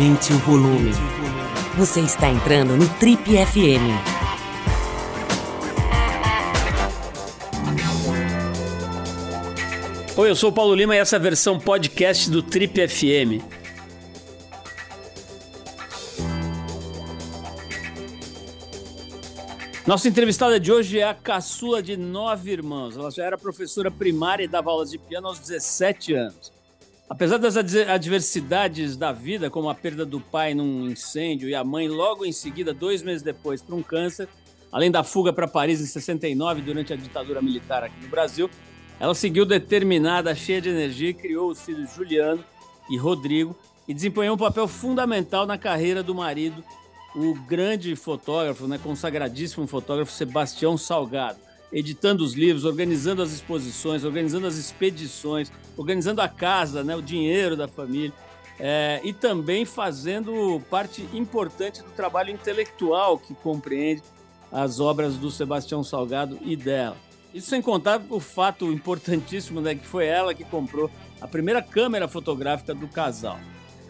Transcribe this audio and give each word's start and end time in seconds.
Aumente 0.00 0.32
o 0.32 0.38
volume. 0.38 0.92
Você 1.76 2.00
está 2.00 2.30
entrando 2.30 2.74
no 2.74 2.88
Trip 2.94 3.22
FM. 3.22 3.84
Oi, 10.16 10.30
eu 10.30 10.34
sou 10.34 10.48
o 10.48 10.52
Paulo 10.54 10.74
Lima 10.74 10.96
e 10.96 10.98
essa 10.98 11.16
é 11.16 11.18
a 11.18 11.20
versão 11.20 11.60
podcast 11.60 12.30
do 12.30 12.42
Trip 12.42 12.88
FM. 12.88 13.44
Nossa 19.86 20.08
entrevistada 20.08 20.58
de 20.58 20.72
hoje 20.72 20.98
é 20.98 21.04
a 21.04 21.12
caçula 21.12 21.82
de 21.82 21.98
nove 21.98 22.52
irmãos. 22.52 22.96
Ela 22.96 23.10
já 23.10 23.26
era 23.26 23.36
professora 23.36 23.90
primária 23.90 24.44
e 24.44 24.48
dava 24.48 24.70
aulas 24.70 24.90
de 24.90 24.96
piano 24.96 25.28
aos 25.28 25.38
17 25.40 26.14
anos. 26.14 26.59
Apesar 27.10 27.38
das 27.38 27.56
adversidades 27.56 28.96
da 28.96 29.10
vida, 29.10 29.50
como 29.50 29.68
a 29.68 29.74
perda 29.74 30.06
do 30.06 30.20
pai 30.20 30.54
num 30.54 30.88
incêndio 30.88 31.48
e 31.48 31.56
a 31.56 31.64
mãe 31.64 31.88
logo 31.88 32.24
em 32.24 32.30
seguida, 32.30 32.72
dois 32.72 33.02
meses 33.02 33.20
depois, 33.20 33.60
por 33.60 33.74
um 33.74 33.82
câncer, 33.82 34.28
além 34.70 34.92
da 34.92 35.02
fuga 35.02 35.32
para 35.32 35.48
Paris 35.48 35.80
em 35.80 35.86
69 35.86 36.62
durante 36.62 36.92
a 36.92 36.96
ditadura 36.96 37.42
militar 37.42 37.82
aqui 37.82 38.00
no 38.00 38.08
Brasil, 38.08 38.48
ela 39.00 39.12
seguiu 39.12 39.44
determinada, 39.44 40.32
cheia 40.36 40.60
de 40.60 40.68
energia 40.68 41.10
e 41.10 41.14
criou 41.14 41.50
os 41.50 41.60
filhos 41.60 41.92
Juliano 41.92 42.44
e 42.88 42.96
Rodrigo 42.96 43.58
e 43.88 43.92
desempenhou 43.92 44.36
um 44.36 44.38
papel 44.38 44.68
fundamental 44.68 45.46
na 45.46 45.58
carreira 45.58 46.04
do 46.04 46.14
marido, 46.14 46.62
o 47.16 47.34
grande 47.34 47.96
fotógrafo, 47.96 48.68
né, 48.68 48.78
consagradíssimo 48.78 49.66
fotógrafo 49.66 50.12
Sebastião 50.12 50.78
Salgado 50.78 51.49
editando 51.72 52.24
os 52.24 52.34
livros, 52.34 52.64
organizando 52.64 53.22
as 53.22 53.32
exposições, 53.32 54.04
organizando 54.04 54.46
as 54.46 54.56
expedições, 54.56 55.52
organizando 55.76 56.20
a 56.20 56.28
casa, 56.28 56.82
né, 56.82 56.96
o 56.96 57.02
dinheiro 57.02 57.56
da 57.56 57.68
família, 57.68 58.12
é, 58.58 59.00
e 59.02 59.12
também 59.12 59.64
fazendo 59.64 60.60
parte 60.68 61.08
importante 61.14 61.82
do 61.82 61.90
trabalho 61.90 62.30
intelectual 62.30 63.18
que 63.18 63.34
compreende 63.34 64.02
as 64.52 64.80
obras 64.80 65.16
do 65.16 65.30
Sebastião 65.30 65.82
Salgado 65.82 66.38
e 66.42 66.56
dela. 66.56 66.96
Isso 67.32 67.48
sem 67.48 67.62
contar 67.62 68.02
o 68.10 68.18
fato 68.18 68.70
importantíssimo 68.72 69.60
né, 69.60 69.74
que 69.74 69.86
foi 69.86 70.06
ela 70.06 70.34
que 70.34 70.44
comprou 70.44 70.90
a 71.20 71.28
primeira 71.28 71.62
câmera 71.62 72.08
fotográfica 72.08 72.74
do 72.74 72.88
casal. 72.88 73.38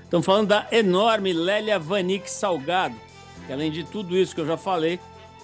Estamos 0.04 0.26
falando 0.26 0.48
da 0.48 0.66
enorme 0.70 1.32
Lélia 1.32 1.78
Vanik 1.78 2.30
Salgado, 2.30 2.96
que 3.46 3.52
além 3.52 3.70
de 3.70 3.84
tudo 3.84 4.16
isso 4.16 4.34
que 4.34 4.40
eu 4.40 4.46
já 4.46 4.56
falei, 4.56 5.00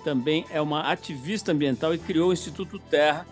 também 0.07 0.47
é 0.51 0.61
uma 0.61 0.83
ativista 0.83 1.51
ambiental 1.51 1.93
e 1.93 1.99
criou 1.99 2.31
o 2.31 2.33
Instituto 2.33 2.79
Terra 2.79 3.27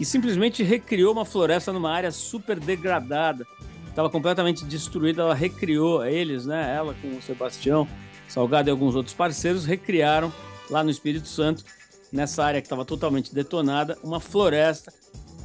e 0.00 0.04
simplesmente 0.04 0.60
recriou 0.64 1.12
uma 1.12 1.24
floresta 1.24 1.72
numa 1.72 1.88
área 1.88 2.10
super 2.10 2.58
degradada. 2.58 3.46
Estava 3.88 4.10
completamente 4.10 4.64
destruída, 4.64 5.22
ela 5.22 5.36
recriou 5.36 6.04
eles, 6.04 6.46
né? 6.46 6.74
Ela 6.74 6.96
com 7.00 7.16
o 7.16 7.22
Sebastião 7.22 7.86
Salgado 8.26 8.68
e 8.68 8.72
alguns 8.72 8.96
outros 8.96 9.14
parceiros 9.14 9.64
recriaram 9.64 10.32
lá 10.68 10.82
no 10.82 10.90
Espírito 10.90 11.28
Santo, 11.28 11.64
nessa 12.10 12.44
área 12.44 12.60
que 12.60 12.66
estava 12.66 12.84
totalmente 12.84 13.32
detonada, 13.32 13.96
uma 14.02 14.18
floresta 14.18 14.92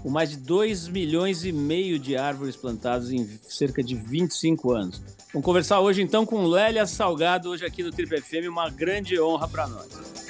com 0.02 0.10
mais 0.10 0.32
de 0.32 0.38
2 0.38 0.88
milhões 0.88 1.46
e 1.46 1.52
meio 1.52 2.00
de 2.00 2.18
árvores 2.18 2.56
plantadas 2.56 3.12
em 3.12 3.28
cerca 3.44 3.84
de 3.84 3.94
25 3.94 4.72
anos. 4.72 5.00
Vamos 5.32 5.46
conversar 5.46 5.80
hoje 5.80 6.02
então 6.02 6.26
com 6.26 6.44
Lélia 6.48 6.88
Salgado, 6.88 7.52
hoje 7.52 7.64
aqui 7.64 7.84
no 7.84 7.92
Triple 7.92 8.20
FM, 8.20 8.50
uma 8.50 8.72
grande 8.72 9.20
honra 9.22 9.48
para 9.48 9.68
nós. 9.68 10.25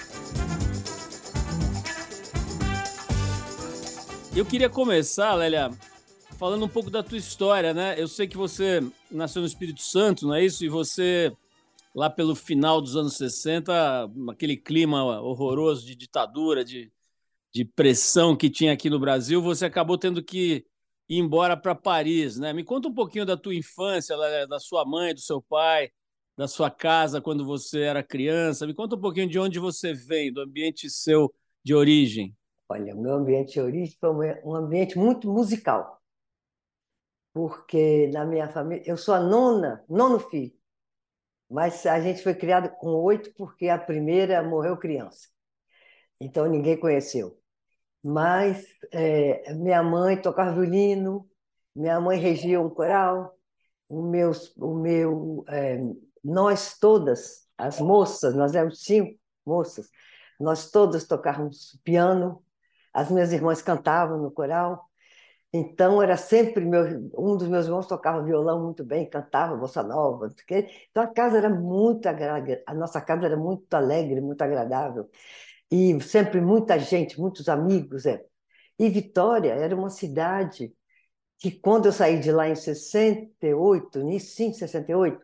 Eu 4.35 4.45
queria 4.45 4.69
começar, 4.69 5.33
Lélia, 5.33 5.71
falando 6.37 6.65
um 6.65 6.67
pouco 6.67 6.89
da 6.89 7.01
tua 7.01 7.17
história, 7.17 7.73
né? 7.73 7.95
Eu 7.97 8.05
sei 8.05 8.27
que 8.27 8.35
você 8.35 8.81
nasceu 9.09 9.41
no 9.41 9.47
Espírito 9.47 9.81
Santo, 9.81 10.27
não 10.27 10.35
é 10.35 10.43
isso? 10.43 10.65
E 10.65 10.67
você, 10.67 11.31
lá 11.95 12.09
pelo 12.09 12.35
final 12.35 12.81
dos 12.81 12.97
anos 12.97 13.15
60, 13.15 14.11
aquele 14.29 14.57
clima 14.57 15.21
horroroso 15.21 15.85
de 15.85 15.95
ditadura, 15.95 16.65
de, 16.65 16.91
de 17.53 17.63
pressão 17.63 18.35
que 18.35 18.49
tinha 18.49 18.73
aqui 18.73 18.89
no 18.89 18.99
Brasil, 18.99 19.41
você 19.41 19.63
acabou 19.63 19.97
tendo 19.97 20.21
que 20.21 20.65
ir 21.07 21.17
embora 21.17 21.55
para 21.55 21.73
Paris, 21.73 22.37
né? 22.37 22.51
Me 22.51 22.65
conta 22.65 22.89
um 22.89 22.93
pouquinho 22.93 23.25
da 23.25 23.37
tua 23.37 23.55
infância, 23.55 24.17
Lélia, 24.17 24.45
da 24.45 24.59
sua 24.59 24.83
mãe, 24.83 25.13
do 25.13 25.21
seu 25.21 25.41
pai, 25.41 25.89
da 26.37 26.45
sua 26.45 26.69
casa 26.69 27.21
quando 27.21 27.45
você 27.45 27.83
era 27.83 28.03
criança. 28.03 28.67
Me 28.67 28.73
conta 28.73 28.97
um 28.97 29.01
pouquinho 29.01 29.29
de 29.29 29.39
onde 29.39 29.59
você 29.59 29.93
vem, 29.93 30.29
do 30.29 30.41
ambiente 30.41 30.89
seu 30.89 31.33
de 31.63 31.73
origem. 31.73 32.35
Olha, 32.67 32.95
o 32.95 33.01
meu 33.01 33.13
ambiente 33.13 33.53
de 33.53 33.61
origem 33.61 33.97
foi 33.99 34.09
um 34.43 34.55
ambiente 34.55 34.97
muito 34.97 35.31
musical, 35.31 36.01
porque 37.33 38.07
na 38.07 38.25
minha 38.25 38.47
família, 38.49 38.83
eu 38.87 38.97
sou 38.97 39.13
a 39.13 39.19
nona, 39.19 39.83
nono 39.87 40.19
filho, 40.19 40.53
mas 41.49 41.85
a 41.85 41.99
gente 41.99 42.23
foi 42.23 42.33
criado 42.33 42.69
com 42.77 42.89
oito 42.89 43.33
porque 43.35 43.69
a 43.69 43.77
primeira 43.77 44.41
morreu 44.41 44.77
criança, 44.77 45.27
então 46.19 46.47
ninguém 46.47 46.79
conheceu. 46.79 47.39
Mas 48.03 48.65
é, 48.91 49.53
minha 49.55 49.81
mãe 49.83 50.21
tocava 50.21 50.53
violino, 50.53 51.27
minha 51.75 51.99
mãe 51.99 52.19
regia 52.19 52.61
um 52.61 52.69
coral, 52.69 53.35
o 53.89 54.01
meu, 54.01 54.31
o 54.57 54.75
meu, 54.75 55.43
é, 55.47 55.79
nós 56.23 56.77
todas, 56.79 57.47
as 57.57 57.79
moças, 57.79 58.35
nós 58.35 58.53
éramos 58.55 58.83
cinco 58.83 59.19
moças, 59.45 59.89
nós 60.39 60.69
todas 60.71 61.07
tocávamos 61.07 61.79
piano, 61.83 62.44
as 62.95 63.11
minhas 63.11 63.33
irmãs 63.33 63.61
cantavam 63.61 64.17
no 64.21 64.31
coral, 64.31 64.89
então 65.53 66.01
era 66.01 66.17
sempre 66.17 66.65
meu, 66.65 67.11
um 67.17 67.37
dos 67.37 67.47
meus 67.47 67.65
irmãos 67.65 67.87
tocava 67.87 68.23
violão 68.23 68.63
muito 68.63 68.83
bem, 68.83 69.09
cantava 69.09 69.55
bossa 69.57 69.83
nova, 69.83 70.33
então 70.89 71.03
a 71.03 71.07
casa 71.07 71.37
era 71.37 71.49
muito 71.49 72.07
a 72.07 72.73
nossa 72.73 73.01
casa 73.01 73.25
era 73.25 73.37
muito 73.37 73.73
alegre, 73.73 74.21
muito 74.21 74.41
agradável 74.41 75.09
e 75.71 75.99
sempre 76.01 76.41
muita 76.41 76.79
gente, 76.79 77.19
muitos 77.19 77.49
amigos, 77.49 78.05
é. 78.05 78.23
E 78.79 78.89
Vitória 78.89 79.53
era 79.53 79.75
uma 79.75 79.89
cidade 79.89 80.73
que 81.39 81.51
quando 81.51 81.87
eu 81.87 81.91
saí 81.93 82.19
de 82.19 82.31
lá 82.31 82.47
em 82.49 82.55
68, 82.55 83.99
início 83.99 84.51
de 84.51 84.57
68, 84.57 85.21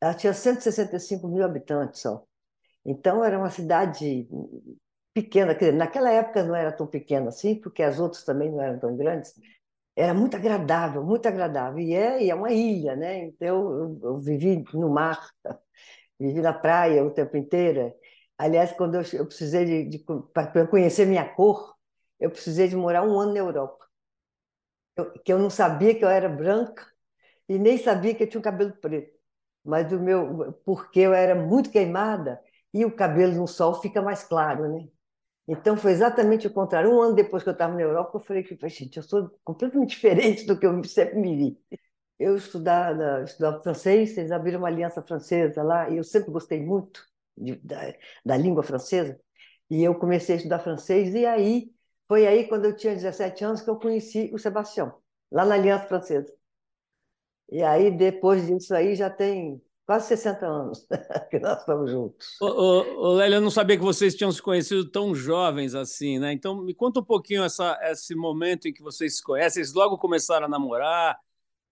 ela 0.00 0.14
tinha 0.14 0.32
165 0.34 1.28
mil 1.28 1.44
habitantes 1.44 2.00
só. 2.02 2.24
Então 2.84 3.24
era 3.24 3.38
uma 3.38 3.50
cidade 3.50 4.28
pequena, 5.14 5.54
dizer, 5.54 5.72
naquela 5.74 6.10
época 6.12 6.44
não 6.44 6.56
era 6.56 6.72
tão 6.72 6.86
pequena 6.86 7.30
assim, 7.30 7.56
porque 7.60 7.82
as 7.82 8.00
outras 8.00 8.24
também 8.24 8.50
não 8.50 8.60
eram 8.62 8.78
tão 8.80 8.96
grandes. 8.96 9.34
Era 9.96 10.14
muito 10.14 10.36
agradável, 10.36 11.04
muito 11.04 11.26
agradável. 11.28 11.80
E 11.80 11.94
é, 11.94 12.24
e 12.24 12.30
é 12.30 12.34
uma 12.34 12.52
ilha, 12.52 12.96
né? 12.96 13.26
Então 13.26 13.48
eu, 13.48 14.00
eu 14.02 14.18
vivi 14.18 14.64
no 14.74 14.90
mar, 14.90 15.30
vivi 16.20 16.40
na 16.42 16.52
praia 16.52 17.04
o 17.04 17.10
tempo 17.12 17.36
inteiro. 17.36 17.94
Aliás, 18.38 18.72
quando 18.72 18.96
eu, 18.96 19.02
eu 19.14 19.26
precisei 19.26 19.64
de, 19.64 19.84
de 19.90 19.98
para 20.34 20.66
conhecer 20.68 21.06
minha 21.06 21.28
cor, 21.34 21.74
eu 22.20 22.30
precisei 22.30 22.68
de 22.68 22.76
morar 22.76 23.02
um 23.04 23.18
ano 23.20 23.32
na 23.34 23.40
Europa. 23.40 23.86
Eu, 24.96 25.12
que 25.22 25.32
eu 25.32 25.38
não 25.38 25.50
sabia 25.50 25.94
que 25.94 26.04
eu 26.04 26.08
era 26.08 26.28
branca 26.28 26.86
e 27.48 27.58
nem 27.58 27.78
sabia 27.78 28.14
que 28.14 28.24
eu 28.24 28.28
tinha 28.30 28.40
um 28.40 28.44
cabelo 28.44 28.72
preto. 28.78 29.18
Mas 29.64 29.92
o 29.92 30.00
meu, 30.00 30.54
porque 30.64 31.00
eu 31.00 31.14
era 31.14 31.34
muito 31.36 31.70
queimada 31.70 32.40
e 32.74 32.84
o 32.84 32.94
cabelo 32.96 33.34
no 33.34 33.48
sol 33.48 33.80
fica 33.82 34.02
mais 34.02 34.24
claro, 34.24 34.68
né? 34.72 34.88
Então 35.46 35.76
foi 35.76 35.92
exatamente 35.92 36.46
o 36.46 36.52
contrário. 36.52 36.90
Um 36.90 37.02
ano 37.02 37.14
depois 37.14 37.42
que 37.42 37.48
eu 37.48 37.52
estava 37.52 37.74
na 37.74 37.82
Europa, 37.82 38.16
eu 38.16 38.20
falei 38.20 38.42
que, 38.42 38.56
gente, 38.68 38.96
eu 38.96 39.02
sou 39.02 39.30
completamente 39.44 39.90
diferente 39.96 40.46
do 40.46 40.58
que 40.58 40.66
eu 40.66 40.82
sempre 40.84 41.16
me 41.18 41.36
vi. 41.36 41.58
Eu 42.18 42.36
estudava, 42.36 43.22
estudava 43.24 43.62
francês, 43.62 44.16
eles 44.16 44.30
abriram 44.32 44.60
uma 44.60 44.68
aliança 44.68 45.02
francesa 45.02 45.62
lá, 45.62 45.90
e 45.90 45.96
eu 45.98 46.04
sempre 46.04 46.30
gostei 46.30 46.62
muito 46.64 47.04
de, 47.36 47.56
da, 47.56 47.94
da 48.24 48.36
língua 48.36 48.62
francesa. 48.62 49.20
E 49.70 49.82
eu 49.82 49.94
comecei 49.96 50.34
a 50.36 50.38
estudar 50.38 50.60
francês, 50.60 51.14
e 51.14 51.26
aí, 51.26 51.72
foi 52.08 52.26
aí, 52.26 52.48
quando 52.48 52.66
eu 52.66 52.76
tinha 52.76 52.94
17 52.94 53.44
anos, 53.44 53.62
que 53.62 53.70
eu 53.70 53.78
conheci 53.78 54.30
o 54.34 54.38
Sebastião, 54.38 54.94
lá 55.32 55.44
na 55.44 55.54
Aliança 55.56 55.86
Francesa. 55.88 56.32
E 57.50 57.62
aí, 57.62 57.90
depois 57.90 58.46
disso 58.46 58.74
aí, 58.74 58.94
já 58.94 59.08
tem 59.10 59.60
quase 59.86 60.08
60 60.08 60.46
anos 60.46 60.86
que 61.30 61.38
nós 61.38 61.58
estamos 61.58 61.90
juntos. 61.90 62.36
Ô, 62.40 62.46
ô, 62.46 63.06
ô, 63.06 63.12
Lélia, 63.12 63.36
eu 63.36 63.40
não 63.40 63.50
sabia 63.50 63.76
que 63.76 63.82
vocês 63.82 64.14
tinham 64.14 64.32
se 64.32 64.40
conhecido 64.40 64.90
tão 64.90 65.14
jovens 65.14 65.74
assim, 65.74 66.18
né? 66.18 66.32
Então, 66.32 66.62
me 66.62 66.74
conta 66.74 67.00
um 67.00 67.04
pouquinho 67.04 67.44
essa, 67.44 67.78
esse 67.82 68.14
momento 68.14 68.66
em 68.66 68.72
que 68.72 68.82
vocês 68.82 69.16
se 69.16 69.22
conhecem. 69.22 69.62
Vocês 69.62 69.74
logo 69.74 69.98
começaram 69.98 70.46
a 70.46 70.48
namorar, 70.48 71.18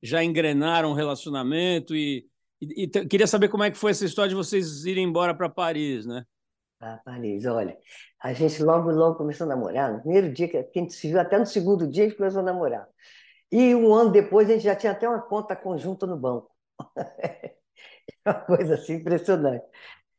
já 0.02 0.22
engrenaram 0.22 0.90
um 0.90 0.94
relacionamento 0.94 1.94
e, 1.94 2.26
e, 2.60 2.84
e 2.84 2.88
queria 3.06 3.26
saber 3.26 3.48
como 3.48 3.64
é 3.64 3.70
que 3.70 3.78
foi 3.78 3.92
essa 3.92 4.04
história 4.04 4.28
de 4.28 4.34
vocês 4.34 4.84
irem 4.84 5.04
embora 5.04 5.34
para 5.34 5.48
Paris, 5.48 6.04
né? 6.04 6.24
Para 6.78 6.98
Paris, 6.98 7.46
olha, 7.46 7.78
a 8.20 8.32
gente 8.32 8.62
logo, 8.62 8.90
logo 8.90 9.16
começou 9.16 9.44
a 9.44 9.48
namorar. 9.48 9.92
No 9.92 10.00
primeiro 10.00 10.32
dia 10.32 10.48
que 10.48 10.56
a 10.56 10.66
gente 10.74 10.92
se 10.92 11.08
viu, 11.08 11.20
até 11.20 11.38
no 11.38 11.46
segundo 11.46 11.88
dia 11.88 12.04
a 12.04 12.08
gente 12.08 12.18
começou 12.18 12.40
a 12.40 12.44
namorar. 12.44 12.86
E 13.50 13.74
um 13.74 13.94
ano 13.94 14.10
depois 14.10 14.50
a 14.50 14.54
gente 14.54 14.64
já 14.64 14.74
tinha 14.74 14.92
até 14.92 15.08
uma 15.08 15.22
conta 15.22 15.54
conjunta 15.54 16.06
no 16.06 16.16
banco. 16.16 16.50
uma 18.26 18.34
coisa 18.34 18.74
assim 18.74 18.94
impressionante. 18.94 19.64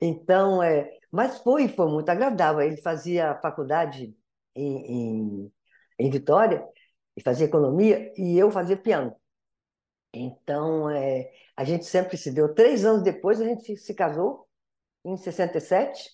Então, 0.01 0.61
é, 0.61 0.89
mas 1.11 1.39
foi, 1.39 1.67
foi 1.67 1.88
muito 1.89 2.09
agradável. 2.09 2.61
Ele 2.61 2.77
fazia 2.81 3.35
faculdade 3.41 4.15
em, 4.55 5.45
em, 5.47 5.53
em 6.00 6.09
Vitória, 6.09 6.65
e 7.15 7.21
fazia 7.21 7.45
economia, 7.45 8.11
e 8.17 8.38
eu 8.38 8.51
fazia 8.51 8.77
piano. 8.77 9.15
Então, 10.13 10.89
é, 10.89 11.31
a 11.55 11.63
gente 11.63 11.85
sempre 11.85 12.17
se 12.17 12.31
deu. 12.31 12.53
Três 12.53 12.85
anos 12.85 13.03
depois, 13.03 13.41
a 13.41 13.45
gente 13.45 13.75
se 13.77 13.94
casou, 13.94 14.47
em 15.05 15.17
67. 15.17 16.11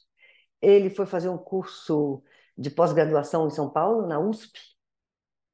Ele 0.61 0.89
foi 0.89 1.05
fazer 1.05 1.29
um 1.29 1.37
curso 1.37 2.23
de 2.57 2.69
pós-graduação 2.69 3.47
em 3.47 3.51
São 3.51 3.69
Paulo, 3.69 4.07
na 4.07 4.19
USP. 4.19 4.59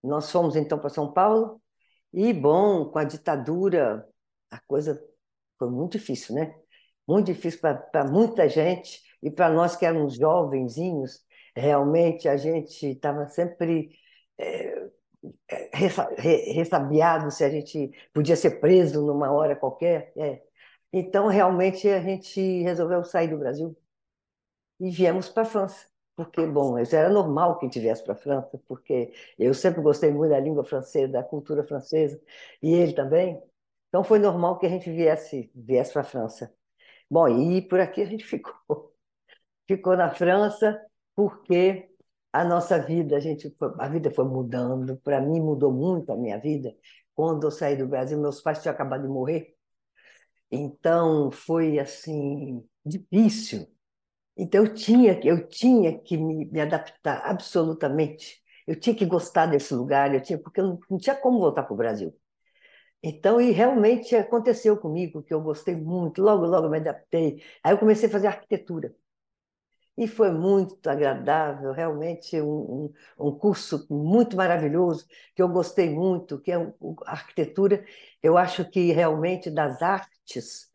Nós 0.04 0.32
fomos 0.32 0.56
então 0.56 0.80
para 0.80 0.90
São 0.90 1.12
Paulo. 1.12 1.62
E, 2.14 2.34
bom, 2.34 2.86
com 2.90 3.00
a 3.00 3.04
ditadura, 3.04 4.08
a 4.50 4.60
coisa 4.62 5.02
foi 5.58 5.70
muito 5.70 5.94
difícil, 5.94 6.36
né? 6.36 6.56
Muito 7.08 7.28
difícil 7.28 7.60
para 7.62 8.06
muita 8.06 8.50
gente 8.50 9.02
e 9.22 9.32
para 9.32 9.50
nós 9.50 9.76
que 9.76 9.86
éramos 9.86 10.16
jovenzinhos, 10.16 11.24
realmente 11.56 12.28
a 12.28 12.38
gente 12.38 12.92
estava 12.92 13.28
sempre 13.28 13.92
é, 14.38 14.90
ressabiado 16.54 17.32
se 17.32 17.44
a 17.44 17.50
gente 17.50 17.92
podia 18.14 18.36
ser 18.36 18.60
preso 18.60 19.06
numa 19.06 19.32
hora 19.32 19.56
qualquer. 19.56 20.12
É. 20.18 20.42
Então, 20.94 21.28
realmente, 21.28 21.88
a 21.90 22.02
gente 22.02 22.62
resolveu 22.64 23.04
sair 23.04 23.28
do 23.30 23.38
Brasil 23.38 23.76
e 24.80 24.90
viemos 24.90 25.30
para 25.30 25.44
a 25.44 25.46
França. 25.46 25.88
Porque, 26.16 26.46
bom, 26.46 26.80
isso 26.80 26.96
era 26.96 27.10
normal 27.10 27.60
que 27.60 27.68
viesse 27.80 28.04
para 28.04 28.14
a 28.14 28.16
França, 28.16 28.58
porque 28.68 29.14
eu 29.38 29.54
sempre 29.54 29.82
gostei 29.82 30.12
muito 30.12 30.32
da 30.32 30.40
língua 30.40 30.64
francesa, 30.64 31.12
da 31.12 31.24
cultura 31.24 31.64
francesa, 31.64 32.22
e 32.62 32.74
ele 32.74 32.94
também. 32.94 33.42
Então, 33.96 34.04
foi 34.04 34.20
normal 34.20 34.60
que 34.60 34.66
a 34.66 34.70
gente 34.70 34.92
viesse, 34.92 35.50
viesse 35.56 35.94
para 35.94 36.02
a 36.02 36.04
França. 36.04 36.54
Bom, 37.10 37.30
e 37.30 37.62
por 37.62 37.80
aqui 37.80 38.02
a 38.02 38.06
gente 38.06 38.26
ficou. 38.28 38.94
Ficou 39.66 39.96
na 39.96 40.12
França 40.12 40.78
porque 41.16 41.90
a 42.34 42.44
nossa 42.44 42.78
vida, 42.78 43.16
a 43.16 43.22
gente, 43.22 43.56
a 43.80 43.88
vida 43.88 44.12
foi 44.12 44.26
mudando. 44.26 44.98
Para 44.98 45.22
mim 45.22 45.40
mudou 45.40 45.72
muito 45.72 46.12
a 46.12 46.18
minha 46.18 46.38
vida. 46.38 46.76
Quando 47.14 47.48
eu 47.48 47.52
saí 47.52 47.78
do 47.78 47.88
Brasil, 47.88 48.20
meus 48.20 48.42
pais 48.42 48.62
tinham 48.62 48.74
acabado 48.74 49.04
de 49.04 49.08
morrer. 49.08 49.56
Então 50.52 51.32
foi 51.32 51.80
assim 51.80 52.62
difícil. 52.86 53.66
Então 54.38 54.66
eu 54.66 54.74
tinha 54.74 55.20
eu 55.24 55.48
tinha 55.48 55.98
que 56.00 56.18
me, 56.18 56.46
me 56.46 56.60
adaptar 56.60 57.22
absolutamente. 57.26 58.44
Eu 58.68 58.78
tinha 58.78 58.96
que 58.96 59.06
gostar 59.06 59.46
desse 59.48 59.74
lugar, 59.74 60.14
eu 60.14 60.22
tinha 60.22 60.38
porque 60.40 60.60
eu 60.60 60.66
não, 60.68 60.80
não 60.90 60.98
tinha 60.98 61.16
como 61.16 61.40
voltar 61.40 61.64
para 61.64 61.74
o 61.74 61.78
Brasil. 61.78 62.14
Então, 63.08 63.40
e 63.40 63.52
realmente 63.52 64.16
aconteceu 64.16 64.76
comigo, 64.78 65.22
que 65.22 65.32
eu 65.34 65.40
gostei 65.40 65.76
muito, 65.76 66.24
logo, 66.24 66.44
logo 66.48 66.68
me 66.70 66.80
adaptei. 66.80 67.44
Aí 67.64 67.72
eu 67.72 67.78
comecei 67.78 68.10
a 68.10 68.12
fazer 68.12 68.26
arquitetura. 68.28 68.96
E 69.98 70.08
foi 70.08 70.32
muito 70.32 70.90
agradável, 70.90 71.72
realmente 71.72 72.42
um, 72.42 72.48
um, 73.18 73.28
um, 73.28 73.32
curso 73.38 73.86
muito 73.90 74.36
maravilhoso, 74.36 75.06
que 75.36 75.42
eu 75.42 75.48
gostei 75.48 75.90
muito, 75.90 76.42
que 76.42 76.52
é 76.52 76.56
a 76.56 77.12
arquitetura. 77.12 77.86
Eu 78.24 78.38
acho 78.38 78.70
que 78.70 78.92
realmente 78.92 79.52
das 79.52 79.82
artes 79.84 80.68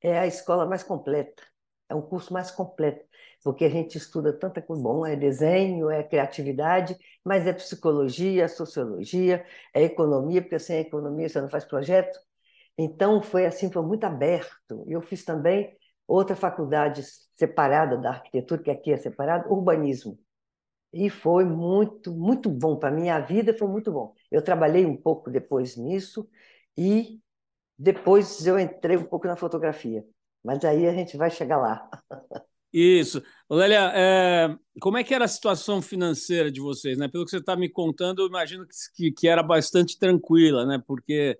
é 0.00 0.18
a 0.18 0.26
escola 0.26 0.66
mais 0.66 0.82
completa, 0.82 1.42
é 1.88 1.94
um 1.94 2.02
curso 2.02 2.32
mais 2.32 2.50
completo, 2.50 3.05
porque 3.46 3.64
a 3.64 3.68
gente 3.70 3.96
estuda 3.96 4.32
tanta 4.32 4.60
coisa 4.60 4.82
bom, 4.82 5.06
é 5.06 5.14
desenho, 5.14 5.88
é 5.88 6.02
criatividade, 6.02 6.98
mas 7.24 7.46
é 7.46 7.52
psicologia, 7.52 8.42
é 8.44 8.48
sociologia, 8.48 9.46
é 9.72 9.84
economia, 9.84 10.42
porque 10.42 10.58
sem 10.58 10.80
economia 10.80 11.28
você 11.28 11.40
não 11.40 11.48
faz 11.48 11.64
projeto. 11.64 12.18
Então 12.76 13.22
foi 13.22 13.46
assim, 13.46 13.70
foi 13.70 13.82
muito 13.82 14.02
aberto. 14.04 14.84
Eu 14.88 15.00
fiz 15.00 15.24
também 15.24 15.76
outra 16.08 16.34
faculdade 16.34 17.04
separada 17.36 17.96
da 17.96 18.10
arquitetura, 18.10 18.60
que 18.64 18.70
aqui 18.70 18.92
é 18.92 18.96
separada, 18.96 19.48
urbanismo. 19.48 20.18
E 20.92 21.10
foi 21.10 21.44
muito, 21.44 22.12
muito 22.12 22.50
bom. 22.50 22.76
Para 22.78 22.90
a 22.90 22.92
minha 22.92 23.20
vida 23.20 23.54
foi 23.56 23.68
muito 23.68 23.92
bom. 23.92 24.14
Eu 24.30 24.42
trabalhei 24.42 24.86
um 24.86 24.96
pouco 24.96 25.30
depois 25.30 25.76
nisso 25.76 26.28
e 26.76 27.20
depois 27.78 28.46
eu 28.46 28.58
entrei 28.58 28.96
um 28.96 29.06
pouco 29.06 29.26
na 29.28 29.36
fotografia. 29.36 30.04
Mas 30.44 30.64
aí 30.64 30.86
a 30.88 30.94
gente 30.94 31.16
vai 31.16 31.30
chegar 31.30 31.58
lá. 31.58 31.88
Isso. 32.72 33.22
Lélia, 33.48 33.92
é, 33.94 34.56
como 34.80 34.98
é 34.98 35.04
que 35.04 35.14
era 35.14 35.24
a 35.24 35.28
situação 35.28 35.80
financeira 35.80 36.50
de 36.50 36.60
vocês? 36.60 36.98
Né? 36.98 37.08
Pelo 37.08 37.24
que 37.24 37.30
você 37.30 37.38
está 37.38 37.56
me 37.56 37.68
contando, 37.68 38.22
eu 38.22 38.26
imagino 38.26 38.66
que, 38.94 39.12
que 39.12 39.28
era 39.28 39.42
bastante 39.42 39.98
tranquila, 39.98 40.66
né? 40.66 40.82
porque, 40.86 41.38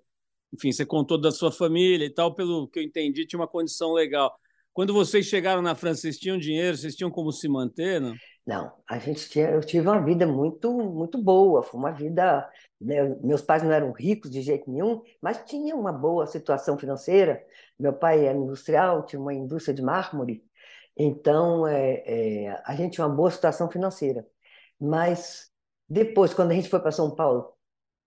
enfim, 0.53 0.71
você 0.71 0.85
contou 0.85 1.19
da 1.19 1.31
sua 1.31 1.51
família 1.51 2.05
e 2.05 2.13
tal, 2.13 2.33
pelo 2.33 2.67
que 2.67 2.79
eu 2.79 2.83
entendi, 2.83 3.25
tinha 3.25 3.39
uma 3.39 3.47
condição 3.47 3.93
legal. 3.93 4.37
Quando 4.73 4.93
vocês 4.93 5.25
chegaram 5.25 5.61
na 5.61 5.73
França, 5.73 6.01
vocês 6.01 6.19
tinham 6.19 6.37
dinheiro, 6.37 6.77
vocês 6.77 6.95
tinham 6.95 7.09
como 7.09 7.31
se 7.31 7.49
manter, 7.49 7.99
não? 7.99 8.13
Não, 8.45 8.71
a 8.87 8.97
gente 8.97 9.27
tinha, 9.27 9.49
eu 9.49 9.59
tive 9.59 9.85
uma 9.85 9.99
vida 9.99 10.25
muito, 10.25 10.71
muito 10.71 11.21
boa, 11.21 11.61
foi 11.61 11.77
uma 11.77 11.91
vida, 11.91 12.49
né, 12.79 13.03
meus 13.21 13.41
pais 13.41 13.61
não 13.61 13.73
eram 13.73 13.91
ricos 13.91 14.31
de 14.31 14.41
jeito 14.41 14.71
nenhum, 14.71 15.01
mas 15.21 15.43
tinha 15.45 15.75
uma 15.75 15.91
boa 15.91 16.25
situação 16.25 16.77
financeira. 16.77 17.43
Meu 17.77 17.91
pai 17.91 18.25
era 18.25 18.37
industrial, 18.37 19.05
tinha 19.05 19.19
uma 19.19 19.33
indústria 19.33 19.75
de 19.75 19.81
mármore, 19.81 20.45
então 20.97 21.67
é, 21.67 22.45
é, 22.45 22.61
a 22.65 22.75
gente 22.75 22.93
tinha 22.93 23.05
uma 23.05 23.15
boa 23.15 23.31
situação 23.31 23.69
financeira. 23.69 24.27
Mas 24.79 25.51
depois, 25.89 26.33
quando 26.33 26.51
a 26.51 26.53
gente 26.55 26.69
foi 26.69 26.79
para 26.79 26.91
São 26.91 27.15
Paulo, 27.15 27.53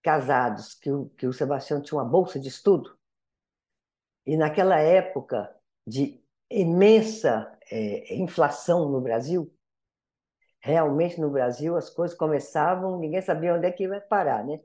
casados, 0.02 0.75
que 0.75 0.90
o, 0.90 1.06
que 1.10 1.26
o 1.26 1.32
Sebastião 1.32 1.82
tinha 1.82 1.98
uma 1.98 2.08
bolsa 2.08 2.38
de 2.38 2.48
estudo, 2.48 2.98
e 4.26 4.37
naquela 4.37 4.78
época 4.78 5.54
de 5.87 6.22
imensa 6.50 7.56
é, 7.70 8.14
inflação 8.14 8.88
no 8.90 9.00
Brasil. 9.00 9.52
Realmente 10.60 11.20
no 11.20 11.31
Brasil 11.31 11.76
as 11.76 11.88
coisas 11.88 12.16
começavam, 12.16 12.98
ninguém 12.98 13.22
sabia 13.22 13.54
onde 13.54 13.66
é 13.66 13.72
que 13.72 13.84
ia 13.84 14.00
parar, 14.00 14.44
né? 14.44 14.60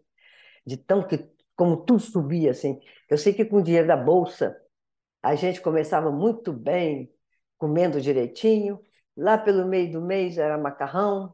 De 0.66 0.76
tão 0.78 1.08
que 1.08 1.30
como 1.56 1.78
tudo 1.86 2.00
subia 2.02 2.52
assim. 2.52 2.82
Eu 3.10 3.18
sei 3.18 3.34
que 3.34 3.46
com 3.46 3.58
o 3.58 3.64
dinheiro 3.64 3.88
da 3.88 3.96
bolsa 3.96 4.60
a 5.24 5.36
gente 5.36 5.62
começava 5.62 6.12
muito 6.12 6.52
bem, 6.52 7.15
comendo 7.66 8.00
direitinho. 8.00 8.80
Lá 9.18 9.38
pelo 9.38 9.66
meio 9.66 9.92
do 9.92 10.02
mês 10.02 10.38
era 10.38 10.58
macarrão 10.58 11.34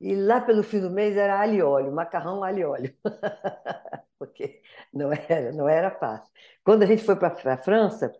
e 0.00 0.14
lá 0.14 0.40
pelo 0.40 0.62
fim 0.62 0.80
do 0.80 0.90
mês 0.90 1.16
era 1.16 1.40
alho 1.40 1.54
e 1.54 1.62
óleo, 1.62 1.92
macarrão, 1.92 2.44
alho 2.44 2.58
e 2.58 2.64
óleo. 2.64 2.94
Porque 4.18 4.62
não 4.92 5.10
era, 5.12 5.52
não 5.52 5.68
era 5.68 5.90
fácil. 5.90 6.30
Quando 6.64 6.82
a 6.82 6.86
gente 6.86 7.02
foi 7.02 7.16
para 7.16 7.54
a 7.54 7.56
França, 7.58 8.12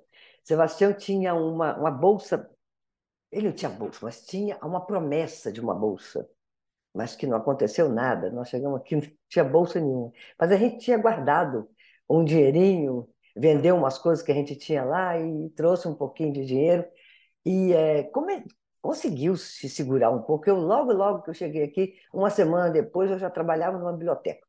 Sebastião 0.43 0.93
tinha 0.95 1.35
uma, 1.35 1.77
uma 1.79 1.91
bolsa, 1.91 2.51
ele 3.31 3.49
não 3.49 3.55
tinha 3.55 3.71
bolsa, 3.71 4.01
mas 4.03 4.25
tinha 4.25 4.57
uma 4.63 4.81
promessa 4.87 5.53
de 5.53 5.61
uma 5.61 5.75
bolsa, 5.75 6.29
mas 6.95 7.17
que 7.17 7.27
não 7.27 7.37
aconteceu 7.37 7.89
nada. 7.89 8.31
Nós 8.31 8.49
chegamos 8.49 8.81
aqui, 8.81 8.97
não 8.97 9.03
tinha 9.29 9.45
bolsa 9.45 9.81
nenhuma. 9.81 10.13
Mas 10.39 10.53
a 10.53 10.57
gente 10.57 10.79
tinha 10.79 10.99
guardado 10.99 11.69
um 12.09 12.25
dinheirinho, 12.25 13.09
vendeu 13.37 13.77
umas 13.77 13.99
coisas 13.99 14.25
que 14.25 14.33
a 14.33 14.35
gente 14.35 14.57
tinha 14.57 14.85
lá 14.85 15.19
e 15.19 15.51
trouxe 15.51 15.89
um 15.89 15.95
pouquinho 15.95 16.33
de 16.33 16.45
dinheiro. 16.47 16.85
E 17.45 17.73
é, 17.73 18.11
conseguiu 18.81 19.37
se 19.37 19.69
segurar 19.69 20.11
um 20.11 20.23
pouco. 20.23 20.49
Eu, 20.49 20.57
logo, 20.57 20.93
logo 20.93 21.23
que 21.23 21.31
eu 21.31 21.35
cheguei 21.35 21.65
aqui, 21.65 21.95
uma 22.13 22.31
semana 22.31 22.71
depois, 22.71 23.11
eu 23.11 23.19
já 23.19 23.31
trabalhava 23.31 23.79
numa 23.79 23.93
biblioteca. 23.93 24.47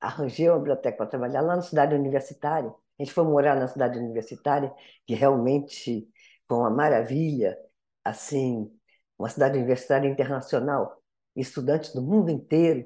Arranjei 0.00 0.48
uma 0.48 0.58
biblioteca 0.58 0.96
para 0.96 1.06
trabalhar 1.06 1.40
lá 1.40 1.56
na 1.56 1.62
cidade 1.62 1.94
universitária. 1.94 2.68
A 2.98 3.02
gente 3.02 3.12
foi 3.14 3.24
morar 3.24 3.56
na 3.56 3.68
cidade 3.68 3.98
universitária, 3.98 4.72
que 5.06 5.14
realmente 5.14 6.08
foi 6.48 6.58
uma 6.58 6.70
maravilha, 6.70 7.56
assim, 8.04 8.70
uma 9.18 9.28
cidade 9.28 9.56
universitária 9.56 10.08
internacional, 10.08 11.00
estudantes 11.34 11.94
do 11.94 12.02
mundo 12.02 12.30
inteiro. 12.30 12.84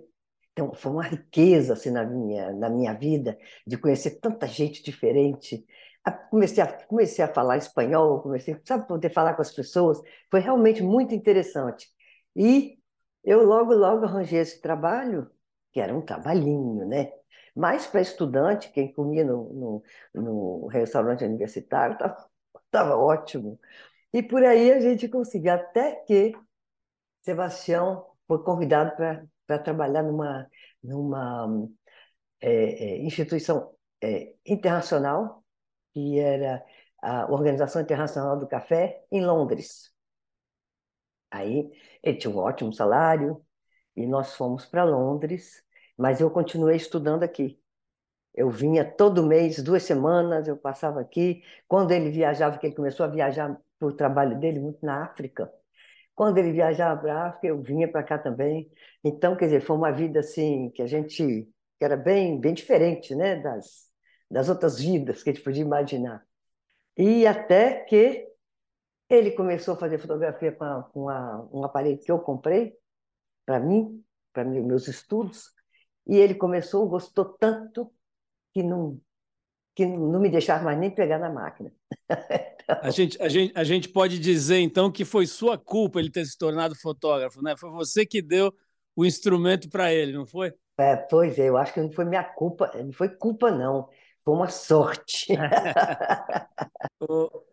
Então, 0.53 0.73
foi 0.75 0.93
uma 0.93 1.03
riqueza 1.03 1.73
assim, 1.75 1.91
na, 1.91 2.05
minha, 2.05 2.53
na 2.53 2.71
minha 2.71 2.95
vida 2.95 3.39
de 3.67 3.77
conhecer 3.77 4.21
tanta 4.21 4.47
gente 4.47 4.83
diferente. 4.83 5.67
Comecei 6.31 6.63
a, 6.63 6.73
comecei 6.87 7.25
a 7.25 7.29
falar 7.29 7.57
espanhol, 7.57 8.23
comecei, 8.23 8.57
sabe, 8.65 8.87
poder 8.87 9.11
falar 9.11 9.35
com 9.35 9.43
as 9.43 9.53
pessoas. 9.53 10.01
Foi 10.31 10.41
realmente 10.41 10.83
muito 10.83 11.15
interessante. 11.15 11.89
E 12.35 12.79
eu 13.25 13.43
logo, 13.45 13.75
logo 13.75 14.05
arranjei 14.05 14.41
esse 14.41 14.61
trabalho, 14.61 15.31
que 15.73 15.81
era 15.81 15.95
um 15.95 16.03
trabalhinho, 16.03 16.87
né? 16.87 17.13
Mas 17.55 17.87
para 17.87 18.01
estudante, 18.03 18.71
quem 18.73 18.93
comia 18.93 19.25
no, 19.25 19.83
no, 20.15 20.23
no 20.23 20.67
restaurante 20.69 21.25
universitário, 21.25 21.97
estava 22.67 22.97
ótimo. 22.97 23.59
E 24.13 24.23
por 24.23 24.45
aí 24.45 24.73
a 24.73 24.81
gente 24.81 25.09
conseguiu, 25.09 25.53
até 25.53 25.97
que 26.07 26.33
Sebastião 27.23 28.07
foi 28.27 28.43
convidado 28.45 28.95
para 29.47 29.59
trabalhar 29.59 30.03
numa, 30.03 30.49
numa 30.83 31.69
é, 32.41 32.51
é, 32.51 32.99
instituição 33.03 33.75
é, 34.03 34.35
internacional, 34.47 35.45
que 35.97 36.19
era 36.21 36.63
a 37.03 37.31
Organização 37.33 37.81
Internacional 37.83 38.39
do 38.39 38.47
Café, 38.47 39.03
em 39.11 39.25
Londres. 39.25 39.93
Aí 41.31 41.71
ele 42.03 42.19
tinha 42.19 42.33
um 42.33 42.39
ótimo 42.39 42.73
salário, 42.73 43.43
e 43.97 44.07
nós 44.07 44.35
fomos 44.35 44.67
para 44.67 44.85
Londres 44.85 45.65
mas 45.97 46.21
eu 46.21 46.31
continuei 46.31 46.77
estudando 46.77 47.23
aqui. 47.23 47.59
Eu 48.35 48.51
vinha 48.51 48.85
todo 48.85 49.27
mês, 49.27 49.63
duas 49.63 49.83
semanas, 49.85 50.49
eu 50.49 50.57
passava 50.57 51.01
aqui. 51.01 51.43
Quando 51.69 51.93
ele 51.93 52.11
viajava, 52.11 52.59
que 52.59 52.67
ele 52.67 52.77
começou 52.77 53.07
a 53.07 53.09
viajar 53.09 53.59
o 53.81 53.93
trabalho 53.93 54.39
dele 54.39 54.61
muito 54.61 54.85
na 54.85 55.05
África, 55.05 55.53
quando 56.15 56.39
ele 56.39 56.53
viajava 56.53 57.01
para 57.01 57.15
a 57.15 57.29
África, 57.29 57.49
eu 57.49 57.63
vinha 57.63 57.91
para 57.91 58.03
cá 58.03 58.19
também. 58.19 58.71
Então, 59.05 59.37
quer 59.37 59.47
dizer, 59.47 59.61
foi 59.63 59.77
uma 59.77 59.93
vida 59.93 60.21
assim 60.21 60.71
que 60.71 60.83
a 60.83 60.87
gente 60.87 61.49
que 61.79 61.85
era 61.85 61.97
bem 61.97 62.41
bem 62.41 62.55
diferente, 62.55 63.15
né, 63.15 63.37
das 63.37 63.86
das 64.31 64.49
outras 64.49 64.79
vidas 64.79 65.23
que 65.23 65.31
a 65.31 65.33
gente 65.33 65.45
podia 65.45 65.63
imaginar. 65.63 66.27
E 66.97 67.27
até 67.27 67.81
que 67.85 68.27
ele 69.09 69.31
começou 69.33 69.75
a 69.75 69.77
fazer 69.77 69.99
fotografia 69.99 70.53
com, 70.53 70.65
a, 70.65 70.83
com 70.83 71.09
a, 71.09 71.49
um 71.53 71.65
aparelho 71.65 71.99
que 71.99 72.11
eu 72.11 72.19
comprei 72.19 72.77
para 73.45 73.61
mim, 73.61 74.03
para 74.33 74.45
meus 74.45 74.89
estudos, 74.89 75.51
e 76.07 76.17
ele 76.17 76.35
começou, 76.35 76.89
gostou 76.89 77.25
tanto 77.25 77.93
que 78.53 78.63
não 78.63 79.01
que 79.77 79.85
não 79.85 80.19
me 80.19 80.31
deixava 80.31 80.65
mais 80.65 80.79
nem 80.79 80.91
pegar 80.91 81.19
na 81.19 81.29
máquina. 81.29 81.71
então... 82.11 82.17
a, 82.81 82.91
gente, 82.91 83.23
a, 83.23 83.29
gente, 83.29 83.53
a 83.55 83.63
gente 83.63 83.91
pode 83.91 84.19
dizer, 84.19 84.59
então, 84.61 84.91
que 84.91 85.05
foi 85.05 85.27
sua 85.27 85.59
culpa 85.59 86.01
ele 86.01 86.11
ter 86.11 86.25
se 86.25 86.39
tornado 86.39 86.75
fotógrafo, 86.75 87.43
né? 87.43 87.55
Foi 87.59 87.71
você 87.71 88.07
que 88.07 88.23
deu 88.23 88.51
o 88.97 89.05
instrumento 89.05 89.69
para 89.69 89.93
ele, 89.93 90.15
não 90.15 90.25
foi? 90.25 90.55
É, 90.79 90.97
pois 90.97 91.39
é, 91.39 91.51
eu 91.51 91.59
acho 91.59 91.75
que 91.75 91.81
não 91.81 91.93
foi 91.93 92.07
minha 92.07 92.25
culpa, 92.25 92.71
não 92.75 92.93
foi 92.93 93.11
culpa, 93.11 93.51
não. 93.51 93.91
Foi 94.27 94.35
uma 94.35 94.49
sorte. 94.49 95.29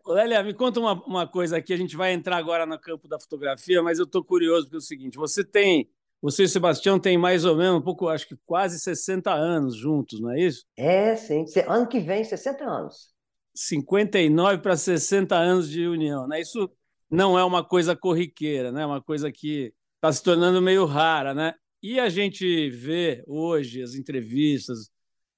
Lélia, 0.04 0.42
me 0.42 0.52
conta 0.52 0.80
uma, 0.80 0.94
uma 1.04 1.24
coisa 1.24 1.56
aqui. 1.56 1.72
A 1.72 1.76
gente 1.76 1.96
vai 1.96 2.12
entrar 2.12 2.36
agora 2.36 2.66
no 2.66 2.76
campo 2.80 3.06
da 3.06 3.16
fotografia, 3.16 3.80
mas 3.80 4.00
eu 4.00 4.04
estou 4.04 4.24
curioso 4.24 4.66
porque 4.66 4.78
é 4.78 4.80
seguinte: 4.80 5.16
você 5.16 5.44
tem 5.44 5.88
você 6.20 6.42
e 6.42 6.46
o 6.46 6.48
Sebastião 6.48 6.98
têm 6.98 7.16
mais 7.16 7.44
ou 7.44 7.54
menos 7.54 7.78
um 7.78 7.80
pouco, 7.80 8.08
acho 8.08 8.26
que 8.26 8.36
quase 8.44 8.80
60 8.80 9.32
anos 9.32 9.76
juntos, 9.76 10.20
não 10.20 10.32
é 10.32 10.40
isso? 10.40 10.66
É, 10.76 11.14
sim. 11.14 11.44
Ano 11.68 11.86
que 11.86 12.00
vem, 12.00 12.24
60 12.24 12.64
anos. 12.64 13.14
59 13.54 14.58
para 14.58 14.76
60 14.76 15.36
anos 15.36 15.70
de 15.70 15.86
união, 15.86 16.26
né? 16.26 16.40
Isso 16.40 16.68
não 17.08 17.38
é 17.38 17.44
uma 17.44 17.62
coisa 17.62 17.94
corriqueira, 17.94 18.72
né? 18.72 18.84
Uma 18.84 19.00
coisa 19.00 19.30
que 19.30 19.72
está 19.94 20.10
se 20.10 20.24
tornando 20.24 20.60
meio 20.60 20.86
rara, 20.86 21.34
né? 21.34 21.54
E 21.80 22.00
a 22.00 22.08
gente 22.08 22.68
vê 22.70 23.22
hoje 23.28 23.80
as 23.80 23.94
entrevistas 23.94 24.92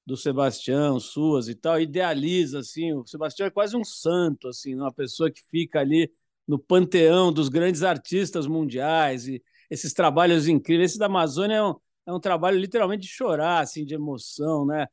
do 0.07 0.17
Sebastião, 0.17 1.01
suas 1.01 1.49
e 1.49 1.55
tal, 1.55 1.81
idealiza 1.81 2.61
assim, 2.61 2.93
o 2.93 3.05
Sebastião 3.05 3.47
é 3.47 3.51
quase 3.51 3.77
um 3.77 3.85
santo, 3.85 4.49
assim, 4.49 4.75
uma 4.77 4.93
pessoa 4.93 5.31
que 5.31 5.43
fica 5.51 5.81
ali 5.81 6.11
no 6.47 6.59
panteão 6.59 7.33
dos 7.33 7.49
grandes 7.49 7.83
artistas 7.83 8.47
mundiais 8.47 9.27
e 9.27 9.43
esses 9.69 9.93
trabalhos 9.93 10.47
incríveis. 10.47 10.93
Esse 10.93 10.99
da 10.99 11.07
Amazônia 11.07 11.57
é 11.57 11.63
um, 11.63 11.75
é 12.07 12.13
um 12.13 12.21
trabalho 12.21 12.59
literalmente 12.59 13.03
de 13.03 13.09
chorar, 13.09 13.61
assim, 13.61 13.85
de 13.85 13.95
emoção, 13.95 14.65
né? 14.65 14.87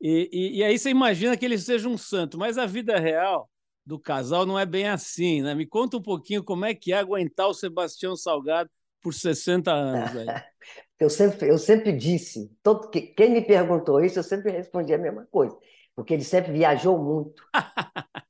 E, 0.00 0.28
e, 0.32 0.58
e, 0.58 0.64
aí 0.64 0.78
você 0.78 0.90
imagina 0.90 1.36
que 1.36 1.44
ele 1.44 1.58
seja 1.58 1.88
um 1.88 1.98
santo, 1.98 2.38
mas 2.38 2.58
a 2.58 2.66
vida 2.66 2.98
real 2.98 3.50
do 3.84 3.98
casal 3.98 4.44
não 4.46 4.58
é 4.58 4.66
bem 4.66 4.88
assim, 4.88 5.42
né? 5.42 5.54
Me 5.54 5.66
conta 5.66 5.96
um 5.96 6.02
pouquinho 6.02 6.42
como 6.42 6.64
é 6.64 6.74
que 6.74 6.92
é 6.92 6.98
aguentar 6.98 7.48
o 7.48 7.54
Sebastião 7.54 8.16
Salgado 8.16 8.70
por 9.00 9.14
60 9.14 9.72
anos. 9.72 10.16
Aí. 10.16 10.26
eu, 10.98 11.10
sempre, 11.10 11.48
eu 11.48 11.58
sempre 11.58 11.92
disse, 11.92 12.50
todo, 12.62 12.90
quem 12.90 13.30
me 13.30 13.42
perguntou 13.42 14.04
isso, 14.04 14.18
eu 14.18 14.22
sempre 14.22 14.50
respondi 14.50 14.92
a 14.92 14.98
mesma 14.98 15.26
coisa, 15.30 15.56
porque 15.94 16.14
ele 16.14 16.24
sempre 16.24 16.52
viajou 16.52 16.98
muito. 16.98 17.42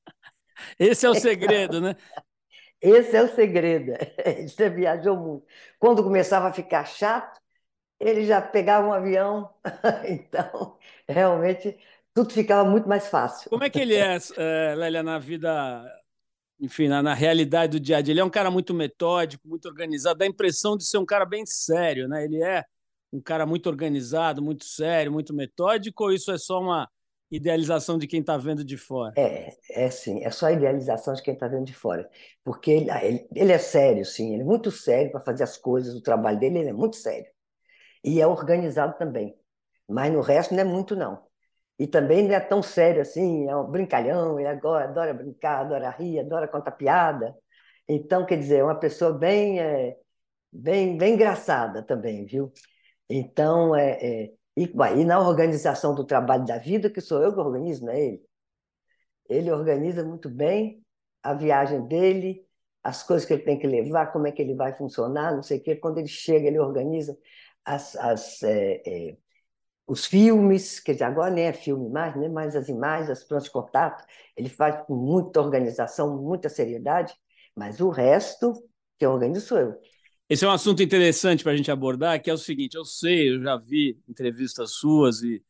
Esse 0.78 1.06
é 1.06 1.10
o 1.10 1.14
segredo, 1.14 1.80
né? 1.80 1.96
Esse 2.80 3.16
é 3.16 3.22
o 3.22 3.34
segredo. 3.34 3.92
Você 4.46 4.70
viajou 4.70 5.16
muito. 5.16 5.46
Quando 5.78 6.02
começava 6.02 6.48
a 6.48 6.52
ficar 6.52 6.84
chato, 6.84 7.40
ele 7.98 8.24
já 8.24 8.40
pegava 8.40 8.86
um 8.86 8.92
avião. 8.92 9.50
Então, 10.06 10.78
realmente, 11.08 11.76
tudo 12.14 12.32
ficava 12.32 12.68
muito 12.68 12.88
mais 12.88 13.08
fácil. 13.08 13.50
Como 13.50 13.64
é 13.64 13.70
que 13.70 13.80
ele 13.80 13.94
é, 13.94 14.16
é 14.36 14.74
Lélia, 14.76 15.02
na 15.02 15.18
vida, 15.18 15.84
enfim, 16.60 16.88
na, 16.88 17.02
na, 17.02 17.14
realidade 17.14 17.78
do 17.78 17.80
dia 17.80 17.98
a 17.98 18.00
dia? 18.00 18.12
Ele 18.12 18.20
é 18.20 18.24
um 18.24 18.30
cara 18.30 18.50
muito 18.50 18.74
metódico, 18.74 19.46
muito 19.46 19.68
organizado, 19.68 20.18
dá 20.18 20.24
a 20.24 20.28
impressão 20.28 20.76
de 20.76 20.84
ser 20.84 20.98
um 20.98 21.06
cara 21.06 21.24
bem 21.24 21.46
sério, 21.46 22.08
né? 22.08 22.24
Ele 22.24 22.42
é 22.42 22.64
um 23.12 23.20
cara 23.20 23.46
muito 23.46 23.68
organizado, 23.68 24.42
muito 24.42 24.64
sério, 24.64 25.12
muito 25.12 25.34
metódico, 25.34 26.04
ou 26.04 26.12
isso 26.12 26.30
é 26.30 26.38
só 26.38 26.60
uma 26.60 26.88
idealização 27.30 27.98
de 27.98 28.06
quem 28.06 28.20
está 28.20 28.36
vendo 28.36 28.64
de 28.64 28.76
fora. 28.76 29.12
É, 29.16 29.54
é 29.70 29.90
sim, 29.90 30.24
é 30.24 30.30
só 30.30 30.46
a 30.46 30.52
idealização 30.52 31.14
de 31.14 31.22
quem 31.22 31.34
está 31.34 31.46
vendo 31.46 31.64
de 31.64 31.74
fora. 31.74 32.08
Porque 32.44 32.70
ele, 32.70 32.90
ah, 32.90 33.04
ele, 33.04 33.26
ele, 33.34 33.52
é 33.52 33.58
sério, 33.58 34.04
sim, 34.04 34.34
ele 34.34 34.42
é 34.42 34.46
muito 34.46 34.70
sério 34.70 35.10
para 35.10 35.20
fazer 35.20 35.44
as 35.44 35.56
coisas, 35.56 35.94
o 35.94 36.02
trabalho 36.02 36.38
dele 36.38 36.58
ele 36.58 36.70
é 36.70 36.72
muito 36.72 36.96
sério. 36.96 37.30
E 38.04 38.20
é 38.20 38.26
organizado 38.26 38.96
também. 38.98 39.36
Mas 39.88 40.12
no 40.12 40.20
resto 40.20 40.54
não 40.54 40.60
é 40.60 40.64
muito, 40.64 40.96
não. 40.96 41.27
E 41.78 41.86
também 41.86 42.26
não 42.26 42.34
é 42.34 42.40
tão 42.40 42.62
sério 42.62 43.02
assim, 43.02 43.48
é 43.48 43.56
um 43.56 43.70
brincalhão, 43.70 44.38
ele 44.38 44.48
adora, 44.48 44.84
adora 44.84 45.14
brincar, 45.14 45.60
adora 45.60 45.90
rir, 45.90 46.18
adora 46.20 46.48
contar 46.48 46.72
piada. 46.72 47.36
Então, 47.88 48.26
quer 48.26 48.38
dizer, 48.38 48.58
é 48.58 48.64
uma 48.64 48.78
pessoa 48.78 49.12
bem, 49.12 49.60
é, 49.60 49.96
bem, 50.52 50.96
bem 50.98 51.14
engraçada 51.14 51.82
também, 51.82 52.24
viu? 52.26 52.52
Então, 53.08 53.74
é, 53.76 53.92
é 54.26 54.32
e, 54.58 54.64
e 55.00 55.04
na 55.04 55.20
organização 55.20 55.94
do 55.94 56.04
trabalho 56.04 56.44
da 56.44 56.58
vida, 56.58 56.90
que 56.90 57.00
sou 57.00 57.22
eu 57.22 57.32
que 57.32 57.38
organizo, 57.40 57.84
não 57.86 57.92
é 57.92 58.00
ele. 58.00 58.22
Ele 59.28 59.52
organiza 59.52 60.04
muito 60.04 60.28
bem 60.28 60.82
a 61.22 61.34
viagem 61.34 61.86
dele, 61.86 62.44
as 62.82 63.02
coisas 63.02 63.26
que 63.26 63.34
ele 63.34 63.42
tem 63.42 63.58
que 63.58 63.66
levar, 63.66 64.12
como 64.12 64.26
é 64.26 64.32
que 64.32 64.42
ele 64.42 64.54
vai 64.54 64.72
funcionar, 64.74 65.34
não 65.34 65.42
sei 65.42 65.58
o 65.58 65.62
quê. 65.62 65.76
Quando 65.76 65.98
ele 65.98 66.08
chega, 66.08 66.48
ele 66.48 66.58
organiza 66.58 67.16
as, 67.64 67.94
as, 67.96 68.42
é, 68.42 68.82
é, 68.86 69.16
os 69.88 70.04
filmes, 70.04 70.78
quer 70.78 70.92
dizer, 70.92 71.04
agora 71.04 71.30
nem 71.30 71.44
é 71.44 71.52
filme 71.52 71.88
mais, 71.88 72.14
né? 72.14 72.28
mas 72.28 72.54
as 72.54 72.68
imagens, 72.68 73.08
as 73.08 73.24
prontas 73.24 73.44
de 73.44 73.50
contato, 73.50 74.04
ele 74.36 74.50
faz 74.50 74.84
com 74.86 74.94
muita 74.94 75.40
organização, 75.40 76.22
muita 76.22 76.50
seriedade, 76.50 77.14
mas 77.56 77.80
o 77.80 77.88
resto 77.88 78.52
que 78.98 79.06
organizo 79.06 79.56
eu. 79.56 79.80
Esse 80.28 80.44
é 80.44 80.48
um 80.48 80.52
assunto 80.52 80.82
interessante 80.82 81.42
para 81.42 81.52
a 81.52 81.56
gente 81.56 81.70
abordar, 81.70 82.22
que 82.22 82.28
é 82.28 82.34
o 82.34 82.38
seguinte: 82.38 82.74
eu 82.74 82.84
sei, 82.84 83.30
eu 83.30 83.40
já 83.40 83.56
vi 83.56 83.98
entrevistas 84.06 84.72
suas, 84.72 85.22
e 85.22 85.42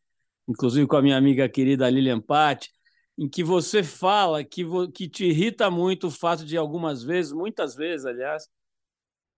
inclusive 0.47 0.87
com 0.87 0.97
a 0.97 1.03
minha 1.03 1.17
amiga 1.17 1.49
querida 1.49 1.91
Lilian 1.91 2.21
Patti, 2.21 2.71
em 3.19 3.29
que 3.29 3.43
você 3.43 3.83
fala 3.83 4.45
que, 4.45 4.65
que 4.95 5.09
te 5.09 5.25
irrita 5.25 5.69
muito 5.69 6.07
o 6.07 6.11
fato 6.13 6.45
de 6.45 6.57
algumas 6.57 7.03
vezes, 7.03 7.33
muitas 7.33 7.75
vezes, 7.75 8.07
aliás, 8.07 8.49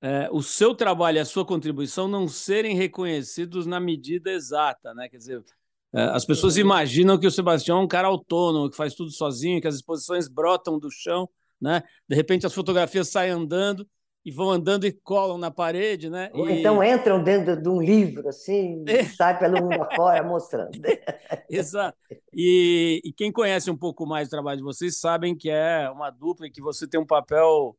é, 0.02 0.28
o 0.33 0.42
seu 0.42 0.75
trabalho 0.75 1.16
e 1.16 1.21
a 1.21 1.25
sua 1.25 1.45
contribuição 1.45 2.09
não 2.09 2.26
serem 2.26 2.75
reconhecidos 2.75 3.66
na 3.66 3.78
medida 3.78 4.30
exata, 4.30 4.95
né? 4.95 5.09
Quer 5.09 5.19
dizer, 5.19 5.45
é, 5.92 6.02
as 6.04 6.25
pessoas 6.25 6.57
imaginam 6.57 7.19
que 7.19 7.26
o 7.26 7.30
Sebastião 7.30 7.80
é 7.80 7.83
um 7.83 7.88
cara 7.88 8.09
autônomo, 8.09 8.71
que 8.71 8.76
faz 8.76 8.95
tudo 8.95 9.11
sozinho, 9.11 9.61
que 9.61 9.69
as 9.69 9.75
exposições 9.75 10.28
brotam 10.28 10.78
do 10.78 10.90
chão, 10.90 11.28
né? 11.61 11.83
De 12.09 12.16
repente 12.16 12.47
as 12.47 12.54
fotografias 12.54 13.09
saem 13.09 13.33
andando 13.33 13.87
e 14.25 14.30
vão 14.30 14.50
andando 14.50 14.87
e 14.87 14.92
colam 14.92 15.38
na 15.38 15.50
parede, 15.50 16.09
né? 16.11 16.30
Ou 16.35 16.49
e... 16.49 16.61
então 16.61 16.83
entram 16.85 17.23
dentro 17.23 17.61
de 17.61 17.69
um 17.69 17.80
livro, 17.80 18.28
assim, 18.28 18.85
e 18.87 19.04
sai 19.04 19.38
pelo 19.38 19.62
mundo 19.62 19.83
afora 19.83 20.23
mostrando. 20.23 20.71
Exato. 21.49 21.97
E, 22.33 23.00
e, 23.04 23.12
quem 23.12 23.33
conhece 23.33 23.71
um 23.71 23.76
pouco 23.76 24.07
mais 24.07 24.28
o 24.28 24.30
trabalho 24.30 24.59
de 24.59 24.62
vocês 24.64 24.99
sabem 24.99 25.37
que 25.37 25.50
é 25.50 25.90
uma 25.90 26.11
dupla 26.11 26.47
e 26.47 26.50
que 26.50 26.61
você 26.61 26.87
tem 26.87 27.00
um 27.00 27.07
papel 27.07 27.76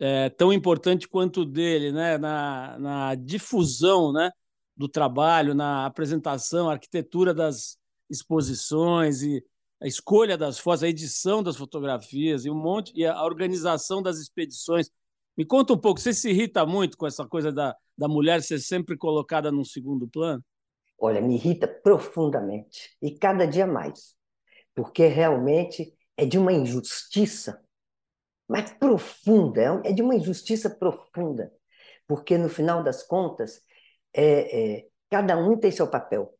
é, 0.00 0.28
tão 0.30 0.52
importante 0.52 1.08
quanto 1.08 1.42
o 1.42 1.44
dele, 1.44 1.92
né? 1.92 2.18
Na, 2.18 2.78
na 2.78 3.14
difusão, 3.14 4.12
né? 4.12 4.30
Do 4.76 4.88
trabalho, 4.88 5.54
na 5.54 5.86
apresentação, 5.86 6.68
arquitetura 6.68 7.32
das 7.32 7.78
exposições 8.10 9.22
e 9.22 9.44
a 9.80 9.86
escolha 9.86 10.36
das 10.36 10.58
fotos, 10.58 10.82
a 10.82 10.88
edição 10.88 11.42
das 11.42 11.56
fotografias 11.56 12.44
e 12.44 12.50
um 12.50 12.54
monte 12.54 12.92
e 12.94 13.04
a 13.04 13.22
organização 13.22 14.02
das 14.02 14.18
expedições 14.18 14.90
me 15.36 15.44
conta 15.44 15.72
um 15.72 15.78
pouco, 15.78 16.00
você 16.00 16.12
se 16.14 16.30
irrita 16.30 16.64
muito 16.64 16.96
com 16.96 17.06
essa 17.06 17.26
coisa 17.26 17.50
da, 17.50 17.76
da 17.98 18.06
mulher 18.06 18.40
ser 18.42 18.60
sempre 18.60 18.96
colocada 18.96 19.50
num 19.50 19.64
segundo 19.64 20.06
plano? 20.08 20.44
Olha, 20.96 21.20
me 21.20 21.34
irrita 21.34 21.66
profundamente 21.66 22.96
e 23.02 23.10
cada 23.10 23.44
dia 23.44 23.66
mais, 23.66 24.14
porque 24.74 25.06
realmente 25.06 25.92
é 26.16 26.24
de 26.24 26.38
uma 26.38 26.52
injustiça, 26.52 27.60
mas 28.48 28.72
profunda, 28.72 29.60
é, 29.60 29.90
é 29.90 29.92
de 29.92 30.02
uma 30.02 30.14
injustiça 30.14 30.70
profunda, 30.70 31.52
porque 32.06 32.36
no 32.36 32.48
final 32.48 32.82
das 32.82 33.02
contas, 33.02 33.62
é, 34.12 34.76
é, 34.76 34.86
cada 35.10 35.36
um 35.36 35.58
tem 35.58 35.70
seu 35.70 35.88
papel. 35.88 36.34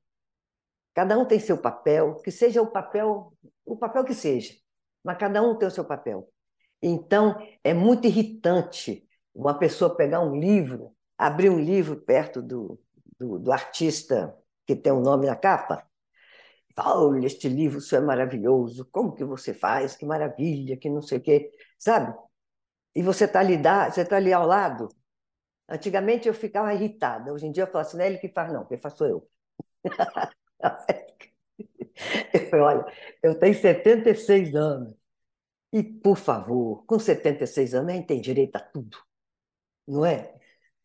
Cada 0.94 1.18
um 1.18 1.24
tem 1.24 1.40
seu 1.40 1.58
papel, 1.58 2.16
que 2.16 2.30
seja 2.30 2.62
o 2.62 2.70
papel, 2.70 3.32
o 3.64 3.76
papel 3.76 4.04
que 4.04 4.14
seja, 4.14 4.54
mas 5.02 5.18
cada 5.18 5.42
um 5.42 5.56
tem 5.56 5.66
o 5.66 5.70
seu 5.70 5.84
papel. 5.84 6.28
Então, 6.80 7.36
é 7.64 7.74
muito 7.74 8.06
irritante 8.06 9.08
uma 9.34 9.58
pessoa 9.58 9.96
pegar 9.96 10.20
um 10.20 10.38
livro, 10.38 10.94
abrir 11.18 11.50
um 11.50 11.58
livro 11.58 11.96
perto 11.96 12.40
do, 12.40 12.78
do, 13.18 13.38
do 13.38 13.52
artista 13.52 14.36
que 14.66 14.76
tem 14.76 14.92
o 14.92 14.96
um 14.96 15.00
nome 15.02 15.26
na 15.26 15.34
capa, 15.34 15.84
olha, 16.78 17.26
este 17.26 17.48
livro, 17.48 17.78
isso 17.78 17.94
é 17.96 18.00
maravilhoso, 18.00 18.86
como 18.90 19.14
que 19.14 19.24
você 19.24 19.54
faz, 19.54 19.96
que 19.96 20.04
maravilha, 20.06 20.76
que 20.76 20.90
não 20.90 21.02
sei 21.02 21.18
o 21.18 21.20
quê, 21.22 21.50
sabe? 21.78 22.14
E 22.94 23.02
você 23.02 23.24
está 23.26 23.40
ali, 23.40 23.56
você 23.90 24.04
tá 24.04 24.16
ali 24.16 24.32
ao 24.32 24.46
lado. 24.46 24.88
Antigamente 25.68 26.28
eu 26.28 26.34
ficava 26.34 26.72
irritada, 26.74 27.32
hoje 27.32 27.46
em 27.46 27.52
dia 27.52 27.64
eu 27.64 27.66
falo 27.68 27.80
assim, 27.80 27.96
não 27.98 28.04
é 28.04 28.08
ele 28.08 28.18
que 28.18 28.28
faz 28.28 28.52
não, 28.52 28.64
quem 28.66 28.78
faz 28.80 28.94
sou 28.94 29.06
eu. 29.08 29.28
eu 32.32 32.48
falei, 32.50 32.64
olha, 32.64 32.84
eu 33.22 33.38
tenho 33.38 33.54
76 33.54 34.54
anos, 34.54 34.94
e, 35.72 35.82
por 35.84 36.16
favor, 36.18 36.84
com 36.86 36.98
76 36.98 37.74
anos, 37.74 37.92
a 37.92 37.96
gente 37.96 38.06
tem 38.08 38.20
direito 38.20 38.56
a 38.56 38.60
tudo, 38.60 38.98
não 39.88 40.06
é? 40.06 40.34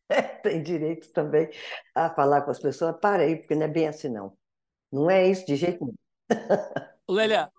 Tem 0.44 0.64
direito 0.64 1.14
também 1.14 1.50
a 1.96 2.12
falar 2.12 2.44
com 2.44 2.52
as 2.52 2.60
pessoas, 2.60 2.98
para 3.02 3.24
aí, 3.24 3.38
porque 3.38 3.56
não 3.56 3.66
é 3.66 3.70
bem 3.70 3.90
assim, 3.90 4.10
não. 4.10 4.38
Não 4.92 5.10
é 5.10 5.30
isso 5.30 5.46
de 5.46 5.56
jeito 5.56 5.86
nenhum. 5.86 5.96
Lélia, 7.08 7.52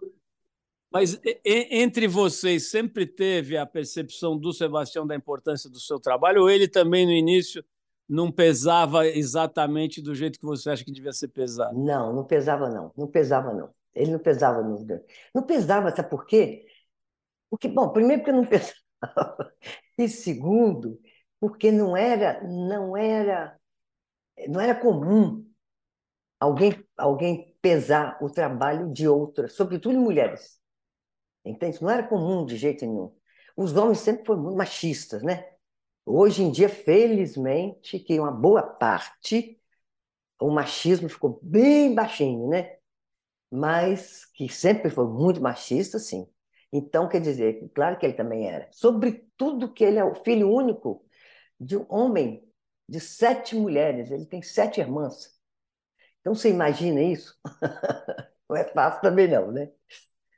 mas 0.93 1.21
entre 1.45 2.09
vocês 2.09 2.71
sempre 2.71 3.07
teve 3.07 3.57
a 3.57 3.65
percepção 3.65 4.37
do 4.37 4.53
Sebastião 4.53 5.07
da 5.07 5.15
importância 5.15 5.71
do 5.71 5.79
seu 5.79 6.01
trabalho, 6.01 6.43
ou 6.43 6.51
ele 6.51 6.67
também 6.67 7.07
no 7.07 7.13
início 7.13 7.65
não 8.09 8.31
pesava 8.31 9.07
exatamente 9.07 10.03
do 10.03 10.15
jeito 10.15 10.39
que 10.39 10.45
você 10.45 10.71
acha 10.71 10.85
que 10.85 10.91
devia 10.91 11.13
ser 11.13 11.29
pesado? 11.29 11.79
Não, 11.79 12.13
não 12.13 12.25
pesava 12.25 12.69
não, 12.69 12.93
não 12.97 13.07
pesava 13.07 13.53
não. 13.55 13.71
Ele 13.95 14.11
não 14.11 14.19
pesava 14.19 14.63
no 14.63 14.85
Não 15.35 15.43
pesava, 15.43 15.95
sabe 15.95 16.11
por 16.11 16.27
quê? 16.27 16.67
Porque, 17.49 17.69
bom, 17.69 17.89
primeiro 17.91 18.23
porque 18.23 18.33
não 18.33 18.47
pesava, 18.47 19.53
e 19.99 20.09
segundo, 20.09 21.01
porque 21.39 21.71
não 21.71 21.97
era, 21.97 22.43
não 22.43 22.97
era, 22.97 23.57
não 24.49 24.61
era 24.61 24.75
comum 24.75 25.45
alguém, 26.39 26.73
alguém 27.01 27.57
pesar 27.63 28.19
o 28.23 28.31
trabalho 28.31 28.93
de 28.93 29.09
outra, 29.09 29.49
sobretudo 29.49 29.99
mulheres. 29.99 30.59
Entende? 31.45 31.83
Não 31.83 31.91
era 31.91 32.07
comum 32.07 32.45
de 32.45 32.57
jeito 32.57 32.87
nenhum. 32.87 33.15
Os 33.57 33.77
homens 33.77 34.01
sempre 34.01 34.25
foram 34.27 34.43
muito 34.43 34.57
machistas, 34.57 35.23
né? 35.23 35.49
Hoje 36.05 36.43
em 36.43 36.51
dia, 36.51 36.69
felizmente, 36.69 37.99
que 37.99 38.19
uma 38.19 38.33
boa 38.33 38.63
parte, 38.63 39.61
o 40.41 40.51
machismo 40.51 41.09
ficou 41.09 41.39
bem 41.43 41.95
baixinho, 41.95 42.49
né? 42.49 42.77
Mas 43.51 44.25
que 44.27 44.49
sempre 44.49 44.91
foi 44.91 45.07
muito 45.07 45.41
machista, 45.41 45.99
sim. 45.99 46.27
Então, 46.73 47.09
quer 47.09 47.21
dizer, 47.21 47.69
claro 47.75 47.99
que 47.99 48.07
ele 48.07 48.15
também 48.15 48.49
era. 48.49 48.69
Sobretudo 48.73 49.73
que 49.73 49.85
ele 49.85 49.99
é 49.99 50.05
o 50.05 50.15
filho 50.15 50.51
único 50.51 51.05
de 51.59 51.77
um 51.77 51.87
homem 51.89 52.45
de 52.89 53.01
sete 53.01 53.57
mulheres. 53.57 54.11
Ele 54.11 54.27
tem 54.27 54.43
sete 54.43 54.81
irmãs. 54.81 55.40
Então, 56.21 56.35
você 56.35 56.51
imagina 56.51 57.01
isso? 57.03 57.39
Não 58.49 58.57
é 58.57 58.65
fácil 58.65 59.01
também 59.01 59.29
não, 59.29 59.53
né? 59.53 59.71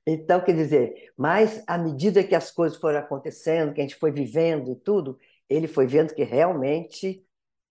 Então, 0.07 0.45
quer 0.45 0.55
dizer, 0.55 1.13
mas 1.17 1.63
à 1.67 1.79
medida 1.79 2.25
que 2.25 2.35
as 2.35 2.51
coisas 2.51 2.79
foram 2.79 2.99
acontecendo, 3.01 3.75
que 3.75 3.81
a 3.81 3.85
gente 3.85 3.97
foi 3.97 4.13
vivendo 4.13 4.73
e 4.73 4.77
tudo, 4.77 5.19
ele 5.49 5.69
foi 5.69 5.87
vendo 5.87 6.15
que 6.15 6.25
realmente 6.25 7.25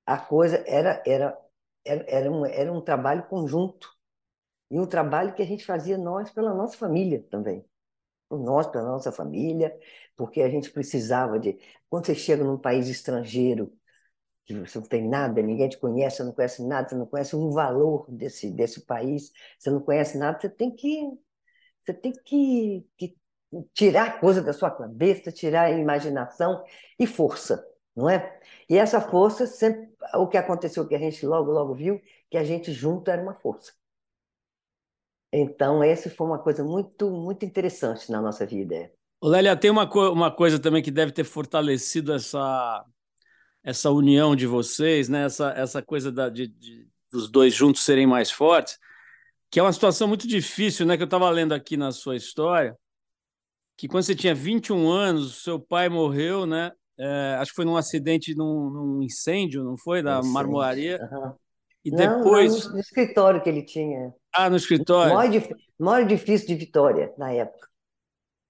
a 0.06 0.18
coisa 0.18 0.64
era, 0.68 1.04
era, 1.06 1.38
era, 1.86 2.06
era, 2.10 2.32
um, 2.32 2.46
era 2.46 2.74
um 2.74 2.82
trabalho 2.82 3.24
conjunto. 3.28 3.90
E 4.72 4.80
um 4.80 4.86
trabalho 4.88 5.34
que 5.36 5.42
a 5.42 5.46
gente 5.46 5.66
fazia 5.66 5.98
nós 5.98 6.32
pela 6.32 6.54
nossa 6.54 6.78
família 6.78 7.26
também. 7.30 7.66
Nós 8.30 8.68
pela 8.68 8.86
nossa 8.86 9.12
família, 9.12 9.78
porque 10.16 10.42
a 10.42 10.50
gente 10.50 10.72
precisava 10.72 11.40
de. 11.40 11.60
Quando 11.90 12.06
você 12.08 12.16
chega 12.16 12.44
num 12.44 12.58
país 12.58 12.88
estrangeiro, 12.90 13.74
que 14.54 14.70
você 14.70 14.80
não 14.80 14.88
tem 14.88 15.08
nada, 15.08 15.42
ninguém 15.42 15.70
te 15.70 15.78
conhece, 15.78 16.18
você 16.18 16.24
não 16.24 16.34
conhece 16.34 16.68
nada, 16.68 16.90
você 16.90 16.96
não 16.96 17.06
conhece 17.06 17.36
um 17.36 17.52
valor 17.52 18.06
desse, 18.10 18.52
desse 18.52 18.82
país, 18.86 19.32
você 19.58 19.70
não 19.70 19.82
conhece 19.82 20.18
nada, 20.18 20.40
você 20.40 20.50
tem 20.50 20.72
que 20.72 21.12
você 21.84 21.94
tem 21.94 22.14
que, 22.24 22.86
que 22.98 23.16
tirar 23.74 24.20
coisa 24.20 24.42
da 24.42 24.54
sua 24.54 24.72
cabeça, 24.72 25.32
tirar 25.32 25.72
imaginação 25.72 26.64
e 26.98 27.06
força, 27.08 27.66
não 27.96 28.10
é? 28.10 28.40
E 28.70 28.78
essa 28.78 29.02
força, 29.02 29.46
sempre, 29.48 29.90
o 30.16 30.28
que 30.28 30.38
aconteceu, 30.38 30.88
que 30.88 30.96
a 30.96 31.00
gente 31.00 31.26
logo, 31.26 31.52
logo 31.52 31.74
viu, 31.74 32.02
que 32.30 32.38
a 32.38 32.44
gente 32.44 32.72
junto 32.72 33.10
era 33.10 33.22
uma 33.22 33.34
força. 33.34 33.74
Então, 35.34 35.82
essa 35.84 36.10
foi 36.10 36.28
uma 36.28 36.40
coisa 36.40 36.64
muito, 36.64 37.10
muito 37.10 37.46
interessante 37.46 38.12
na 38.12 38.22
nossa 38.22 38.46
vida. 38.46 38.92
Lélia, 39.24 39.56
tem 39.56 39.72
uma, 39.72 39.88
co 39.88 40.12
uma 40.12 40.30
coisa 40.32 40.60
também 40.60 40.84
que 40.84 40.92
deve 40.92 41.12
ter 41.12 41.24
fortalecido 41.24 42.14
essa, 42.14 42.86
essa 43.64 43.90
união 43.92 44.36
de 44.36 44.48
vocês, 44.48 45.08
né? 45.08 45.26
essa, 45.26 45.52
essa 45.52 45.82
coisa 45.82 46.12
da, 46.12 46.30
de, 46.30 46.48
de, 46.48 46.88
dos 47.12 47.30
dois 47.30 47.54
juntos 47.54 47.84
serem 47.84 48.08
mais 48.08 48.32
fortes, 48.32 48.78
que 49.50 49.60
é 49.60 49.64
uma 49.64 49.74
situação 49.74 50.08
muito 50.08 50.28
difícil, 50.28 50.86
né? 50.86 50.96
Que 50.96 51.04
eu 51.04 51.06
estava 51.06 51.30
lendo 51.30 51.54
aqui 51.54 51.76
na 51.76 51.92
sua 51.92 52.16
história, 52.16 52.76
que 53.78 53.88
quando 53.88 54.04
você 54.04 54.16
tinha 54.16 54.34
21 54.34 54.90
anos, 54.90 55.44
seu 55.44 55.60
pai 55.60 55.90
morreu, 55.90 56.46
né? 56.46 56.72
É, 56.98 57.36
acho 57.40 57.52
que 57.52 57.56
foi 57.56 57.66
num 57.66 57.76
acidente, 57.76 58.36
num, 58.36 58.70
num 58.70 59.04
incêndio, 59.04 59.64
não 59.64 59.78
foi? 59.78 60.02
Da 60.02 60.22
marmoraria. 60.22 61.00
Uhum. 61.12 61.34
E 61.84 61.92
não, 61.92 61.98
depois. 61.98 62.66
Não, 62.66 62.74
no 62.74 62.80
escritório 62.80 63.42
que 63.42 63.50
ele 63.50 63.64
tinha. 63.64 64.14
Ah, 64.34 64.50
no 64.50 64.56
escritório? 64.56 65.14
Maior, 65.14 65.48
maior 65.80 66.02
edifício 66.02 66.48
de 66.48 66.56
Vitória, 66.56 67.14
na 67.18 67.32
época. 67.34 67.71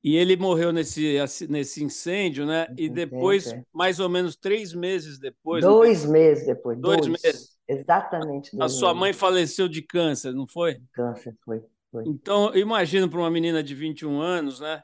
E 0.03 0.15
ele 0.15 0.35
morreu 0.35 0.71
nesse, 0.71 1.17
nesse 1.47 1.83
incêndio, 1.83 2.45
né? 2.45 2.67
E 2.75 2.89
depois, 2.89 3.47
é, 3.47 3.63
mais 3.71 3.99
ou 3.99 4.09
menos 4.09 4.35
três 4.35 4.73
meses 4.73 5.19
depois. 5.19 5.63
Dois 5.63 6.05
meses 6.05 6.47
depois. 6.47 6.79
Dois, 6.79 7.05
dois 7.05 7.21
meses. 7.21 7.57
Exatamente. 7.67 8.51
A 8.59 8.67
sua 8.67 8.93
mãe 8.93 9.13
faleceu 9.13 9.67
de 9.67 9.81
câncer, 9.83 10.33
não 10.33 10.47
foi? 10.47 10.81
Câncer, 10.91 11.37
foi. 11.45 11.61
foi. 11.91 12.03
Então, 12.07 12.53
imagino 12.55 13.07
para 13.07 13.19
uma 13.19 13.29
menina 13.29 13.61
de 13.61 13.75
21 13.75 14.19
anos, 14.19 14.59
né? 14.59 14.81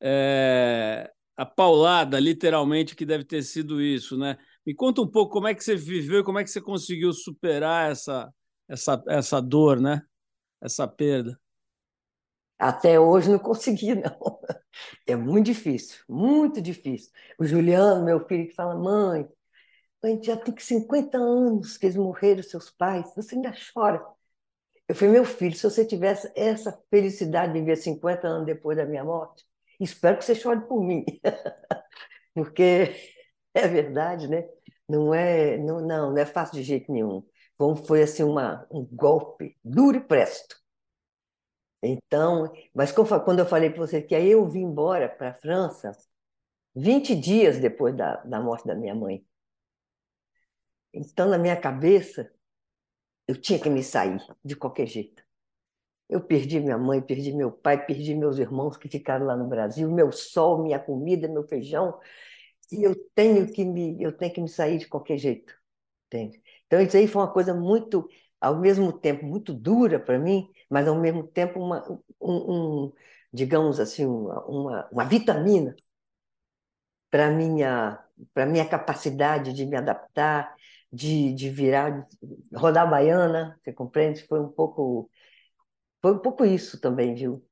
É, 0.00 1.10
a 1.36 1.44
paulada, 1.44 2.18
literalmente, 2.18 2.96
que 2.96 3.04
deve 3.04 3.24
ter 3.24 3.42
sido 3.42 3.82
isso, 3.82 4.16
né? 4.16 4.38
Me 4.64 4.74
conta 4.74 5.02
um 5.02 5.06
pouco 5.06 5.32
como 5.32 5.46
é 5.46 5.54
que 5.54 5.62
você 5.62 5.76
viveu, 5.76 6.24
como 6.24 6.38
é 6.38 6.44
que 6.44 6.50
você 6.50 6.60
conseguiu 6.60 7.12
superar 7.12 7.92
essa, 7.92 8.32
essa, 8.66 9.02
essa 9.08 9.40
dor, 9.42 9.78
né? 9.78 10.02
Essa 10.60 10.88
perda. 10.88 11.38
Até 12.58 12.98
hoje 13.00 13.30
não 13.30 13.38
consegui, 13.38 13.94
não. 13.94 14.40
É 15.06 15.16
muito 15.16 15.46
difícil, 15.46 16.04
muito 16.08 16.60
difícil. 16.62 17.10
O 17.38 17.44
Juliano, 17.44 18.04
meu 18.04 18.24
filho, 18.26 18.46
que 18.48 18.54
fala, 18.54 18.76
mãe, 18.76 19.28
gente 20.04 20.26
já 20.26 20.36
tem 20.36 20.54
50 20.58 21.18
anos 21.18 21.76
que 21.76 21.86
eles 21.86 21.96
morreram, 21.96 22.42
seus 22.42 22.70
pais, 22.70 23.12
você 23.14 23.34
ainda 23.36 23.52
chora. 23.72 24.04
Eu 24.88 24.94
falei, 24.94 25.14
meu 25.14 25.24
filho, 25.24 25.56
se 25.56 25.64
você 25.64 25.84
tivesse 25.86 26.32
essa 26.36 26.72
felicidade 26.90 27.52
de 27.52 27.60
viver 27.60 27.76
50 27.76 28.26
anos 28.28 28.46
depois 28.46 28.76
da 28.76 28.86
minha 28.86 29.04
morte, 29.04 29.44
espero 29.80 30.18
que 30.18 30.24
você 30.24 30.34
chore 30.34 30.62
por 30.62 30.82
mim. 30.82 31.04
Porque 32.34 32.94
é 33.54 33.68
verdade, 33.68 34.28
né? 34.28 34.48
Não 34.88 35.14
é, 35.14 35.58
não, 35.58 35.80
não, 35.80 36.10
não 36.12 36.18
é 36.18 36.26
fácil 36.26 36.54
de 36.56 36.62
jeito 36.62 36.92
nenhum. 36.92 37.24
Foi 37.86 38.02
assim 38.02 38.22
uma, 38.22 38.66
um 38.70 38.84
golpe 38.84 39.56
duro 39.64 39.96
e 39.98 40.00
presto. 40.00 40.56
Então, 41.82 42.52
mas 42.74 42.90
quando 42.92 43.38
eu 43.40 43.46
falei 43.46 43.70
para 43.70 43.80
você 43.80 44.02
que 44.02 44.14
aí 44.14 44.30
eu 44.30 44.48
vim 44.48 44.62
embora 44.62 45.08
para 45.08 45.30
a 45.30 45.34
França, 45.34 45.92
20 46.74 47.14
dias 47.16 47.58
depois 47.60 47.96
da, 47.96 48.16
da 48.24 48.40
morte 48.40 48.66
da 48.66 48.74
minha 48.74 48.94
mãe. 48.94 49.24
Então, 50.92 51.28
na 51.28 51.38
minha 51.38 51.56
cabeça, 51.60 52.30
eu 53.26 53.40
tinha 53.40 53.58
que 53.60 53.70
me 53.70 53.82
sair 53.82 54.20
de 54.44 54.56
qualquer 54.56 54.86
jeito. 54.86 55.22
Eu 56.08 56.22
perdi 56.22 56.60
minha 56.60 56.78
mãe, 56.78 57.00
perdi 57.02 57.32
meu 57.32 57.52
pai, 57.52 57.84
perdi 57.86 58.14
meus 58.14 58.38
irmãos 58.38 58.76
que 58.76 58.88
ficaram 58.88 59.26
lá 59.26 59.36
no 59.36 59.48
Brasil, 59.48 59.90
meu 59.90 60.12
sol, 60.12 60.62
minha 60.62 60.78
comida, 60.78 61.28
meu 61.28 61.44
feijão, 61.48 61.98
e 62.72 62.82
eu 62.84 62.94
tenho 63.14 63.52
que 63.52 63.64
me, 63.64 64.02
eu 64.02 64.12
tenho 64.16 64.32
que 64.34 64.40
me 64.40 64.48
sair 64.48 64.78
de 64.78 64.88
qualquer 64.88 65.18
jeito, 65.18 65.54
entende? 66.08 66.42
Então 66.66 66.80
isso 66.82 66.96
aí 66.96 67.08
foi 67.08 67.22
uma 67.22 67.32
coisa 67.32 67.54
muito, 67.54 68.08
ao 68.40 68.58
mesmo 68.58 68.92
tempo 68.92 69.24
muito 69.26 69.52
dura 69.52 69.98
para 69.98 70.18
mim, 70.18 70.48
mas 70.70 70.86
ao 70.88 70.98
mesmo 70.98 71.26
tempo 71.26 71.60
uma, 71.60 71.82
um, 72.20 72.84
um 72.86 72.92
digamos 73.32 73.80
assim, 73.80 74.06
uma, 74.06 74.44
uma, 74.46 74.88
uma 74.92 75.04
vitamina 75.04 75.74
para 77.10 77.30
minha 77.30 77.98
para 78.34 78.46
minha 78.46 78.68
capacidade 78.68 79.52
de 79.52 79.64
me 79.64 79.76
adaptar, 79.76 80.54
de, 80.92 81.32
de 81.34 81.50
virar, 81.50 82.06
rodar 82.54 82.88
baiana, 82.88 83.58
você 83.62 83.72
compreende? 83.72 84.26
Foi 84.26 84.40
um 84.40 84.48
pouco, 84.48 85.10
foi 86.00 86.12
um 86.14 86.18
pouco 86.18 86.44
isso 86.44 86.80
também, 86.80 87.14
viu? 87.14 87.44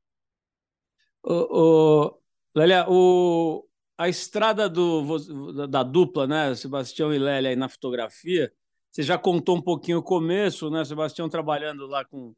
O, 1.23 2.07
o, 2.07 2.19
Lélia, 2.55 2.87
o, 2.89 3.67
a 3.99 4.09
estrada 4.09 4.69
do, 4.69 5.67
da 5.69 5.83
dupla, 5.83 6.27
né, 6.27 6.55
Sebastião 6.55 7.13
e 7.13 7.19
Lélia 7.19 7.51
aí 7.51 7.57
na 7.57 7.69
fotografia, 7.69 8.53
você 8.97 9.03
já 9.03 9.19
contou 9.19 9.59
um 9.59 9.61
pouquinho 9.61 9.99
o 9.99 10.03
começo, 10.03 10.71
né, 10.71 10.83
Sebastião 10.83 11.29
trabalhando 11.29 11.87
lá 11.87 12.03
com, 12.03 12.35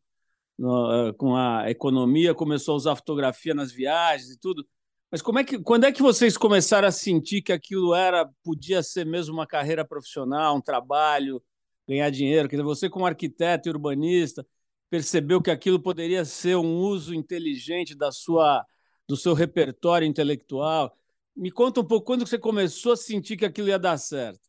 no, 0.59 1.15
com 1.15 1.37
a 1.37 1.71
economia, 1.71 2.35
começou 2.35 2.73
a 2.73 2.77
usar 2.77 2.97
fotografia 2.97 3.55
nas 3.55 3.71
viagens 3.71 4.33
e 4.33 4.41
tudo. 4.41 4.67
Mas 5.09 5.23
como 5.23 5.39
é 5.39 5.45
que, 5.45 5.61
quando 5.61 5.85
é 5.85 5.93
que 5.93 6.03
vocês 6.03 6.37
começaram 6.37 6.89
a 6.89 6.91
sentir 6.91 7.43
que 7.43 7.53
aquilo 7.53 7.95
era 7.95 8.29
podia 8.43 8.83
ser 8.83 9.07
mesmo 9.07 9.35
uma 9.35 9.47
carreira 9.47 9.85
profissional, 9.85 10.57
um 10.57 10.61
trabalho, 10.61 11.41
ganhar 11.89 12.11
dinheiro? 12.11 12.49
Quer 12.49 12.57
dizer, 12.57 12.65
você 12.65 12.91
como 12.91 13.07
arquiteto 13.07 13.69
e 13.69 13.71
urbanista 13.71 14.45
percebeu 14.91 15.41
que 15.41 15.53
aquilo 15.53 15.81
poderia 15.81 16.25
ser 16.25 16.57
um 16.57 16.79
uso 16.79 17.15
inteligente 17.15 17.95
da 17.95 18.11
sua 18.11 18.67
do 19.09 19.17
seu 19.17 19.33
repertório 19.33 20.09
intelectual? 20.09 20.93
Me 21.37 21.53
conta 21.53 21.83
um 21.83 21.85
pouco 21.85 22.05
quando 22.05 22.27
você 22.27 22.37
começou 22.37 22.95
a 22.95 22.97
sentir 22.97 23.37
que 23.37 23.45
aquilo 23.45 23.69
ia 23.69 23.79
dar 23.79 23.97
certo. 23.97 24.48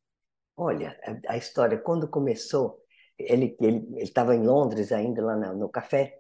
Olha, 0.62 1.00
a, 1.28 1.38
história 1.38 1.78
quando 1.78 2.08
começou, 2.08 2.84
ele 3.18 3.56
estava 3.98 4.36
em 4.36 4.46
Londres 4.46 4.92
ainda 4.92 5.24
lá 5.24 5.36
no, 5.54 5.70
café 5.70 6.20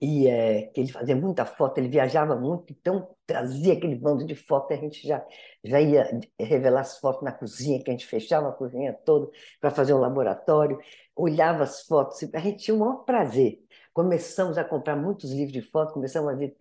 e 0.00 0.26
é, 0.28 0.62
que 0.68 0.80
ele 0.80 0.92
fazia 0.92 1.14
muita 1.14 1.44
foto, 1.44 1.78
ele 1.78 1.88
viajava 1.88 2.36
muito, 2.36 2.72
então 2.72 3.14
trazia 3.26 3.74
aquele 3.74 3.96
bando 3.96 4.26
de 4.26 4.34
fotos, 4.34 4.76
a 4.76 4.80
gente 4.80 5.06
já, 5.06 5.24
já 5.64 5.80
ia 5.80 6.20
revelar 6.40 6.80
as 6.80 6.98
fotos 6.98 7.22
na 7.22 7.32
cozinha, 7.32 7.82
que 7.82 7.90
a 7.90 7.92
gente 7.92 8.06
fechava 8.06 8.48
a 8.48 8.52
cozinha 8.52 8.92
toda 9.04 9.30
para 9.60 9.70
fazer 9.70 9.94
um 9.94 9.98
laboratório, 9.98 10.78
olhava 11.14 11.64
as 11.64 11.82
fotos, 11.82 12.22
a 12.34 12.38
gente 12.40 12.64
tinha 12.64 12.76
o 12.76 12.80
maior 12.80 13.04
prazer, 13.04 13.60
Começamos 13.98 14.56
a 14.56 14.62
comprar 14.62 14.94
muitos 14.94 15.32
livros 15.32 15.52
de 15.52 15.60
foto, 15.60 15.92
começamos 15.92 16.32
a 16.32 16.36
ver 16.36 16.56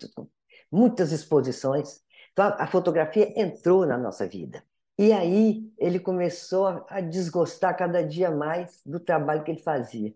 muitas 0.71 1.11
exposições. 1.11 2.01
Então, 2.33 2.45
a 2.57 2.65
fotografia 2.65 3.31
entrou 3.39 3.85
na 3.85 3.95
nossa 3.95 4.27
vida. 4.27 4.63
E 4.97 5.13
aí 5.13 5.71
ele 5.77 5.99
começou 5.99 6.85
a 6.89 7.01
desgostar 7.01 7.77
cada 7.77 8.03
dia 8.03 8.31
mais 8.31 8.81
do 8.85 8.99
trabalho 8.99 9.43
que 9.43 9.51
ele 9.51 9.61
fazia. 9.61 10.13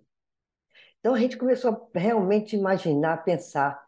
Então 0.99 1.13
a 1.13 1.19
gente 1.19 1.37
começou 1.37 1.89
a 1.93 1.99
realmente 1.99 2.55
imaginar, 2.55 3.23
pensar, 3.23 3.83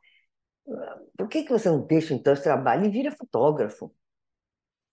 por 1.18 1.28
que, 1.28 1.44
que 1.44 1.52
você 1.52 1.70
não 1.70 1.82
deixa 1.82 2.14
então 2.14 2.34
esse 2.34 2.44
trabalho 2.44 2.86
e 2.86 2.90
vira 2.90 3.12
fotógrafo? 3.12 3.94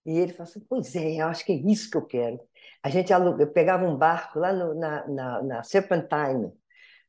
E 0.05 0.17
ele 0.17 0.33
falou 0.33 0.49
assim, 0.49 0.59
pois 0.67 0.95
é, 0.95 1.21
eu 1.21 1.27
acho 1.27 1.45
que 1.45 1.51
é 1.51 1.55
isso 1.55 1.89
que 1.89 1.97
eu 1.97 2.05
quero. 2.05 2.39
A 2.83 2.89
gente 2.89 3.13
aluga, 3.13 3.45
pegava 3.45 3.85
um 3.85 3.95
barco 3.95 4.39
lá 4.39 4.51
no, 4.51 4.73
na, 4.73 5.07
na, 5.07 5.43
na, 5.43 5.63
Serpentine, 5.63 6.51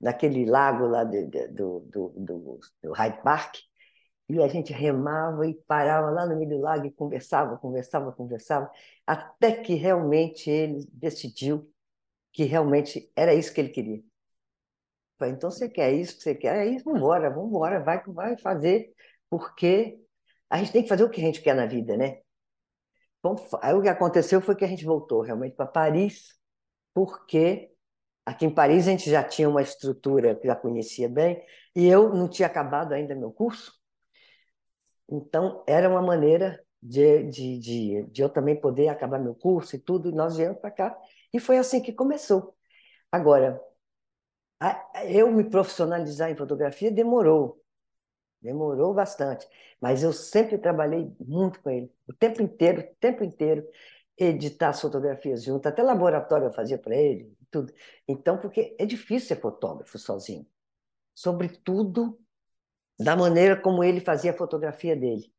naquele 0.01 0.45
lago 0.45 0.87
lá 0.87 1.05
do, 1.05 1.31
do, 1.51 1.81
do, 2.17 2.61
do 2.83 2.93
Hyde 2.93 3.23
Park, 3.23 3.57
e 4.33 4.43
a 4.43 4.49
gente 4.49 4.73
remava 4.73 5.47
e 5.47 5.55
parava 5.67 6.11
lá 6.11 6.27
no 6.27 6.37
meio 6.37 6.49
do 6.49 6.61
lago 6.61 6.87
e 6.87 6.91
conversava, 6.91 7.59
conversava, 7.59 8.13
conversava, 8.13 8.71
até 9.07 9.53
que 9.53 9.75
realmente 9.75 10.51
ele 10.51 10.89
decidiu 10.93 11.71
que 12.33 12.45
realmente 12.45 13.11
era 13.15 13.35
isso 13.35 13.53
que 13.53 13.61
ele 13.61 13.69
queria. 13.69 14.03
Falei, 15.19 15.35
então 15.35 15.51
você 15.51 15.69
quer 15.69 15.93
isso 15.93 16.17
que 16.17 16.23
você 16.23 16.35
quer? 16.35 16.67
É 16.67 16.67
isso, 16.67 16.85
vamos 16.85 17.01
embora, 17.01 17.31
vamos 17.31 17.51
embora, 17.51 17.81
vai, 17.81 18.03
vai 18.07 18.37
fazer, 18.39 18.95
porque 19.29 20.01
a 20.49 20.59
gente 20.59 20.73
tem 20.73 20.83
que 20.83 20.89
fazer 20.89 21.05
o 21.05 21.11
que 21.11 21.21
a 21.21 21.25
gente 21.25 21.43
quer 21.43 21.55
na 21.55 21.67
vida, 21.67 21.97
né? 21.97 22.21
Bom, 23.23 23.37
aí 23.61 23.75
o 23.75 23.83
que 23.83 23.89
aconteceu 23.89 24.41
foi 24.41 24.57
que 24.57 24.65
a 24.65 24.69
gente 24.69 24.85
voltou 24.85 25.21
realmente 25.21 25.55
para 25.55 25.67
Paris, 25.67 26.35
porque 26.95 27.71
aqui 28.27 28.47
em 28.47 28.55
Paris 28.55 28.89
a 28.89 28.91
gente 28.93 29.11
já 29.11 29.23
tinha 29.23 29.49
uma 29.49 29.63
estrutura 29.63 30.35
que 30.35 30.47
já 30.47 30.57
conhecia 30.57 31.09
bem, 31.09 31.45
e 31.77 31.87
eu 31.87 32.13
não 32.15 32.29
tinha 32.29 32.47
acabado 32.47 32.93
ainda 32.93 33.15
meu 33.15 33.31
curso, 33.31 33.82
então 35.13 35.63
era 35.67 35.89
uma 35.91 36.01
maneira 36.01 36.65
de, 36.83 37.25
de, 37.25 37.59
de, 37.59 38.03
de 38.05 38.23
eu 38.23 38.31
também 38.31 38.59
poder 38.59 38.89
acabar 38.89 39.19
meu 39.19 39.35
curso 39.35 39.77
e 39.77 39.79
tudo, 39.79 40.09
e 40.09 40.13
nós 40.13 40.37
viemos 40.37 40.59
para 40.59 40.71
cá, 40.71 40.99
e 41.33 41.39
foi 41.39 41.59
assim 41.59 41.83
que 41.83 41.93
começou. 41.93 42.57
Agora, 43.11 43.61
eu 45.05 45.31
me 45.31 45.45
profissionalizar 45.45 46.31
em 46.31 46.37
fotografia 46.37 46.91
demorou, 46.91 47.63
demorou 48.41 48.95
bastante, 48.95 49.47
mas 49.81 50.03
eu 50.03 50.13
sempre 50.13 50.57
trabalhei 50.59 51.15
muito 51.21 51.61
com 51.61 51.71
ele, 51.71 51.93
o 52.09 52.13
tempo 52.15 52.43
inteiro, 52.43 52.81
o 52.81 52.95
tempo 52.99 53.23
inteiro, 53.23 53.67
editar 54.17 54.71
as 54.71 54.81
fotografias 54.81 55.43
junto, 55.45 55.67
até 55.69 55.83
laboratório 55.83 56.47
eu 56.47 56.53
fazia 56.53 56.79
para 56.79 56.97
ele, 56.97 57.37
tudo. 57.51 57.73
Então, 58.09 58.39
porque 58.39 58.75
é 58.79 58.87
difícil 58.87 59.29
ser 59.29 59.41
fotógrafo 59.41 59.99
sozinho, 59.99 60.47
sobretudo 61.15 62.19
da 63.03 63.17
maneira 63.17 63.57
como 63.57 63.83
ele 63.85 64.01
fazia 64.01 64.33
a 64.33 64.37
fotografia 64.37 64.97
dele, 64.97 65.33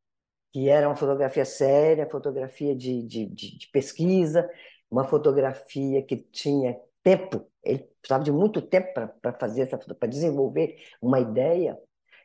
que 0.52 0.70
era 0.70 0.88
uma 0.88 0.96
fotografia 0.96 1.46
séria, 1.46 2.10
fotografia 2.10 2.76
de, 2.76 3.04
de, 3.04 3.26
de, 3.28 3.58
de 3.58 3.68
pesquisa, 3.72 4.50
uma 4.90 5.04
fotografia 5.06 6.04
que 6.04 6.18
tinha 6.18 6.78
tempo, 7.04 7.48
ele 7.64 7.80
precisava 8.02 8.24
de 8.24 8.32
muito 8.32 8.62
tempo 8.62 8.94
para 9.22 9.34
fazer 9.34 9.64
essa 9.64 9.78
para 9.78 10.10
desenvolver 10.10 10.78
uma 11.02 11.20
ideia. 11.20 11.78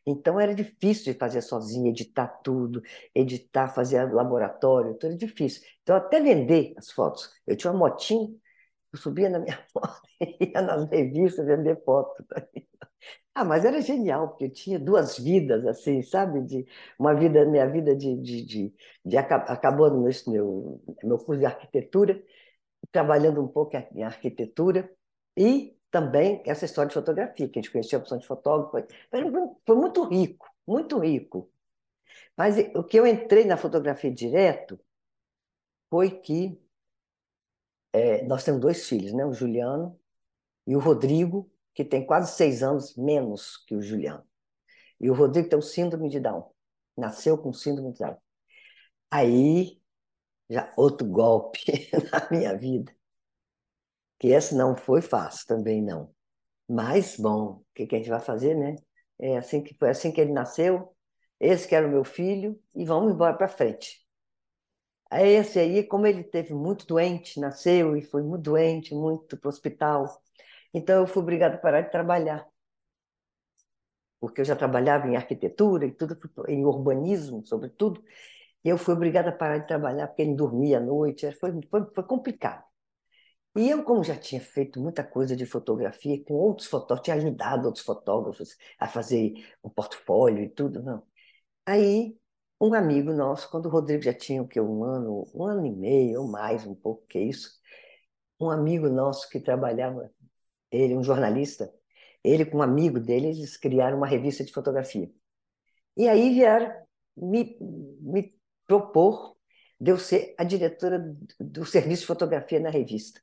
Então 0.06 0.40
era 0.40 0.54
difícil 0.54 1.12
de 1.12 1.18
fazer 1.18 1.42
sozinho, 1.42 1.88
editar 1.88 2.26
tudo, 2.42 2.82
editar, 3.14 3.68
fazer 3.68 4.10
laboratório, 4.12 4.94
tudo 4.94 5.10
era 5.10 5.16
difícil. 5.16 5.62
Então 5.82 5.96
até 5.96 6.20
vender 6.20 6.74
as 6.78 6.90
fotos. 6.90 7.30
Eu 7.46 7.56
tinha 7.56 7.72
uma 7.72 7.88
motinha, 7.88 8.28
eu 8.92 8.98
subia 8.98 9.28
na 9.28 9.38
minha 9.38 9.58
moto 9.74 10.02
ia 10.20 10.62
nas 10.62 10.88
revistas 10.90 11.46
vender 11.46 11.82
fotos. 11.84 12.24
Ah, 13.34 13.44
mas 13.44 13.64
era 13.64 13.80
genial, 13.80 14.30
porque 14.30 14.46
eu 14.46 14.52
tinha 14.52 14.78
duas 14.80 15.18
vidas, 15.18 15.64
assim, 15.66 16.02
sabe? 16.02 16.42
De, 16.42 16.66
uma 16.98 17.14
vida, 17.14 17.44
minha 17.44 17.66
vida 17.70 17.94
de, 17.94 18.16
de, 18.16 18.44
de, 18.44 18.74
de 19.04 19.16
acabou 19.16 19.88
no 19.90 20.08
meu, 20.26 20.82
meu 21.04 21.18
curso 21.18 21.38
de 21.38 21.46
arquitetura, 21.46 22.20
trabalhando 22.90 23.42
um 23.42 23.48
pouco 23.48 23.76
em 23.94 24.02
arquitetura 24.02 24.90
e 25.36 25.78
também 25.90 26.42
essa 26.46 26.64
história 26.64 26.88
de 26.88 26.94
fotografia, 26.94 27.48
que 27.48 27.58
a 27.58 27.62
gente 27.62 27.70
conhecia 27.70 27.98
a 27.98 28.00
opção 28.00 28.18
de 28.18 28.26
fotógrafo. 28.26 28.88
Foi 29.64 29.76
muito 29.76 30.04
rico, 30.04 30.48
muito 30.66 30.98
rico. 30.98 31.50
Mas 32.36 32.56
o 32.74 32.82
que 32.84 32.98
eu 32.98 33.06
entrei 33.06 33.44
na 33.44 33.56
fotografia 33.56 34.12
direto 34.12 34.80
foi 35.90 36.10
que 36.10 36.60
é, 37.92 38.24
nós 38.24 38.44
temos 38.44 38.60
dois 38.60 38.86
filhos, 38.86 39.12
né? 39.12 39.24
o 39.24 39.32
Juliano 39.32 39.98
e 40.66 40.76
o 40.76 40.80
Rodrigo, 40.80 41.50
que 41.74 41.84
tem 41.84 42.04
quase 42.04 42.32
seis 42.36 42.62
anos 42.62 42.96
menos 42.96 43.56
que 43.66 43.74
o 43.74 43.82
Juliano. 43.82 44.24
E 45.00 45.10
o 45.10 45.14
Rodrigo 45.14 45.48
tem 45.48 45.58
o 45.58 45.62
síndrome 45.62 46.08
de 46.08 46.20
Down. 46.20 46.50
Nasceu 46.96 47.38
com 47.38 47.52
síndrome 47.52 47.92
de 47.92 48.00
Down. 48.00 48.16
Aí 49.10 49.80
já 50.50 50.72
outro 50.76 51.06
golpe 51.06 51.60
na 52.12 52.28
minha 52.30 52.56
vida. 52.56 52.94
Que 54.18 54.28
esse 54.28 54.54
não 54.54 54.76
foi 54.76 55.00
fácil 55.00 55.46
também, 55.46 55.82
não. 55.82 56.12
Mas, 56.68 57.16
bom, 57.16 57.52
o 57.52 57.64
que, 57.74 57.86
que 57.86 57.94
a 57.94 57.98
gente 57.98 58.10
vai 58.10 58.20
fazer, 58.20 58.54
né? 58.54 58.74
É 59.18 59.38
assim 59.38 59.62
que 59.62 59.74
foi 59.74 59.90
assim 59.90 60.12
que 60.12 60.20
ele 60.20 60.32
nasceu, 60.32 60.94
esse 61.40 61.66
que 61.68 61.74
era 61.74 61.86
o 61.86 61.90
meu 61.90 62.04
filho, 62.04 62.60
e 62.74 62.84
vamos 62.84 63.12
embora 63.12 63.36
para 63.36 63.48
frente. 63.48 64.06
Esse 65.12 65.58
aí, 65.58 65.84
como 65.84 66.06
ele 66.06 66.22
teve 66.24 66.54
muito 66.54 66.86
doente, 66.86 67.38
nasceu 67.40 67.96
e 67.96 68.02
foi 68.02 68.22
muito 68.22 68.42
doente, 68.44 68.94
muito 68.94 69.36
para 69.38 69.48
o 69.48 69.50
hospital, 69.50 70.22
então 70.74 71.00
eu 71.02 71.06
fui 71.06 71.22
obrigada 71.22 71.56
a 71.56 71.58
parar 71.58 71.82
de 71.82 71.90
trabalhar. 71.90 72.46
Porque 74.20 74.40
eu 74.40 74.44
já 74.44 74.56
trabalhava 74.56 75.06
em 75.08 75.16
arquitetura 75.16 75.86
e 75.86 75.92
tudo, 75.92 76.18
em 76.48 76.64
urbanismo, 76.64 77.46
sobretudo, 77.46 78.02
eu 78.64 78.78
fui 78.78 78.94
obrigada 78.94 79.30
a 79.30 79.32
parar 79.32 79.58
de 79.58 79.68
trabalhar 79.68 80.08
porque 80.08 80.22
ele 80.22 80.34
dormia 80.36 80.78
à 80.78 80.80
noite, 80.80 81.30
foi, 81.34 81.52
foi, 81.70 81.86
foi 81.94 82.04
complicado. 82.04 82.64
E 83.56 83.70
eu, 83.70 83.84
como 83.84 84.04
já 84.04 84.16
tinha 84.16 84.40
feito 84.40 84.80
muita 84.80 85.04
coisa 85.04 85.36
de 85.36 85.46
fotografia, 85.46 86.22
com 86.24 86.34
outros 86.34 86.68
fotógrafos, 86.68 87.04
tinha 87.04 87.16
ajudado 87.16 87.66
outros 87.66 87.84
fotógrafos 87.84 88.56
a 88.78 88.88
fazer 88.88 89.34
um 89.64 89.70
portfólio 89.70 90.44
e 90.44 90.50
tudo, 90.50 90.82
não. 90.82 91.02
Aí, 91.66 92.16
um 92.60 92.74
amigo 92.74 93.12
nosso, 93.12 93.50
quando 93.50 93.66
o 93.66 93.68
Rodrigo 93.68 94.02
já 94.02 94.12
tinha 94.12 94.42
o 94.42 94.48
um 94.60 94.84
ano, 94.84 95.28
um 95.34 95.44
ano 95.44 95.66
e 95.66 95.70
meio, 95.70 96.22
ou 96.22 96.28
mais, 96.28 96.66
um 96.66 96.74
pouco 96.74 97.06
que 97.06 97.18
isso, 97.18 97.58
um 98.40 98.50
amigo 98.50 98.88
nosso 98.88 99.28
que 99.28 99.40
trabalhava, 99.40 100.10
ele, 100.70 100.96
um 100.96 101.02
jornalista, 101.02 101.72
ele 102.22 102.44
com 102.44 102.58
um 102.58 102.62
amigo 102.62 103.00
dele, 103.00 103.28
eles 103.28 103.56
criaram 103.56 103.96
uma 103.98 104.06
revista 104.06 104.44
de 104.44 104.52
fotografia. 104.52 105.10
E 105.96 106.08
aí 106.08 106.34
vieram 106.34 106.72
me, 107.16 107.56
me 108.00 108.32
propor 108.66 109.36
de 109.80 109.92
eu 109.92 109.98
ser 109.98 110.34
a 110.38 110.44
diretora 110.44 111.16
do 111.40 111.64
serviço 111.64 112.02
de 112.02 112.06
fotografia 112.06 112.60
na 112.60 112.70
revista. 112.70 113.20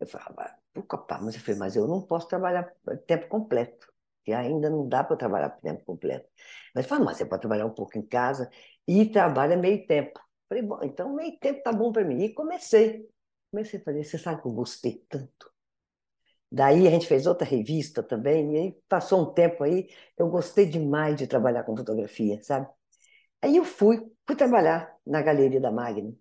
Eu 0.00 0.06
falava, 0.06 0.56
ah, 0.74 1.20
mas 1.22 1.34
eu 1.34 1.40
falei, 1.40 1.58
mas 1.58 1.76
eu 1.76 1.86
não 1.86 2.02
posso 2.02 2.28
trabalhar 2.28 2.70
tempo 3.06 3.28
completo, 3.28 3.92
que 4.26 4.32
ainda 4.32 4.68
não 4.68 4.88
dá 4.88 5.04
para 5.04 5.16
trabalhar 5.16 5.50
tempo 5.50 5.84
completo. 5.84 6.28
Mas 6.74 6.86
falou, 6.86 7.06
mas 7.06 7.16
você 7.16 7.24
pode 7.24 7.42
trabalhar 7.42 7.66
um 7.66 7.74
pouco 7.74 7.96
em 7.96 8.02
casa 8.06 8.50
e 8.86 9.06
trabalha 9.06 9.56
meio 9.56 9.86
tempo. 9.86 10.20
Falei, 10.48 10.64
bom, 10.64 10.80
então 10.82 11.14
meio 11.14 11.38
tempo 11.38 11.62
tá 11.62 11.72
bom 11.72 11.92
para 11.92 12.04
mim. 12.04 12.22
E 12.24 12.34
comecei. 12.34 13.08
Comecei 13.52 13.80
a 13.80 13.84
fazer, 13.84 14.04
você 14.04 14.18
sabe 14.18 14.42
que 14.42 14.48
eu 14.48 14.52
gostei 14.52 15.04
tanto. 15.08 15.50
Daí 16.50 16.86
a 16.86 16.90
gente 16.90 17.06
fez 17.06 17.26
outra 17.26 17.46
revista 17.46 18.02
também, 18.02 18.54
e 18.54 18.58
aí 18.58 18.78
passou 18.88 19.22
um 19.22 19.32
tempo 19.34 19.64
aí, 19.64 19.88
eu 20.16 20.28
gostei 20.28 20.66
demais 20.66 21.16
de 21.16 21.26
trabalhar 21.26 21.64
com 21.64 21.76
fotografia, 21.76 22.42
sabe? 22.42 22.68
Aí 23.42 23.56
eu 23.56 23.64
fui, 23.64 23.98
fui 24.26 24.36
trabalhar 24.36 24.94
na 25.06 25.22
Galeria 25.22 25.60
da 25.60 25.72
Magna. 25.72 26.12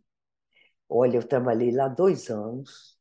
Olha, 0.90 1.18
eu 1.18 1.28
trabalhei 1.28 1.72
lá 1.72 1.88
dois 1.88 2.30
anos, 2.30 2.95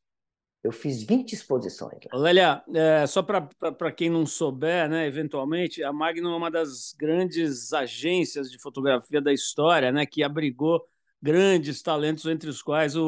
eu 0.65 0.71
fiz 0.71 1.03
20 1.03 1.33
exposições. 1.33 1.99
Lélia, 2.11 2.63
é, 2.73 3.05
só 3.05 3.21
para 3.21 3.91
quem 3.91 4.09
não 4.09 4.25
souber, 4.25 4.89
né, 4.89 5.05
eventualmente, 5.05 5.83
a 5.83 5.93
Magna 5.93 6.27
é 6.27 6.35
uma 6.35 6.49
das 6.49 6.91
grandes 6.97 7.71
agências 7.71 8.49
de 8.49 8.57
fotografia 8.59 9.21
da 9.21 9.31
história, 9.31 9.91
né, 9.91 10.07
que 10.07 10.23
abrigou 10.23 10.83
grandes 11.21 11.83
talentos, 11.83 12.25
entre 12.25 12.49
os 12.49 12.63
quais 12.63 12.95
o, 12.95 13.05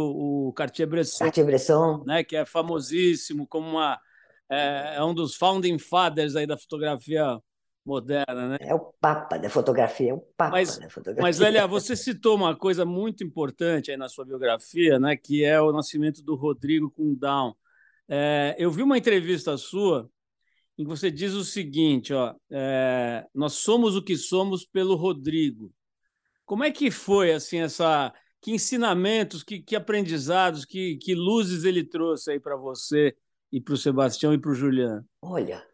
o 0.50 0.54
Cartier-Bresson, 0.54 1.26
Cartier-Bresson. 1.26 2.04
Né, 2.06 2.24
que 2.24 2.36
é 2.36 2.46
famosíssimo 2.46 3.48
como 3.48 3.67
uma, 3.72 4.00
é, 4.52 4.98
é 4.98 5.04
um 5.04 5.15
dos 5.15 5.36
founding 5.36 5.80
fathers 5.80 6.36
aí 6.36 6.46
da 6.46 6.58
fotografia 6.58 7.41
moderna, 7.88 8.50
né? 8.50 8.58
É 8.60 8.76
o 8.76 8.80
papa 8.80 9.38
da 9.38 9.50
fotografia, 9.50 10.12
é 10.12 10.13
o 10.13 10.19
papa 10.19 10.52
mas, 10.52 10.78
da 10.78 10.89
fotografia. 10.89 11.21
Mas, 11.21 11.39
Lélia, 11.39 11.65
você 11.67 11.95
citou 11.95 12.36
uma 12.36 12.56
coisa 12.56 12.86
muito 12.86 13.23
importante 13.23 13.89
aí 13.89 13.97
na 13.97 14.10
sua 14.10 14.26
biografia, 14.26 15.00
né? 15.00 15.15
Que 15.15 15.45
é 15.45 15.60
o 15.62 15.71
nascimento 15.71 16.21
do 16.21 16.36
Rodrigo 16.36 16.91
com 16.91 17.15
Down. 17.15 17.56
É, 18.10 18.56
eu 18.60 18.69
vi 18.69 18.84
uma 18.84 18.97
entrevista 18.97 19.58
sua 19.58 20.10
em 20.78 20.84
que 20.84 20.89
você 20.89 21.10
diz 21.10 21.34
o 21.34 21.43
seguinte, 21.43 22.13
ó, 22.13 22.36
é, 22.52 23.26
nós 23.34 23.54
somos 23.54 23.95
o 23.95 24.04
que 24.04 24.15
somos 24.15 24.65
pelo 24.65 24.95
Rodrigo. 24.95 25.73
Como 26.45 26.63
é 26.63 26.69
que 26.69 26.91
foi 26.91 27.32
assim 27.34 27.60
essa 27.60 28.13
que 28.41 28.52
ensinamentos, 28.52 29.43
que, 29.43 29.60
que 29.60 29.76
aprendizados, 29.76 30.65
que, 30.65 30.97
que 30.97 31.15
luzes 31.15 31.63
ele 31.63 31.84
trouxe 31.84 32.32
aí 32.32 32.39
para 32.39 32.56
você 32.56 33.15
e 33.52 33.60
para 33.60 33.73
o 33.73 33.78
Sebastião 33.78 34.34
e 34.34 34.38
para 34.38 34.52
o 34.52 34.56
Juliano? 34.56 35.04
Olha, 35.21 35.65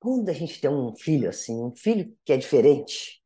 quando 0.00 0.28
a 0.28 0.32
gente 0.32 0.60
tem 0.60 0.70
um 0.70 0.94
filho 0.96 1.28
assim, 1.28 1.54
um 1.62 1.74
filho 1.74 2.16
que 2.24 2.32
é 2.32 2.36
diferente, 2.36 3.18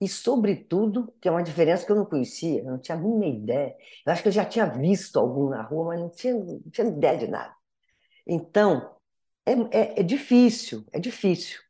e, 0.00 0.08
sobretudo, 0.08 1.12
tem 1.20 1.30
uma 1.32 1.42
diferença 1.42 1.86
que 1.86 1.92
eu 1.92 1.96
não 1.96 2.04
conhecia, 2.04 2.60
eu 2.60 2.66
não 2.72 2.78
tinha 2.78 2.96
a 2.96 3.00
mínima 3.00 3.26
ideia. 3.26 3.74
Eu 4.06 4.12
acho 4.12 4.22
que 4.22 4.28
eu 4.28 4.32
já 4.32 4.44
tinha 4.44 4.66
visto 4.66 5.18
algum 5.18 5.48
na 5.48 5.62
rua, 5.62 5.86
mas 5.86 6.00
não 6.00 6.10
tinha, 6.10 6.34
não 6.34 6.60
tinha 6.70 6.88
ideia 6.88 7.16
de 7.18 7.26
nada. 7.28 7.54
Então, 8.26 8.96
é, 9.46 9.52
é, 9.52 10.00
é 10.00 10.02
difícil, 10.02 10.84
é 10.92 11.00
difícil. 11.00 11.60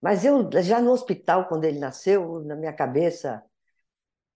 Mas 0.00 0.24
eu, 0.24 0.50
já 0.62 0.80
no 0.80 0.92
hospital, 0.92 1.48
quando 1.48 1.64
ele 1.64 1.78
nasceu, 1.78 2.40
na 2.44 2.56
minha 2.56 2.72
cabeça, 2.72 3.42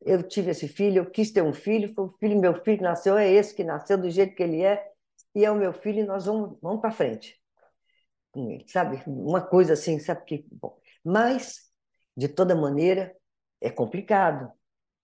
eu 0.03 0.23
tive 0.23 0.51
esse 0.51 0.69
filho, 0.69 0.99
eu 0.99 1.11
quis 1.11 1.33
ter 1.33 1.43
um 1.43 1.53
filho, 1.53 1.93
foi 1.95 2.07
o 2.07 2.17
filho, 2.19 2.41
meu 2.41 2.63
filho 2.63 2.83
nasceu, 2.83 3.17
é 3.17 3.31
esse 3.31 3.55
que 3.55 3.65
nasceu 3.65 3.99
do 3.99 4.11
jeito 4.11 4.35
que 4.35 4.43
ele 4.43 4.63
é, 4.63 4.85
e 5.35 5.45
é 5.45 5.51
o 5.51 5.57
meu 5.57 5.73
filho, 5.73 6.01
e 6.01 6.05
nós 6.05 6.27
vamos, 6.27 6.59
vamos 6.61 6.81
para 6.81 6.91
frente. 6.91 7.41
Sabe? 8.67 9.03
Uma 9.07 9.41
coisa 9.41 9.75
assim, 9.75 9.99
sabe 9.99 10.25
que. 10.25 10.47
Bom, 10.53 10.79
mas, 11.05 11.71
de 12.17 12.29
toda 12.29 12.55
maneira, 12.55 13.15
é 13.61 13.71
complicado. 13.71 14.53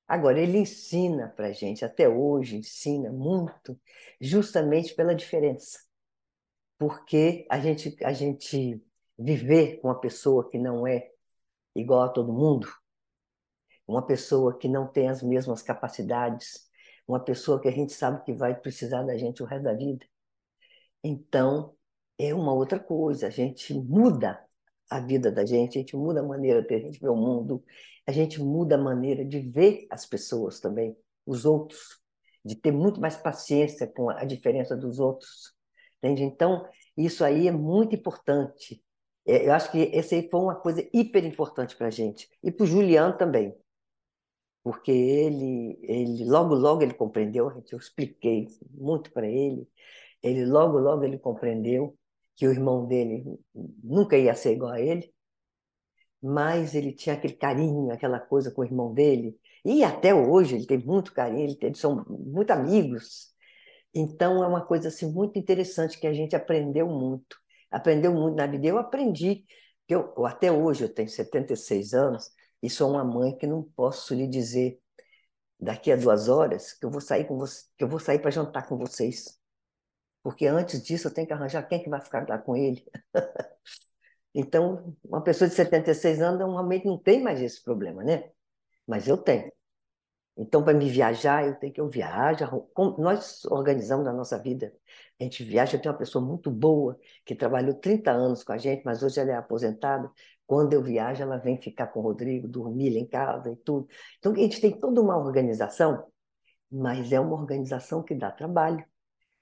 Agora, 0.07 0.41
ele 0.41 0.59
ensina 0.59 1.29
para 1.29 1.49
a 1.49 1.53
gente, 1.53 1.85
até 1.85 2.09
hoje, 2.09 2.57
ensina 2.57 3.13
muito, 3.13 3.79
justamente 4.21 4.95
pela 4.95 5.15
diferença. 5.15 5.79
Porque 6.79 7.47
a 7.51 7.61
gente, 7.61 7.97
a 8.05 8.13
gente 8.13 8.83
viver 9.19 9.81
com 9.81 9.89
uma 9.89 10.01
pessoa 10.01 10.49
que 10.51 10.59
não 10.59 10.87
é 10.87 11.11
igual 11.75 12.03
a 12.03 12.09
todo 12.09 12.33
mundo, 12.33 12.69
uma 13.87 14.05
pessoa 14.05 14.57
que 14.57 14.69
não 14.69 14.87
tem 14.87 15.09
as 15.09 15.23
mesmas 15.23 15.63
capacidades, 15.63 16.69
uma 17.07 17.21
pessoa 17.21 17.61
que 17.61 17.69
a 17.69 17.73
gente 17.73 17.93
sabe 17.93 18.25
que 18.25 18.33
vai 18.33 18.55
precisar 18.55 19.03
da 19.03 19.17
gente 19.17 19.43
o 19.43 19.47
resto 19.47 19.65
da 19.65 19.75
vida. 19.75 20.07
Então, 21.03 21.77
é 22.27 22.35
uma 22.35 22.53
outra 22.53 22.79
coisa, 22.79 23.27
a 23.27 23.31
gente 23.31 23.75
muda 23.75 24.39
a 24.91 25.01
vida 25.01 25.31
da 25.31 25.47
gente, 25.47 25.79
a 25.79 25.81
gente 25.81 25.97
muda 25.97 26.21
a 26.21 26.23
maneira 26.23 26.63
de 26.63 26.75
a 26.75 26.79
gente 26.79 27.01
ver 27.01 27.09
o 27.09 27.17
mundo, 27.17 27.63
a 28.07 28.13
gente 28.13 28.41
muda 28.43 28.75
a 28.75 28.79
maneira 28.79 29.25
de 29.25 29.39
ver 29.41 29.87
as 29.91 30.05
pessoas 30.05 30.61
também, 30.61 30.97
os 31.25 31.45
outros, 31.45 32.01
de 32.45 32.57
ter 32.57 32.73
muito 32.73 33.01
mais 33.01 33.17
paciência 33.17 33.87
com 33.87 34.11
a 34.11 34.25
diferença 34.25 34.77
dos 34.77 34.99
outros. 34.99 35.55
Entende? 35.99 36.25
Então, 36.25 36.67
isso 36.97 37.25
aí 37.25 37.47
é 37.47 37.53
muito 37.53 37.95
importante. 37.95 38.83
É, 39.27 39.47
eu 39.47 39.53
acho 39.53 39.71
que 39.71 39.79
esse 39.79 40.15
aí 40.15 40.29
foi 40.31 40.41
uma 40.41 40.57
coisa 40.57 40.87
hiper 40.93 41.25
importante 41.25 41.77
para 41.77 41.89
a 41.89 41.91
gente. 41.91 42.29
E 42.43 42.51
para 42.51 42.65
o 42.65 42.67
Juliano 42.67 43.17
também. 43.17 43.55
Porque 44.63 44.91
ele, 44.91 45.79
ele, 45.83 46.25
logo, 46.25 46.55
logo 46.55 46.83
ele 46.83 46.95
compreendeu, 46.95 47.51
eu 47.73 47.79
expliquei 47.79 48.49
muito 48.71 49.11
para 49.13 49.27
ele, 49.27 49.67
ele 50.23 50.45
logo, 50.45 50.79
logo 50.79 51.03
ele 51.05 51.19
compreendeu 51.19 51.97
que 52.41 52.49
o 52.49 52.53
irmão 52.53 52.87
dele 52.87 53.23
nunca 53.85 54.17
ia 54.17 54.35
ser 54.35 54.55
igual 54.55 54.73
a 54.73 54.81
ele, 54.81 55.13
mas 56.23 56.75
ele 56.75 56.91
tinha 56.91 57.15
aquele 57.15 57.35
carinho, 57.35 57.93
aquela 57.93 58.19
coisa 58.19 58.51
com 58.51 58.63
o 58.63 58.65
irmão 58.65 58.95
dele, 58.95 59.39
e 59.63 59.85
até 59.85 60.15
hoje 60.15 60.57
ele 60.57 60.67
tem 60.67 60.79
muito 60.79 61.13
carinho, 61.13 61.55
eles 61.61 61.79
são 61.79 62.03
muito 62.09 62.51
amigos. 62.51 63.35
Então 63.95 64.43
é 64.43 64.47
uma 64.47 64.65
coisa 64.65 64.89
assim 64.89 65.13
muito 65.13 65.39
interessante 65.39 66.01
que 66.01 66.07
a 66.07 66.15
gente 66.15 66.35
aprendeu 66.35 66.87
muito. 66.89 67.37
Aprendeu 67.71 68.15
muito 68.15 68.37
na 68.37 68.47
vida. 68.47 68.67
Eu 68.67 68.79
aprendi, 68.79 69.45
que 69.87 69.95
eu, 69.95 70.15
até 70.25 70.51
hoje 70.51 70.85
eu 70.85 70.95
tenho 70.95 71.11
76 71.11 71.93
anos 71.93 72.31
e 72.63 72.71
sou 72.71 72.91
uma 72.91 73.05
mãe 73.05 73.37
que 73.37 73.47
não 73.47 73.63
posso 73.77 74.15
lhe 74.15 74.27
dizer 74.27 74.81
daqui 75.61 75.93
a 75.93 75.97
duas 75.97 76.27
horas 76.31 76.73
que 76.73 76.87
eu 76.87 76.91
vou 76.91 77.03
sair 77.03 77.27
com 77.27 77.37
você, 77.37 77.67
que 77.77 77.85
eu 77.85 77.89
vou 77.89 78.01
sair 78.01 78.19
para 78.19 78.31
jantar 78.31 78.67
com 78.67 78.79
vocês. 78.79 79.40
Porque 80.23 80.47
antes 80.47 80.83
disso 80.83 81.09
eu 81.09 81.15
tenho 81.15 81.27
que 81.27 81.33
arranjar 81.33 81.63
quem 81.67 81.81
é 81.81 81.83
que 81.83 81.91
vai 81.91 82.01
ficar 82.01 82.29
lá 82.29 82.39
com 82.39 82.57
ele. 82.57 82.85
Então, 84.35 84.97
uma 85.05 85.23
pessoa 85.23 85.49
de 85.49 85.55
76 85.55 86.21
anos 86.21 86.39
normalmente 86.41 86.87
não 86.87 86.99
tem 86.99 87.23
mais 87.23 87.41
esse 87.41 87.63
problema, 87.63 88.05
né? 88.05 88.31
Mas 88.87 89.09
eu 89.09 89.17
tenho. 89.19 89.51
Então, 90.37 90.63
para 90.65 90.73
me 90.73 90.89
viajar, 90.89 91.47
eu 91.47 91.55
tenho 91.57 91.73
que 91.73 91.81
eu 91.81 91.89
viajo. 91.89 92.47
Nós 92.99 93.45
organizamos 93.47 94.07
a 94.07 94.13
nossa 94.13 94.39
vida. 94.39 94.73
A 95.21 95.25
gente 95.25 95.45
viaja. 95.45 95.77
Eu 95.77 95.83
tenho 95.83 95.93
uma 95.93 95.99
pessoa 95.99 96.25
muito 96.25 96.51
boa 96.51 96.99
que 97.27 97.35
trabalhou 97.35 97.75
30 97.75 98.11
anos 98.13 98.43
com 98.45 98.53
a 98.53 98.59
gente, 98.59 98.83
mas 98.85 99.03
hoje 99.03 99.21
ela 99.21 99.33
é 99.33 99.35
aposentada. 99.35 100.11
Quando 100.47 100.73
eu 100.73 100.83
viajo, 100.83 101.23
ela 101.23 101.37
vem 101.37 101.61
ficar 101.61 101.89
com 101.89 102.01
o 102.01 102.03
Rodrigo, 102.03 102.49
dormir 102.49 102.91
lá 102.91 103.01
em 103.01 103.07
casa 103.07 103.51
e 103.53 103.57
tudo. 103.57 103.89
Então, 104.19 104.33
a 104.33 104.37
gente 104.37 104.61
tem 104.61 104.79
toda 104.79 105.01
uma 105.01 105.17
organização, 105.19 106.07
mas 106.71 107.13
é 107.13 107.21
uma 107.21 107.35
organização 107.35 108.03
que 108.03 108.15
dá 108.15 108.31
trabalho 108.31 108.85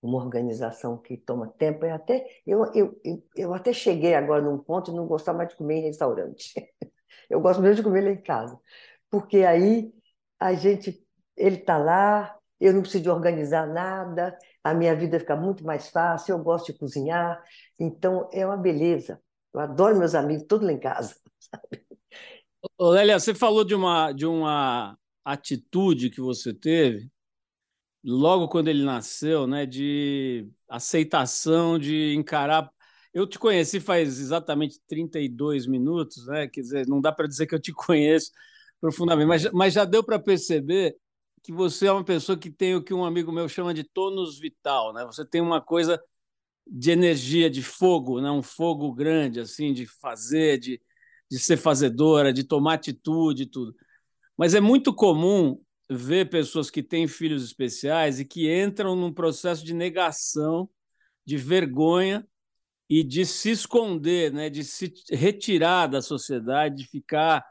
uma 0.03 0.19
organização 0.19 0.97
que 0.97 1.17
toma 1.17 1.49
tempo. 1.49 1.85
Eu 1.85 1.95
até, 1.95 2.27
eu, 2.47 2.65
eu, 2.75 3.01
eu, 3.37 3.55
até 3.55 3.73
cheguei 3.73 4.15
agora 4.15 4.43
num 4.43 4.59
ponto 4.59 4.91
de 4.91 4.97
não 4.97 5.07
gostar 5.07 5.33
mais 5.33 5.49
de 5.51 5.57
comer 5.57 5.77
em 5.77 5.83
restaurante. 5.83 6.53
Eu 7.29 7.43
gosto 7.43 7.61
mesmo 7.61 7.77
de 7.77 7.83
comer 7.83 8.01
lá 8.03 8.11
em 8.11 8.23
casa. 8.23 8.59
Porque 9.11 9.45
aí 9.45 9.93
a 10.41 10.55
gente, 10.55 11.05
ele 11.37 11.57
está 11.57 11.77
lá, 11.77 12.35
eu 12.59 12.73
não 12.73 12.81
preciso 12.81 13.11
organizar 13.13 13.67
nada, 13.67 14.39
a 14.65 14.73
minha 14.73 14.95
vida 14.97 15.21
fica 15.21 15.37
muito 15.37 15.63
mais 15.63 15.89
fácil, 15.89 16.33
eu 16.35 16.43
gosto 16.43 16.73
de 16.73 16.79
cozinhar, 16.79 17.43
então 17.79 18.29
é 18.33 18.47
uma 18.47 18.57
beleza. 18.57 19.21
Eu 19.53 19.61
adoro 19.61 19.99
meus 19.99 20.15
amigos, 20.15 20.47
todos 20.47 20.67
lá 20.67 20.73
em 20.73 20.81
casa. 20.81 21.17
Lélia, 22.81 23.19
você 23.19 23.35
falou 23.35 23.65
de 23.65 23.75
uma, 23.75 24.13
de 24.13 24.27
uma 24.27 24.97
atitude 25.25 26.11
que 26.11 26.21
você 26.21 26.55
teve 26.55 27.11
logo 28.05 28.49
quando 28.49 28.69
ele 28.69 28.85
nasceu, 28.85 29.47
né, 29.47 29.67
de 29.67 30.49
aceitação, 30.69 31.79
de 31.79 32.15
encarar. 32.15 32.71
Eu 33.13 33.27
te 33.27 33.39
conheci 33.39 33.81
faz 33.81 34.21
exatamente 34.21 34.81
32 34.87 35.67
minutos, 35.67 36.27
né? 36.27 36.47
Quer 36.49 36.61
dizer, 36.61 36.87
não 36.87 37.01
dá 37.01 37.11
para 37.13 37.27
dizer 37.27 37.47
que 37.47 37.55
eu 37.55 37.61
te 37.61 37.73
conheço 37.75 38.31
profundamente, 38.81 39.27
mas, 39.29 39.53
mas 39.53 39.75
já 39.75 39.85
deu 39.85 40.05
para 40.05 40.19
perceber 40.19 40.97
que 41.43 41.53
você 41.53 41.87
é 41.87 41.93
uma 41.93 42.05
pessoa 42.05 42.39
que 42.39 42.51
tem 42.51 42.75
o 42.77 42.83
que 42.83 42.95
um 42.95 43.05
amigo 43.05 43.33
meu 43.33 43.49
chama 43.49 43.75
de 43.75 43.85
tônus 43.85 44.39
vital, 44.39 44.93
né? 44.93 45.05
Você 45.07 45.25
tem 45.27 45.41
uma 45.41 45.61
coisa 45.61 46.01
de 46.67 46.91
energia, 46.91 47.51
de 47.51 47.63
fogo, 47.63 48.21
né? 48.21 48.31
Um 48.31 48.43
fogo 48.43 48.93
grande, 48.93 49.41
assim, 49.41 49.73
de 49.73 49.87
fazer, 49.87 50.59
de, 50.59 50.81
de 51.31 51.39
ser 51.39 51.57
fazedora, 51.57 52.33
de 52.33 52.45
tomar 52.45 52.75
atitude, 52.75 53.47
tudo. 53.47 53.75
Mas 54.37 54.55
é 54.55 54.61
muito 54.61 54.95
comum 54.95 55.61
ver 55.89 56.29
pessoas 56.29 56.71
que 56.71 56.83
têm 56.83 57.09
filhos 57.09 57.43
especiais 57.43 58.21
e 58.21 58.25
que 58.25 58.53
entram 58.53 58.95
num 58.95 59.13
processo 59.13 59.65
de 59.65 59.73
negação, 59.73 60.69
de 61.25 61.37
vergonha 61.37 62.27
e 62.89 63.03
de 63.05 63.25
se 63.27 63.51
esconder, 63.51 64.33
né, 64.33 64.49
de 64.49 64.65
se 64.65 64.93
retirar 65.11 65.87
da 65.87 66.01
sociedade, 66.01 66.77
de 66.77 66.87
ficar, 66.87 67.45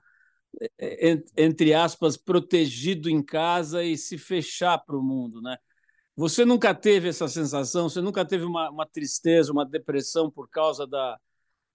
é, 0.79 1.21
entre 1.37 1.73
aspas, 1.73 2.17
protegido 2.17 3.09
em 3.09 3.21
casa 3.21 3.83
e 3.83 3.97
se 3.97 4.17
fechar 4.17 4.77
para 4.79 4.97
o 4.97 5.03
mundo. 5.03 5.41
Né? 5.41 5.57
Você 6.15 6.43
nunca 6.43 6.73
teve 6.73 7.09
essa 7.09 7.27
sensação? 7.27 7.89
Você 7.89 8.01
nunca 8.01 8.25
teve 8.25 8.43
uma, 8.43 8.69
uma 8.71 8.85
tristeza, 8.85 9.51
uma 9.51 9.65
depressão 9.65 10.31
por 10.31 10.49
causa 10.49 10.87
da, 10.87 11.19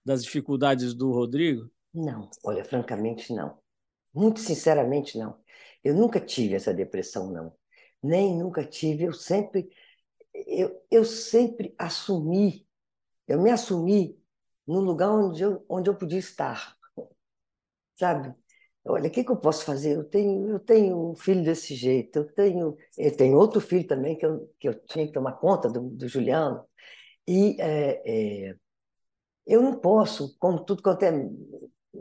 das 0.05 0.23
dificuldades 0.23 0.93
do 0.93 1.11
Rodrigo? 1.11 1.69
Não, 1.93 2.29
olha, 2.43 2.65
francamente 2.65 3.33
não. 3.33 3.57
Muito 4.13 4.41
sinceramente, 4.41 5.17
não. 5.17 5.37
Eu 5.83 5.95
nunca 5.95 6.19
tive 6.19 6.55
essa 6.55 6.73
depressão, 6.73 7.31
não. 7.31 7.53
Nem 8.01 8.37
nunca 8.37 8.63
tive. 8.65 9.05
Eu 9.05 9.13
sempre, 9.13 9.69
eu, 10.33 10.81
eu 10.91 11.05
sempre 11.05 11.75
assumi, 11.77 12.67
eu 13.27 13.41
me 13.41 13.51
assumi 13.51 14.19
no 14.67 14.81
lugar 14.81 15.11
onde 15.11 15.43
eu, 15.43 15.65
onde 15.69 15.89
eu 15.89 15.95
podia 15.97 16.19
estar. 16.19 16.77
Sabe? 17.95 18.33
Olha, 18.85 19.07
o 19.07 19.11
que, 19.11 19.23
que 19.23 19.31
eu 19.31 19.37
posso 19.37 19.65
fazer? 19.65 19.95
Eu 19.95 20.03
tenho, 20.03 20.49
eu 20.49 20.59
tenho 20.59 21.11
um 21.11 21.15
filho 21.15 21.43
desse 21.43 21.73
jeito, 21.75 22.19
eu 22.19 22.33
tenho, 22.33 22.77
eu 22.97 23.15
tenho 23.15 23.37
outro 23.37 23.61
filho 23.61 23.87
também 23.87 24.17
que 24.17 24.25
eu, 24.25 24.53
que 24.59 24.67
eu 24.67 24.73
tinha 24.85 25.07
que 25.07 25.13
tomar 25.13 25.33
conta 25.33 25.69
do, 25.69 25.89
do 25.89 26.07
Juliano. 26.07 26.65
E 27.27 27.57
é, 27.61 28.49
é, 28.51 28.55
eu 29.47 29.61
não 29.61 29.79
posso, 29.79 30.37
como 30.39 30.63
tudo 30.65 30.83
quanto 30.83 31.03
é 31.03 31.11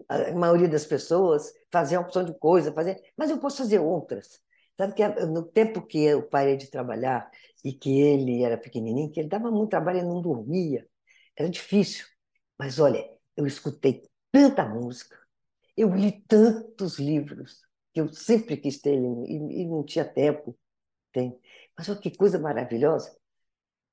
a 0.08 0.32
maioria 0.32 0.68
das 0.68 0.84
pessoas 0.86 1.52
fazia 1.70 1.98
uma 1.98 2.06
opção 2.06 2.24
de 2.24 2.34
coisa, 2.38 2.72
fazer, 2.72 3.00
mas 3.16 3.30
eu 3.30 3.38
posso 3.38 3.58
fazer 3.58 3.78
outras. 3.78 4.40
Sabe 4.76 4.94
que 4.94 5.06
no 5.26 5.44
tempo 5.44 5.82
que 5.86 6.02
eu 6.02 6.22
parei 6.28 6.56
de 6.56 6.70
trabalhar 6.70 7.30
e 7.64 7.72
que 7.72 8.00
ele 8.00 8.42
era 8.42 8.56
pequenininho, 8.58 9.10
que 9.12 9.20
ele 9.20 9.28
dava 9.28 9.50
muito 9.50 9.70
trabalho, 9.70 9.98
ele 9.98 10.08
não 10.08 10.20
dormia, 10.22 10.86
era 11.36 11.48
difícil. 11.48 12.06
Mas 12.58 12.78
olha, 12.78 13.04
eu 13.36 13.46
escutei 13.46 14.02
tanta 14.30 14.64
música, 14.66 15.16
eu 15.76 15.90
li 15.94 16.22
tantos 16.28 16.98
livros 16.98 17.60
que 17.92 18.00
eu 18.00 18.08
sempre 18.12 18.56
quis 18.56 18.80
ter 18.80 18.96
e, 18.98 19.62
e 19.62 19.66
não 19.66 19.84
tinha 19.84 20.04
tempo. 20.04 20.58
Tem. 21.12 21.38
Mas 21.78 21.88
olha 21.88 22.00
que 22.00 22.16
coisa 22.16 22.38
maravilhosa. 22.38 23.16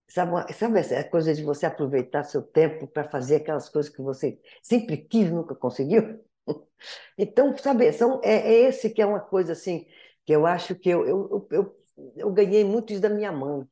Sabe, 0.10 0.54
sabe 0.54 0.80
essa 0.80 1.04
coisa 1.04 1.34
de 1.36 1.44
você 1.44 1.66
aproveitar 1.68 2.24
seu 2.24 2.42
tempo 2.42 2.88
para 2.88 3.08
fazer 3.10 3.38
aquelas 3.38 3.70
coisas 3.70 3.92
que 3.94 4.02
você 4.02 4.40
sempre 4.64 4.98
quis, 4.98 5.30
nunca 5.32 5.56
conseguiu? 5.56 6.24
Então, 7.18 7.56
sabe, 7.58 7.92
são, 7.94 8.22
é, 8.24 8.36
é 8.36 8.54
esse 8.70 8.90
que 8.90 9.02
é 9.02 9.06
uma 9.06 9.20
coisa 9.20 9.52
assim, 9.54 9.86
que 10.26 10.34
eu 10.34 10.46
acho 10.46 10.74
que 10.76 10.90
eu, 10.90 11.06
eu, 11.08 11.48
eu, 11.52 11.78
eu 12.16 12.32
ganhei 12.34 12.64
muito 12.64 12.94
isso 12.94 13.02
da 13.02 13.10
minha 13.10 13.32
mãe. 13.32 13.68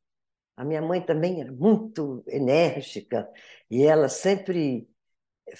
A 0.57 0.65
minha 0.65 0.81
mãe 0.81 1.01
também 1.01 1.41
era 1.41 1.51
muito 1.51 2.23
enérgica 2.27 3.29
e 3.69 3.83
ela 3.85 4.09
sempre 4.09 4.89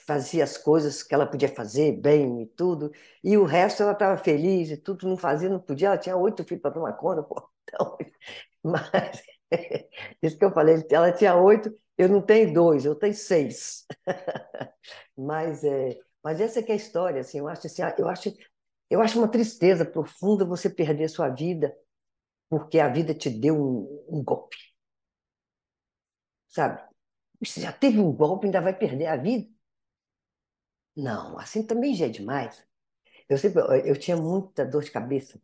fazia 0.06 0.44
as 0.44 0.58
coisas 0.58 1.02
que 1.04 1.14
ela 1.16 1.26
podia 1.26 1.48
fazer 1.50 1.94
bem 1.94 2.44
e 2.44 2.48
tudo, 2.48 2.92
e 3.24 3.38
o 3.38 3.46
resto 3.46 3.84
ela 3.84 3.94
estava 3.94 4.18
feliz 4.18 4.70
e 4.70 4.78
tudo, 4.78 5.08
não 5.08 5.18
fazia, 5.18 5.50
não 5.50 5.60
podia, 5.60 5.90
ela 5.90 5.98
tinha 5.98 6.18
oito 6.18 6.44
filhos 6.44 6.62
para 6.62 6.72
tomar 6.74 6.94
conta, 6.94 7.24
pô. 7.24 7.50
Então, 7.70 7.98
mas 8.64 9.22
isso 10.22 10.38
que 10.38 10.46
eu 10.46 10.52
falei, 10.54 10.84
ela 10.92 11.12
tinha 11.12 11.36
oito, 11.36 11.74
eu 11.98 12.10
não 12.10 12.22
tenho 12.22 12.54
dois, 12.54 12.86
eu 12.86 12.96
tenho 12.96 13.14
seis. 13.14 13.86
mas, 15.18 15.64
é, 15.64 16.00
mas 16.24 16.42
essa 16.42 16.62
que 16.64 16.72
é 16.72 16.76
a 16.76 16.78
história, 16.78 17.22
assim, 17.22 17.40
eu 17.40 17.48
acho, 17.48 17.68
assim, 17.68 17.82
eu 17.98 18.10
acho, 18.10 18.34
eu 18.90 19.02
acho 19.02 19.20
uma 19.20 19.28
tristeza 19.30 19.86
profunda 19.86 20.46
você 20.46 20.70
perder 20.70 21.10
sua 21.10 21.30
vida 21.30 21.76
porque 22.50 22.80
a 22.80 22.90
vida 22.90 23.14
te 23.14 23.30
deu 23.30 23.56
um, 23.56 24.06
um 24.20 24.24
golpe. 24.24 24.58
Sabe? 26.48 26.82
Você 27.42 27.62
já 27.62 27.72
teve 27.74 28.00
um 28.00 28.12
golpe, 28.14 28.46
ainda 28.48 28.62
vai 28.62 28.78
perder 28.78 29.08
a 29.08 29.16
vida? 29.18 29.50
Não, 30.96 31.38
assim 31.40 31.66
também 31.66 31.94
já 31.96 32.06
é 32.08 32.10
demais. 32.10 32.66
Eu 33.30 33.38
sempre, 33.38 33.62
eu 33.90 33.98
tinha 34.00 34.18
muita 34.18 34.66
dor 34.66 34.84
de 34.84 34.92
cabeça 34.92 35.42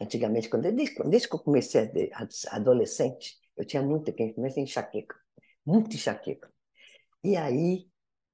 antigamente, 0.00 0.48
quando 0.48 0.70
desde, 0.72 0.94
desde 1.04 1.28
que 1.28 1.34
eu 1.34 1.40
comecei 1.40 2.10
a, 2.12 2.56
adolescente, 2.56 3.36
eu 3.56 3.64
tinha 3.64 3.82
muita, 3.82 4.12
comecei 4.12 4.62
enxaqueca, 4.62 5.16
muita 5.64 5.94
enxaqueca. 5.94 6.50
E 7.24 7.36
aí 7.36 7.88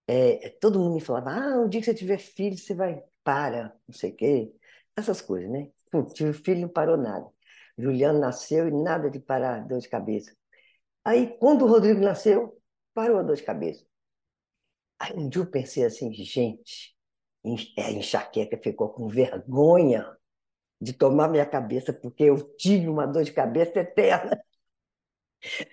é, 0.07 0.51
todo 0.61 0.79
mundo 0.79 0.95
me 0.95 1.01
falava, 1.01 1.31
ah, 1.31 1.61
o 1.63 1.69
dia 1.69 1.81
que 1.81 1.87
você 1.87 1.95
tiver 1.95 2.19
filho, 2.19 2.57
você 2.59 2.75
vai, 2.75 3.03
para, 3.25 3.75
não 3.89 3.95
sei 3.95 4.11
o 4.11 4.17
quê, 4.17 4.53
essas 4.97 5.21
coisas, 5.21 5.51
né? 5.51 5.71
Pum, 5.91 6.05
tive 6.05 6.33
filho, 6.33 6.63
não 6.63 6.69
parou 6.69 6.97
nada. 6.97 7.27
Juliano 7.79 8.19
nasceu 8.19 8.69
e 8.69 8.71
nada 8.71 9.11
de 9.11 9.19
parar 9.21 9.67
dor 9.67 9.81
de 9.81 9.89
cabeça. 9.89 10.35
Aí, 11.05 11.37
quando 11.39 11.65
o 11.65 11.69
Rodrigo 11.69 12.01
nasceu, 12.01 12.61
parou 12.95 13.19
a 13.19 13.23
dor 13.23 13.37
de 13.37 13.43
cabeça. 13.43 13.85
Aí 14.99 15.15
um 15.17 15.29
dia 15.29 15.43
eu 15.43 15.51
pensei 15.51 15.85
assim, 15.85 16.13
gente, 16.13 16.95
a 17.79 17.91
enxaqueca 17.91 18.59
ficou 18.63 18.91
com 18.91 19.09
vergonha 19.09 20.07
de 20.83 20.93
tomar 20.93 21.29
minha 21.29 21.47
cabeça, 21.47 21.93
porque 21.93 22.25
eu 22.25 22.37
tive 22.57 22.89
uma 22.89 23.07
dor 23.07 23.23
de 23.25 23.33
cabeça 23.33 23.81
eterna. 23.81 24.43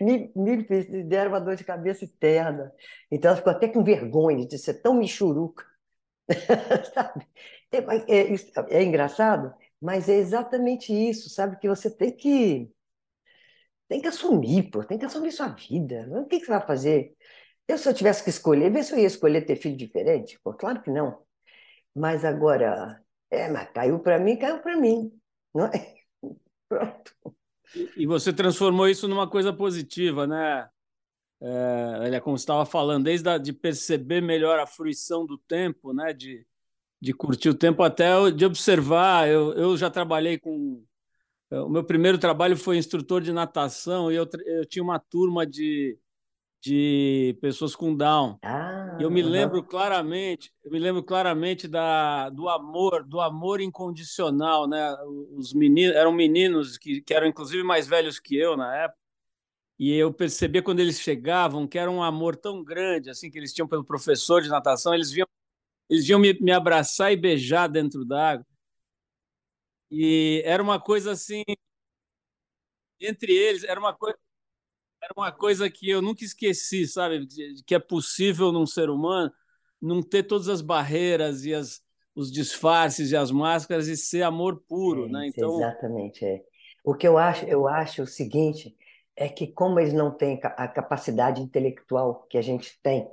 Me, 0.01 0.31
me 0.35 1.03
deram 1.03 1.31
uma 1.31 1.39
dor 1.41 1.55
de 1.55 1.63
cabeça 1.63 2.05
eterna. 2.05 2.71
Então 3.11 3.29
ela 3.29 3.37
ficou 3.37 3.51
até 3.51 3.67
com 3.67 3.83
vergonha 3.83 4.45
de 4.47 4.57
ser 4.57 4.75
tão 4.81 4.93
michuruca. 4.95 5.65
sabe? 6.93 7.27
É, 7.71 7.77
é, 7.77 8.79
é, 8.79 8.83
engraçado, 8.83 9.53
mas 9.81 10.09
é 10.09 10.15
exatamente 10.15 10.93
isso, 10.93 11.29
sabe? 11.29 11.57
Que 11.59 11.67
você 11.67 11.89
tem 11.89 12.11
que 12.15 12.71
tem 13.87 14.01
que 14.01 14.07
assumir, 14.07 14.69
pô, 14.69 14.83
tem 14.83 14.97
que 14.99 15.05
assumir 15.05 15.31
sua 15.31 15.47
vida. 15.49 16.07
O 16.11 16.25
que, 16.27 16.39
que 16.39 16.45
você 16.45 16.51
vai 16.51 16.65
fazer? 16.65 17.15
Eu, 17.67 17.77
se 17.77 17.89
eu 17.89 17.93
tivesse 17.93 18.23
que 18.23 18.29
escolher, 18.29 18.71
ver 18.71 18.83
se 18.83 18.93
eu 18.93 18.99
ia 18.99 19.07
escolher 19.07 19.45
ter 19.45 19.55
filho 19.55 19.77
diferente? 19.77 20.39
Pô, 20.43 20.53
claro 20.53 20.81
que 20.81 20.91
não. 20.91 21.23
Mas 21.95 22.25
agora, 22.25 23.01
é, 23.31 23.49
mas 23.49 23.69
caiu 23.71 23.99
para 23.99 24.19
mim, 24.19 24.37
caiu 24.37 24.59
para 24.59 24.75
mim. 24.77 25.11
Não 25.53 25.65
é? 25.65 25.95
Pronto. 26.67 27.13
E 27.95 28.05
você 28.05 28.33
transformou 28.33 28.87
isso 28.87 29.07
numa 29.07 29.29
coisa 29.29 29.53
positiva, 29.53 30.25
né? 30.25 30.67
É, 31.41 32.19
como 32.19 32.37
você 32.37 32.43
estava 32.43 32.65
falando, 32.65 33.05
desde 33.05 33.29
a, 33.29 33.37
de 33.37 33.53
perceber 33.53 34.21
melhor 34.21 34.59
a 34.59 34.67
fruição 34.67 35.25
do 35.25 35.37
tempo, 35.37 35.93
né? 35.93 36.11
De, 36.13 36.45
de 36.99 37.13
curtir 37.13 37.49
o 37.49 37.53
tempo 37.53 37.83
até 37.83 38.31
de 38.31 38.45
observar. 38.45 39.27
Eu, 39.27 39.53
eu 39.53 39.77
já 39.77 39.89
trabalhei 39.89 40.37
com. 40.37 40.83
O 41.51 41.69
meu 41.69 41.83
primeiro 41.83 42.19
trabalho 42.19 42.55
foi 42.55 42.77
instrutor 42.77 43.21
de 43.21 43.33
natação 43.33 44.11
e 44.11 44.15
eu, 44.15 44.27
eu 44.45 44.65
tinha 44.65 44.83
uma 44.83 44.99
turma 44.99 45.47
de 45.47 45.97
de 46.61 47.37
pessoas 47.41 47.75
com 47.75 47.95
Down. 47.95 48.37
Ah, 48.43 48.97
eu 48.99 49.09
me 49.09 49.21
lembro 49.21 49.63
claramente, 49.63 50.51
eu 50.63 50.71
me 50.71 50.79
lembro 50.79 51.01
claramente 51.03 51.67
da, 51.67 52.29
do 52.29 52.49
amor, 52.49 53.03
do 53.03 53.21
amor 53.21 53.61
incondicional, 53.61 54.67
né? 54.67 54.95
Os 55.35 55.53
meninos 55.53 55.95
eram 55.95 56.11
meninos 56.11 56.77
que, 56.77 57.01
que 57.01 57.13
eram 57.13 57.27
inclusive 57.27 57.63
mais 57.63 57.87
velhos 57.87 58.19
que 58.19 58.35
eu 58.37 58.57
na 58.57 58.75
época. 58.75 58.99
E 59.77 59.93
eu 59.95 60.13
percebi 60.13 60.61
quando 60.61 60.81
eles 60.81 60.99
chegavam 60.99 61.65
que 61.65 61.79
era 61.79 61.89
um 61.89 62.03
amor 62.03 62.35
tão 62.35 62.61
grande 62.61 63.09
assim 63.09 63.31
que 63.31 63.37
eles 63.37 63.53
tinham 63.53 63.67
pelo 63.67 63.85
professor 63.85 64.41
de 64.41 64.49
natação, 64.49 64.93
eles 64.93 65.11
vinham 65.11 65.27
eles 65.89 66.05
vinham 66.05 66.19
me, 66.19 66.33
me 66.39 66.51
abraçar 66.51 67.11
e 67.11 67.17
beijar 67.17 67.67
dentro 67.67 68.05
d'água. 68.05 68.45
E 69.89 70.41
era 70.45 70.61
uma 70.61 70.79
coisa 70.79 71.11
assim 71.13 71.43
entre 72.99 73.31
eles, 73.33 73.63
era 73.63 73.79
uma 73.79 73.93
coisa 73.93 74.17
era 75.01 75.13
uma 75.15 75.31
coisa 75.31 75.69
que 75.69 75.89
eu 75.89 76.01
nunca 76.01 76.23
esqueci, 76.23 76.87
sabe? 76.87 77.25
Que 77.65 77.75
é 77.75 77.79
possível 77.79 78.51
num 78.51 78.65
ser 78.65 78.89
humano 78.89 79.31
não 79.81 80.01
ter 80.01 80.23
todas 80.23 80.49
as 80.49 80.61
barreiras 80.61 81.45
e 81.45 81.53
as, 81.53 81.81
os 82.13 82.31
disfarces 82.31 83.11
e 83.11 83.15
as 83.15 83.31
máscaras 83.31 83.87
e 83.87 83.95
ser 83.95 84.23
amor 84.23 84.61
puro, 84.67 85.05
é, 85.05 85.09
né? 85.09 85.27
Então 85.27 85.57
exatamente 85.57 86.25
é. 86.25 86.43
O 86.83 86.93
que 86.93 87.07
eu 87.07 87.17
acho, 87.17 87.45
eu 87.45 87.67
acho 87.67 88.03
o 88.03 88.07
seguinte 88.07 88.75
é 89.15 89.27
que 89.29 89.47
como 89.47 89.79
eles 89.79 89.93
não 89.93 90.11
têm 90.11 90.39
a 90.43 90.67
capacidade 90.67 91.41
intelectual 91.41 92.25
que 92.29 92.37
a 92.37 92.41
gente 92.41 92.79
tem 92.81 93.09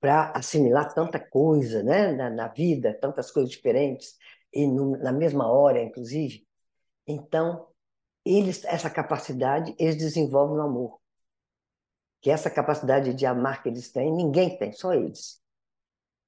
para 0.00 0.32
assimilar 0.32 0.92
tanta 0.92 1.18
coisa, 1.18 1.82
né, 1.82 2.12
na, 2.12 2.30
na, 2.30 2.48
vida, 2.48 2.96
tantas 3.00 3.30
coisas 3.30 3.50
diferentes 3.50 4.16
e 4.52 4.66
no, 4.66 4.96
na 4.98 5.12
mesma 5.12 5.50
hora, 5.50 5.82
inclusive, 5.82 6.46
então 7.06 7.66
eles 8.24 8.64
essa 8.64 8.90
capacidade 8.90 9.74
eles 9.78 9.96
desenvolvem 9.96 10.56
no 10.56 10.62
amor 10.62 11.00
que 12.20 12.30
essa 12.30 12.50
capacidade 12.50 13.14
de 13.14 13.26
amar 13.26 13.62
que 13.62 13.68
eles 13.68 13.90
têm, 13.90 14.12
ninguém 14.12 14.56
tem, 14.58 14.72
só 14.72 14.94
eles. 14.94 15.40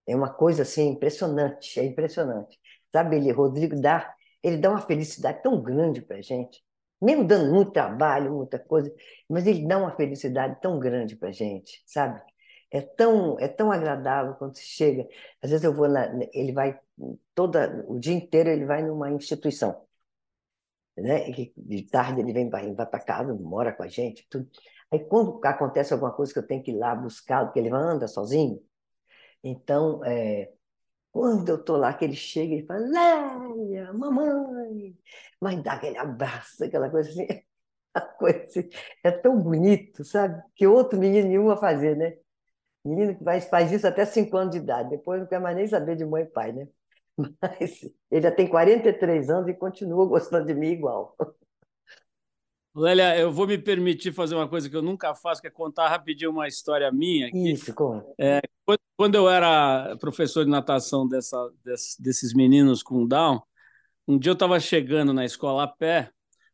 É 0.07 0.17
uma 0.17 0.33
coisa 0.33 0.63
assim 0.63 0.89
impressionante, 0.91 1.79
é 1.79 1.85
impressionante. 1.85 2.59
Sabe, 2.93 3.17
ele, 3.17 3.31
Rodrigo 3.33 3.81
dá, 3.81 4.15
ele 4.43 4.57
dá 4.59 4.71
uma 4.71 4.81
felicidade 4.81 5.43
tão 5.43 5.63
grande 5.63 6.01
para 6.03 6.17
a 6.19 6.23
gente, 6.23 6.63
mesmo 7.01 7.25
dando 7.27 7.53
muito 7.53 7.73
trabalho, 7.73 8.33
muita 8.35 8.59
coisa, 8.59 8.93
mas 9.29 9.47
ele 9.47 9.67
dá 9.67 9.79
uma 9.79 9.95
felicidade 9.97 10.61
tão 10.61 10.79
grande 10.79 11.17
para 11.17 11.29
a 11.29 11.33
gente, 11.33 11.83
sabe? 11.87 12.21
É 12.71 12.81
tão, 12.83 13.39
é 13.39 13.49
tão 13.49 13.73
agradável 13.73 14.35
quando 14.35 14.57
você 14.57 14.63
chega. 14.63 15.07
Às 15.43 15.51
vezes 15.51 15.65
eu 15.65 15.75
vou 15.75 15.89
na, 15.89 16.07
ele 16.33 16.53
vai 16.53 16.79
toda 17.35 17.85
o 17.89 17.99
dia 17.99 18.15
inteiro 18.15 18.51
ele 18.51 18.65
vai 18.67 18.83
numa 18.83 19.11
instituição, 19.11 19.87
né? 20.97 21.29
E 21.31 21.53
de 21.57 21.83
tarde 21.85 22.21
ele 22.21 22.33
vem 22.33 22.49
vai 22.51 22.75
para 22.75 23.01
casa, 23.01 23.33
mora 23.35 23.73
com 23.73 23.83
a 23.83 23.89
gente, 23.89 24.27
tudo. 24.29 24.49
Aí, 24.91 25.01
quando 25.01 25.41
acontece 25.45 25.93
alguma 25.93 26.13
coisa 26.13 26.33
que 26.33 26.39
eu 26.39 26.47
tenho 26.47 26.63
que 26.63 26.71
ir 26.71 26.79
lá 26.79 26.95
buscar, 26.95 27.45
porque 27.45 27.59
ele 27.59 27.71
anda 27.71 28.09
sozinho, 28.09 28.63
então, 29.43 30.05
é, 30.05 30.53
quando 31.13 31.49
eu 31.51 31.57
estou 31.57 31.77
lá, 31.77 31.95
que 31.95 32.05
ele 32.05 32.17
chega 32.17 32.55
e 32.55 32.67
fala, 32.67 32.81
Lélia, 32.81 33.93
mamãe, 33.93 34.97
mas 35.41 35.63
dá 35.63 35.75
aquele 35.75 35.99
abraço, 35.99 36.65
aquela 36.65 36.91
coisa 36.91 37.11
assim, 37.11 37.27
coisa 38.19 38.45
assim, 38.45 38.69
é 39.05 39.11
tão 39.11 39.41
bonito, 39.43 40.05
sabe? 40.05 40.43
Que 40.55 40.67
outro 40.67 40.99
menino 40.99 41.29
nenhum 41.29 41.51
a 41.51 41.57
fazer, 41.57 41.97
né? 41.97 42.17
Menino 42.85 43.17
que 43.17 43.25
faz, 43.25 43.49
faz 43.49 43.73
isso 43.73 43.87
até 43.87 44.05
5 44.07 44.37
anos 44.37 44.53
de 44.53 44.59
idade, 44.59 44.91
depois 44.91 45.21
não 45.21 45.29
quer 45.29 45.41
mais 45.41 45.57
nem 45.57 45.67
saber 45.69 45.97
de 45.97 46.05
mãe 46.05 46.25
e 46.25 46.27
pai, 46.27 46.53
né? 46.53 46.69
Mas 47.43 47.83
ele 48.11 48.23
já 48.23 48.33
tem 48.33 48.49
43 48.49 49.31
anos 49.31 49.49
e 49.49 49.55
continua 49.55 50.07
gostando 50.07 50.47
de 50.47 50.55
mim 50.55 50.69
igual. 50.69 51.17
Lélia, 52.79 53.19
eu 53.19 53.33
vou 53.33 53.47
me 53.47 53.59
permitir 53.59 54.13
fazer 54.13 54.35
uma 54.35 54.49
coisa 54.49 54.71
que 54.71 54.77
eu 54.77 54.83
nunca 54.83 55.15
faço, 55.15 55.41
que 55.41 55.49
é 55.49 55.51
contar 55.51 55.89
rapidinho 55.89 56.31
uma 56.31 56.47
história 56.47 56.91
minha. 56.93 57.29
Isso, 57.35 57.75
conta. 57.75 58.07
É, 58.19 58.41
quando 58.97 59.15
eu 59.17 59.29
era 59.29 59.97
professor 60.01 60.45
de 60.45 60.51
natação 60.51 61.07
dessa, 61.07 61.37
desses 61.99 62.33
meninos 62.33 62.83
com 62.83 63.07
Down, 63.07 63.41
um 64.07 64.19
dia 64.19 64.31
eu 64.31 64.35
estava 64.35 64.59
chegando 64.61 65.13
na 65.13 65.25
escola 65.25 65.65
a 65.65 65.69
pé, 65.69 66.11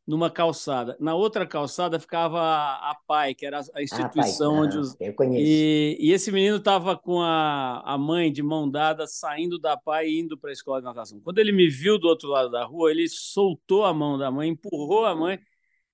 numa 0.06 0.30
calçada. 0.30 0.96
Na 1.00 1.14
outra 1.14 1.46
calçada 1.46 1.98
ficava 1.98 2.38
a 2.40 2.96
PAI, 3.06 3.34
que 3.34 3.46
era 3.46 3.60
a 3.74 3.82
instituição 3.82 4.56
ah, 4.56 4.60
onde 4.60 4.78
os. 4.78 4.96
Eu 5.00 5.14
conheço. 5.14 5.42
E, 5.42 5.96
e 5.98 6.12
esse 6.12 6.30
menino 6.30 6.56
estava 6.56 6.96
com 6.96 7.20
a, 7.22 7.80
a 7.84 7.96
mãe 7.96 8.30
de 8.30 8.42
mão 8.42 8.70
dada, 8.70 9.06
saindo 9.06 9.58
da 9.58 9.76
PAI 9.76 10.08
e 10.08 10.20
indo 10.20 10.38
para 10.38 10.50
a 10.50 10.52
escola 10.52 10.80
de 10.80 10.84
natação. 10.84 11.20
Quando 11.20 11.38
ele 11.38 11.52
me 11.52 11.68
viu 11.68 11.98
do 11.98 12.06
outro 12.06 12.28
lado 12.28 12.50
da 12.50 12.64
rua, 12.64 12.90
ele 12.90 13.08
soltou 13.08 13.84
a 13.84 13.94
mão 13.94 14.18
da 14.18 14.30
mãe, 14.30 14.50
empurrou 14.50 15.06
a 15.06 15.14
mãe 15.14 15.38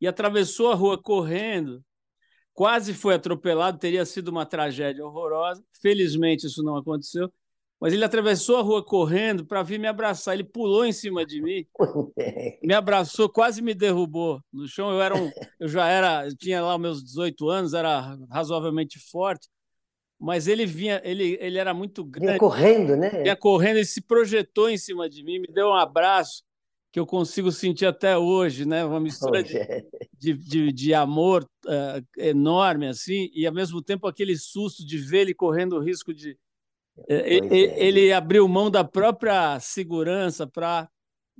e 0.00 0.06
atravessou 0.06 0.70
a 0.70 0.74
rua 0.74 1.00
correndo. 1.00 1.84
Quase 2.52 2.94
foi 2.94 3.14
atropelado, 3.14 3.78
teria 3.78 4.04
sido 4.04 4.28
uma 4.28 4.46
tragédia 4.46 5.04
horrorosa. 5.04 5.62
Felizmente 5.80 6.46
isso 6.46 6.62
não 6.62 6.76
aconteceu. 6.76 7.30
Mas 7.80 7.94
ele 7.94 8.04
atravessou 8.04 8.58
a 8.58 8.62
rua 8.62 8.84
correndo 8.84 9.46
para 9.46 9.62
vir 9.62 9.78
me 9.78 9.88
abraçar. 9.88 10.34
Ele 10.34 10.44
pulou 10.44 10.84
em 10.84 10.92
cima 10.92 11.24
de 11.24 11.40
mim, 11.40 11.66
me 12.62 12.74
abraçou, 12.74 13.28
quase 13.28 13.62
me 13.62 13.72
derrubou 13.72 14.40
no 14.52 14.68
chão. 14.68 14.90
Eu 14.90 15.00
era 15.00 15.16
um, 15.16 15.30
eu 15.58 15.66
já 15.66 15.88
era, 15.88 16.26
eu 16.26 16.36
tinha 16.36 16.60
lá 16.60 16.76
meus 16.76 17.02
18 17.02 17.48
anos, 17.48 17.72
era 17.72 18.18
razoavelmente 18.30 18.98
forte, 18.98 19.48
mas 20.18 20.46
ele 20.46 20.66
vinha, 20.66 21.00
ele, 21.02 21.38
ele 21.40 21.56
era 21.56 21.72
muito 21.72 22.04
grande. 22.04 22.32
Vinha 22.32 22.38
correndo, 22.38 22.96
né? 22.96 23.08
Vinha 23.22 23.36
correndo, 23.36 23.76
ele 23.76 23.86
se 23.86 24.02
projetou 24.02 24.68
em 24.68 24.76
cima 24.76 25.08
de 25.08 25.24
mim, 25.24 25.38
me 25.38 25.48
deu 25.48 25.68
um 25.68 25.74
abraço 25.74 26.42
que 26.92 26.98
eu 26.98 27.06
consigo 27.06 27.52
sentir 27.52 27.86
até 27.86 28.18
hoje, 28.18 28.66
né? 28.66 28.84
Uma 28.84 29.00
mistura 29.00 29.42
de, 29.42 29.58
de, 30.18 30.34
de, 30.34 30.72
de, 30.72 30.94
amor 30.94 31.48
uh, 31.66 32.04
enorme, 32.18 32.88
assim, 32.88 33.30
e 33.32 33.46
ao 33.46 33.54
mesmo 33.54 33.80
tempo 33.82 34.06
aquele 34.06 34.36
susto 34.36 34.84
de 34.84 34.98
ver 34.98 35.20
ele 35.20 35.34
correndo 35.34 35.76
o 35.76 35.82
risco 35.82 36.12
de, 36.12 36.36
Ele, 37.08 37.46
é. 37.54 37.86
ele 37.86 38.12
abriu 38.12 38.46
mão 38.48 38.70
da 38.70 38.82
própria 38.82 39.58
segurança 39.60 40.46
para 40.46 40.88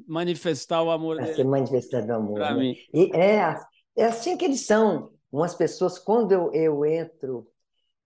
manifestar 0.06 0.82
o 0.82 0.90
amor 0.90 1.16
dele. 1.16 1.34
ser 1.34 1.44
manifestado 1.44 2.06
do 2.06 2.12
amor. 2.14 2.38
Né? 2.38 2.54
mim. 2.54 2.76
E 2.94 3.10
é, 3.14 3.56
é 3.96 4.04
assim 4.04 4.36
que 4.36 4.44
eles 4.44 4.66
são. 4.66 5.10
Umas 5.32 5.54
pessoas, 5.54 5.96
quando 5.96 6.32
eu, 6.32 6.52
eu 6.52 6.84
entro, 6.84 7.46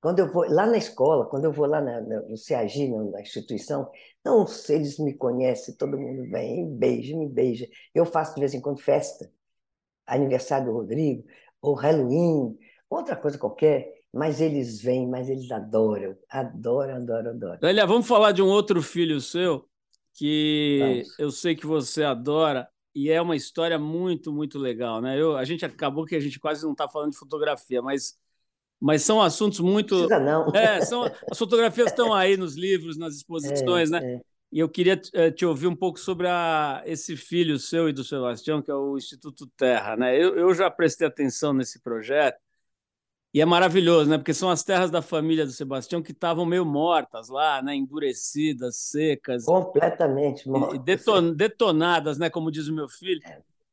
quando 0.05 0.19
eu 0.19 0.31
vou 0.31 0.45
lá 0.51 0.67
na 0.67 0.77
escola, 0.77 1.25
quando 1.25 1.47
eu 1.47 1.53
vou 1.53 1.65
lá 1.65 1.81
na, 1.81 1.99
na- 2.03 2.21
no 2.21 2.37
CAG, 2.37 2.89
na, 2.91 3.05
na 3.05 3.23
instituição, 3.23 3.91
não, 4.23 4.47
sei, 4.47 4.77
eles 4.77 4.99
me 4.99 5.15
conhecem, 5.15 5.75
todo 5.77 5.97
mundo 5.99 6.29
vem, 6.31 6.67
me 6.67 6.77
beija, 6.77 7.17
me 7.17 7.27
beija. 7.27 7.67
Eu 7.95 8.05
faço 8.05 8.35
de 8.35 8.41
vez 8.41 8.53
em 8.53 8.61
quando 8.61 8.83
festa, 8.83 9.33
aniversário 10.07 10.67
do 10.67 10.73
Rodrigo, 10.75 11.25
ou 11.63 11.73
Halloween, 11.73 12.55
outra 12.91 13.17
coisa 13.17 13.39
qualquer, 13.39 13.95
mas 14.13 14.43
eles 14.43 14.83
vêm, 14.83 15.09
mas 15.09 15.31
eles 15.31 15.51
adoram, 15.51 16.15
adoram, 16.29 16.97
adoram, 16.97 17.31
adoram. 17.31 17.59
Lélia, 17.63 17.87
vamos 17.87 18.07
falar 18.07 18.33
de 18.33 18.43
um 18.43 18.49
outro 18.49 18.83
filho 18.83 19.23
seu 19.23 19.67
que 20.13 21.03
Vamos. 21.07 21.17
eu 21.19 21.31
sei 21.31 21.57
que 21.57 21.67
você 21.67 22.05
adora 22.05 22.69
e 22.95 23.11
é 23.11 23.23
uma 23.23 23.35
história 23.37 23.79
muito, 23.79 24.31
muito 24.31 24.59
legal, 24.59 25.01
né? 25.01 25.19
Eu, 25.19 25.35
a 25.35 25.45
gente 25.45 25.65
acabou 25.65 26.05
que 26.05 26.15
a 26.15 26.21
gente 26.21 26.39
quase 26.39 26.63
não 26.63 26.73
está 26.73 26.87
falando 26.87 27.13
de 27.13 27.19
fotografia, 27.19 27.81
mas, 27.81 28.19
mas 28.85 29.03
são 29.03 29.23
assuntos 29.23 29.61
muito. 29.61 29.97
precisa 29.97 30.21
não. 30.21 30.45
É, 30.55 30.79
são, 30.83 31.11
as 31.31 31.39
fotografias 31.39 31.91
estão 31.91 32.13
aí 32.13 32.37
nos 32.37 32.55
livros, 32.55 32.99
nas 32.99 33.15
exposições, 33.15 33.91
né? 33.91 34.01
É, 34.05 34.17
é. 34.17 34.21
E 34.53 34.59
eu 34.59 34.69
queria 34.69 35.01
eh, 35.15 35.31
te 35.31 35.47
ouvir 35.47 35.67
um 35.69 35.75
pouco 35.75 35.99
sobre 35.99 36.29
a, 36.29 36.83
esse 36.85 37.17
filho 37.17 37.59
seu 37.59 37.89
e 37.89 37.95
do 37.95 38.05
Sebastião, 38.05 38.61
que 38.61 38.71
é 38.71 38.75
o 38.75 38.99
Instituto 38.99 39.51
Terra, 39.57 39.97
né? 39.97 40.15
Eu, 40.15 40.37
eu 40.37 40.55
já 40.55 40.71
prestei 40.71 41.07
atenção 41.07 41.55
nesse 41.55 41.81
projeto 41.81 42.37
e 43.33 43.41
é 43.41 43.45
maravilhoso, 43.47 44.09
né? 44.09 44.19
Porque 44.19 44.35
são 44.35 44.51
as 44.51 44.63
terras 44.63 44.91
da 44.91 45.01
família 45.01 45.47
do 45.47 45.51
Sebastião 45.51 46.03
que 46.03 46.13
estavam 46.13 46.45
meio 46.45 46.67
mortas 46.67 47.31
lá, 47.31 47.63
né? 47.63 47.75
Endurecidas, 47.75 48.77
secas 48.77 49.47
Completamente 49.47 50.47
morto. 50.47 50.79
deton- 50.79 51.33
detonadas, 51.33 52.19
né? 52.19 52.29
Como 52.29 52.51
diz 52.51 52.69
o 52.69 52.75
meu 52.75 52.89
filho. 52.89 53.23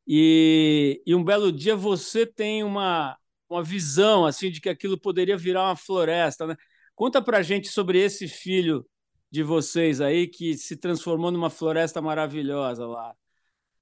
E, 0.07 1.01
e 1.05 1.14
um 1.14 1.24
belo 1.24 1.51
dia 1.51 1.76
você 1.76 2.26
tem 2.26 2.64
uma, 2.64 3.18
uma 3.54 3.64
visão 3.64 4.26
assim 4.26 4.49
de 4.49 4.62
que 4.62 4.70
aquilo 4.70 4.99
poderia 4.99 5.38
virar 5.38 5.64
uma 5.64 5.76
floresta, 5.76 6.47
né? 6.47 6.56
Conta 6.95 7.22
pra 7.22 7.41
gente 7.41 7.68
sobre 7.68 7.99
esse 7.99 8.28
filho 8.28 8.86
de 9.30 9.43
vocês 9.43 10.02
aí 10.02 10.28
que 10.28 10.58
se 10.58 10.76
transformou 10.76 11.32
numa 11.32 11.49
floresta 11.49 12.02
maravilhosa 12.02 12.86
lá, 12.86 13.16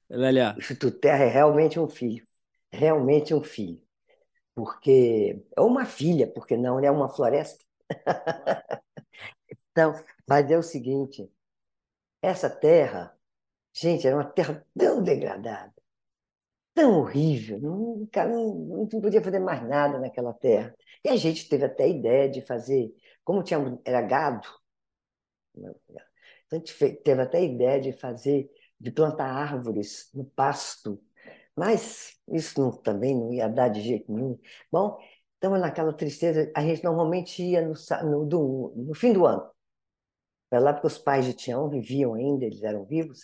Lélia. 0.10 0.54
O 0.56 0.60
Instituto 0.60 1.00
Terra 1.00 1.24
é 1.24 1.30
realmente 1.30 1.80
um 1.80 1.88
filho, 1.88 2.26
realmente 2.72 3.34
um 3.34 3.44
filho, 3.44 3.82
porque 4.56 5.44
é 5.56 5.62
uma 5.62 5.86
filha, 5.86 6.28
porque 6.28 6.56
não 6.56 6.80
é 6.80 6.92
uma 6.92 7.10
floresta. 7.10 7.64
Então, 9.72 9.94
mas 10.28 10.50
é 10.52 10.58
o 10.58 10.64
seguinte, 10.64 11.32
essa 12.22 12.50
terra, 12.50 13.16
gente, 13.72 14.06
era 14.06 14.16
uma 14.18 14.26
terra 14.26 14.66
tão 14.78 15.02
degradada, 15.02 15.74
tão 16.80 17.00
horrível, 17.00 17.60
cara, 18.12 18.30
não, 18.30 18.56
não 18.56 18.88
podia 18.88 19.22
fazer 19.24 19.40
mais 19.40 19.62
nada 19.68 20.00
naquela 20.00 20.34
terra. 20.34 20.74
E 21.04 21.10
a 21.10 21.16
gente 21.16 21.48
teve 21.50 21.66
até 21.66 21.84
a 21.86 21.88
ideia 21.88 22.30
de 22.30 22.42
fazer, 22.42 22.92
como 23.24 23.44
tinha, 23.44 23.60
era 23.86 24.02
gado, 24.02 24.48
né, 25.56 25.72
então 26.48 26.60
a 26.60 26.66
gente 26.66 26.96
teve 27.04 27.22
até 27.22 27.40
a 27.40 27.42
ideia 27.42 27.82
de 27.82 27.94
fazer, 27.94 28.50
de 28.80 28.92
plantar 28.92 29.28
árvores 29.28 30.10
no 30.14 30.26
pasto, 30.26 31.02
mas 31.56 32.18
isso 32.30 32.60
não- 32.62 32.72
também 32.72 33.16
não 33.16 33.34
ia 33.34 33.48
dar 33.50 33.70
de 33.70 33.82
jeito 33.82 34.12
nenhum. 34.14 34.40
Bom, 34.72 34.98
então 35.38 35.58
naquela 35.58 35.94
tristeza, 35.94 36.52
a 36.56 36.62
gente 36.64 36.84
normalmente 36.84 37.44
ia 37.44 37.62
no, 37.68 37.74
no, 38.06 38.26
do- 38.26 38.74
no 38.78 38.96
fim 38.96 39.14
do 39.14 39.26
ano, 39.26 39.50
para 40.50 40.60
lá 40.60 40.74
porque 40.74 40.88
os 40.88 40.98
pais 40.98 41.26
de 41.26 41.34
Tião 41.34 41.70
viviam 41.70 42.14
ainda, 42.16 42.46
eles 42.46 42.64
eram 42.64 42.86
vivos, 42.86 43.22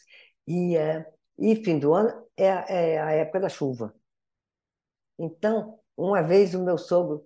é, 0.77 1.05
e 1.39 1.55
fim 1.63 1.79
do 1.79 1.93
ano 1.93 2.11
é, 2.37 2.45
é 2.95 3.01
a 3.01 3.11
época 3.11 3.39
da 3.41 3.49
chuva. 3.49 3.93
Então, 5.17 5.79
uma 5.95 6.21
vez 6.21 6.53
o 6.55 6.63
meu 6.63 6.77
sogro 6.77 7.25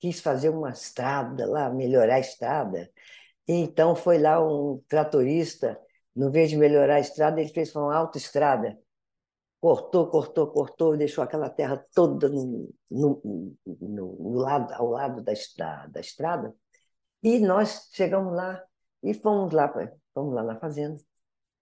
quis 0.00 0.20
fazer 0.20 0.50
uma 0.50 0.70
estrada 0.70 1.46
lá, 1.46 1.70
melhorar 1.70 2.16
a 2.16 2.20
estrada, 2.20 2.90
e 3.48 3.54
então 3.54 3.96
foi 3.96 4.18
lá 4.18 4.40
um 4.44 4.82
tratorista, 4.88 5.80
no 6.16 6.30
vez 6.30 6.50
de 6.50 6.56
melhorar 6.56 6.96
a 6.96 7.00
estrada, 7.00 7.40
ele 7.40 7.50
fez 7.52 7.74
uma 7.76 7.96
autoestrada. 7.96 8.78
Cortou, 9.60 10.08
cortou, 10.10 10.48
cortou, 10.48 10.96
deixou 10.96 11.24
aquela 11.24 11.50
terra 11.50 11.84
toda 11.94 12.28
no, 12.28 12.70
no, 12.90 13.22
no- 13.66 14.16
no 14.20 14.34
lado, 14.38 14.72
ao 14.74 14.88
lado 14.90 15.22
da, 15.22 15.32
estra- 15.32 15.86
da 15.88 16.00
estrada. 16.00 16.54
E 17.22 17.40
nós 17.40 17.90
chegamos 17.92 18.34
lá 18.34 18.62
e 19.02 19.14
fomos 19.14 19.52
lá, 19.52 19.72
fomos 20.14 20.34
lá 20.34 20.42
na 20.44 20.58
fazenda. 20.60 21.00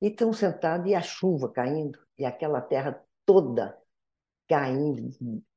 E 0.04 0.08
estamos 0.08 0.36
sentados 0.36 0.86
e 0.86 0.94
a 0.94 1.00
chuva 1.00 1.50
caindo, 1.50 1.98
e 2.18 2.26
aquela 2.26 2.60
terra 2.60 3.02
toda 3.24 3.74
caindo, 4.46 5.08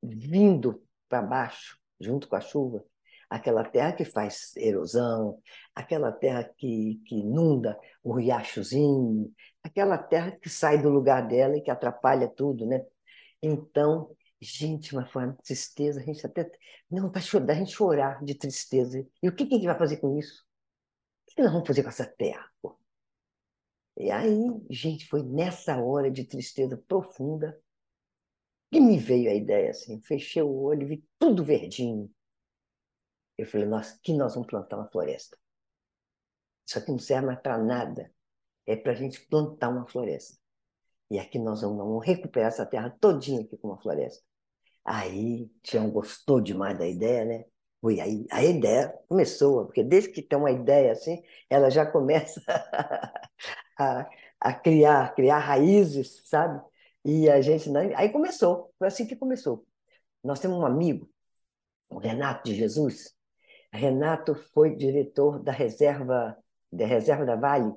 vindo 0.01 0.81
para 1.09 1.21
baixo, 1.21 1.77
junto 1.99 2.29
com 2.29 2.35
a 2.37 2.39
chuva. 2.39 2.81
Aquela 3.29 3.61
terra 3.65 3.91
que 3.91 4.05
faz 4.05 4.55
erosão, 4.55 5.41
aquela 5.75 6.13
terra 6.13 6.45
que, 6.45 7.01
que 7.05 7.15
inunda 7.15 7.77
o 8.01 8.13
riachozinho, 8.13 9.29
aquela 9.61 9.97
terra 9.97 10.31
que 10.31 10.49
sai 10.49 10.81
do 10.81 10.87
lugar 10.87 11.27
dela 11.27 11.57
e 11.57 11.61
que 11.61 11.69
atrapalha 11.69 12.29
tudo, 12.29 12.65
né? 12.65 12.85
Então, 13.43 14.15
gente, 14.39 14.95
mas 14.95 15.11
foi 15.11 15.25
uma 15.25 15.35
tristeza, 15.43 15.99
a 15.99 16.03
gente 16.03 16.25
até. 16.25 16.49
Não, 16.89 17.11
para 17.11 17.19
chorar, 17.19 17.51
a 17.51 17.55
gente 17.55 17.73
chorar 17.73 18.23
de 18.23 18.33
tristeza. 18.33 19.05
E 19.21 19.27
o 19.27 19.35
que 19.35 19.45
que 19.45 19.55
a 19.55 19.57
gente 19.57 19.67
vai 19.67 19.77
fazer 19.77 19.97
com 19.97 20.17
isso? 20.17 20.45
O 21.29 21.35
que 21.35 21.41
nós 21.41 21.51
vamos 21.51 21.67
fazer 21.67 21.83
com 21.83 21.89
essa 21.89 22.05
terra? 22.05 22.49
pô? 22.61 22.79
E 23.97 24.11
aí, 24.11 24.31
gente, 24.69 25.07
foi 25.07 25.23
nessa 25.23 25.81
hora 25.81 26.11
de 26.11 26.23
tristeza 26.23 26.77
profunda 26.87 27.59
que 28.71 28.79
me 28.79 28.97
veio 28.97 29.29
a 29.29 29.33
ideia 29.33 29.71
assim. 29.71 29.99
Fechei 30.01 30.41
o 30.41 30.55
olho, 30.55 30.87
vi 30.87 31.03
tudo 31.17 31.43
verdinho. 31.43 32.09
Eu 33.37 33.47
falei, 33.47 33.67
nossa, 33.67 33.99
que 34.03 34.13
nós 34.13 34.35
vamos 34.35 34.47
plantar 34.47 34.77
uma 34.77 34.89
floresta. 34.89 35.37
Isso 36.67 36.77
aqui 36.77 36.91
não 36.91 36.99
serve 36.99 37.27
mais 37.27 37.39
para 37.39 37.57
nada. 37.57 38.11
É 38.67 38.75
para 38.75 38.91
a 38.91 38.95
gente 38.95 39.25
plantar 39.27 39.69
uma 39.69 39.87
floresta. 39.87 40.37
E 41.09 41.17
aqui 41.17 41.39
nós 41.39 41.61
vamos, 41.61 41.77
vamos 41.77 42.05
recuperar 42.05 42.49
essa 42.49 42.65
terra 42.65 42.95
todinha 42.99 43.41
aqui 43.41 43.57
com 43.57 43.69
uma 43.69 43.81
floresta. 43.81 44.23
Aí, 44.83 45.49
Tião 45.63 45.89
gostou 45.89 46.39
demais 46.41 46.77
da 46.77 46.87
ideia, 46.87 47.25
né? 47.25 47.45
Foi 47.81 47.99
aí, 47.99 48.25
a 48.31 48.43
ideia 48.43 48.93
começou, 49.07 49.65
porque 49.65 49.83
desde 49.83 50.11
que 50.11 50.21
tem 50.21 50.37
uma 50.37 50.51
ideia 50.51 50.91
assim, 50.91 51.21
ela 51.49 51.69
já 51.69 51.85
começa 51.85 52.41
a, 53.77 54.09
a 54.39 54.53
criar, 54.53 55.13
criar 55.15 55.39
raízes, 55.39 56.21
sabe? 56.25 56.61
E 57.05 57.29
a 57.29 57.41
gente, 57.41 57.69
não- 57.69 57.81
aí 57.95 58.09
começou, 58.09 58.73
foi 58.77 58.87
assim 58.87 59.05
que 59.07 59.15
começou. 59.15 59.65
Nós 60.23 60.39
temos 60.39 60.57
um 60.57 60.65
amigo, 60.65 61.09
o 61.89 61.99
Renato 61.99 62.45
de 62.49 62.55
Jesus. 62.55 63.13
Renato 63.71 64.35
foi 64.53 64.75
diretor 64.75 65.43
da 65.43 65.51
reserva, 65.51 66.37
da 66.71 66.85
reserva 66.85 67.25
da 67.25 67.35
Vale, 67.35 67.73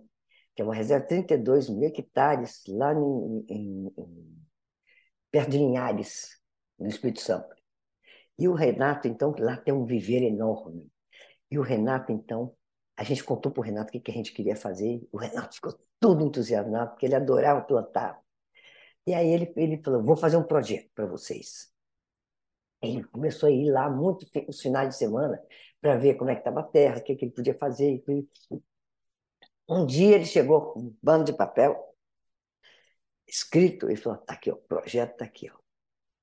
que 0.54 0.62
é 0.62 0.64
uma 0.64 0.74
reserva 0.74 1.02
de 1.04 1.08
32 1.08 1.68
mil 1.68 1.88
hectares, 1.88 2.62
lá 2.68 2.92
em, 2.94 3.46
em- 3.48 3.92
em- 3.98 4.42
perto 5.30 5.50
de 5.50 5.58
Linhares, 5.58 6.40
no 6.78 6.88
Espírito 6.88 7.20
Santo. 7.20 7.54
E 8.38 8.48
o 8.48 8.54
Renato, 8.54 9.06
então, 9.08 9.34
lá 9.38 9.56
tem 9.56 9.74
um 9.74 9.84
viveiro 9.84 10.24
enorme. 10.26 10.90
E 11.50 11.58
o 11.58 11.62
Renato, 11.62 12.12
então, 12.12 12.54
a 12.96 13.04
gente 13.04 13.24
contou 13.24 13.52
para 13.52 13.60
o 13.60 13.64
Renato 13.64 13.90
o 13.90 13.92
que 13.92 14.00
que 14.00 14.10
a 14.10 14.14
gente 14.14 14.32
queria 14.32 14.56
fazer. 14.56 15.06
O 15.12 15.18
Renato 15.18 15.54
ficou 15.56 15.74
todo 16.00 16.24
entusiasmado, 16.24 16.90
porque 16.92 17.06
ele 17.06 17.14
adorava 17.14 17.60
plantar. 17.60 18.20
E 19.06 19.14
aí 19.14 19.28
ele, 19.28 19.52
ele 19.56 19.82
falou: 19.82 20.02
vou 20.02 20.16
fazer 20.16 20.36
um 20.36 20.42
projeto 20.42 20.90
para 20.94 21.06
vocês. 21.06 21.70
Ele 22.82 23.04
começou 23.04 23.48
a 23.48 23.52
ir 23.52 23.70
lá 23.70 23.90
muito 23.90 24.26
os 24.48 24.60
finais 24.60 24.88
de 24.88 24.96
semana 24.96 25.40
para 25.80 25.96
ver 25.96 26.14
como 26.14 26.30
é 26.30 26.34
que 26.34 26.40
estava 26.40 26.60
a 26.60 26.64
terra, 26.64 26.98
o 26.98 27.02
que, 27.02 27.14
que 27.14 27.26
ele 27.26 27.32
podia 27.32 27.56
fazer. 27.56 28.02
Um 29.68 29.86
dia 29.86 30.16
ele 30.16 30.24
chegou 30.24 30.72
com 30.72 30.80
um 30.80 30.96
bando 31.02 31.24
de 31.24 31.32
papel 31.32 31.78
escrito 33.26 33.90
e 33.90 33.96
falou: 33.96 34.18
tá 34.18 34.34
aqui, 34.34 34.50
o 34.50 34.56
projeto 34.56 35.12
está 35.12 35.24
aqui. 35.24 35.50
Ó. 35.50 35.56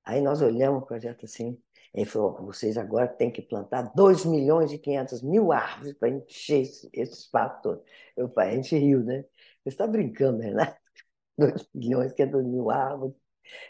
Aí 0.04 0.22
nós 0.22 0.42
olhamos 0.42 0.84
o 0.84 0.86
projeto 0.86 1.26
assim, 1.26 1.62
ele 1.94 2.06
falou: 2.06 2.36
vocês 2.46 2.78
agora 2.78 3.08
têm 3.08 3.32
que 3.32 3.42
plantar 3.42 3.92
2 3.96 4.26
milhões 4.26 4.72
e 4.72 4.78
500 4.78 5.22
mil 5.22 5.52
árvores 5.52 5.94
para 5.94 6.10
encher 6.10 6.62
esse, 6.62 6.90
espaço 6.94 7.62
todo. 7.62 7.84
Eu 8.16 8.32
a 8.38 8.52
gente 8.52 8.78
riu, 8.78 9.04
né? 9.04 9.26
Você 9.68 9.74
está 9.74 9.86
brincando, 9.86 10.42
Renato? 10.42 10.80
2 11.38 11.68
milhões 11.76 12.12
e 12.12 12.16
500 12.16 12.46
mil 12.46 12.72
árvores. 12.72 13.14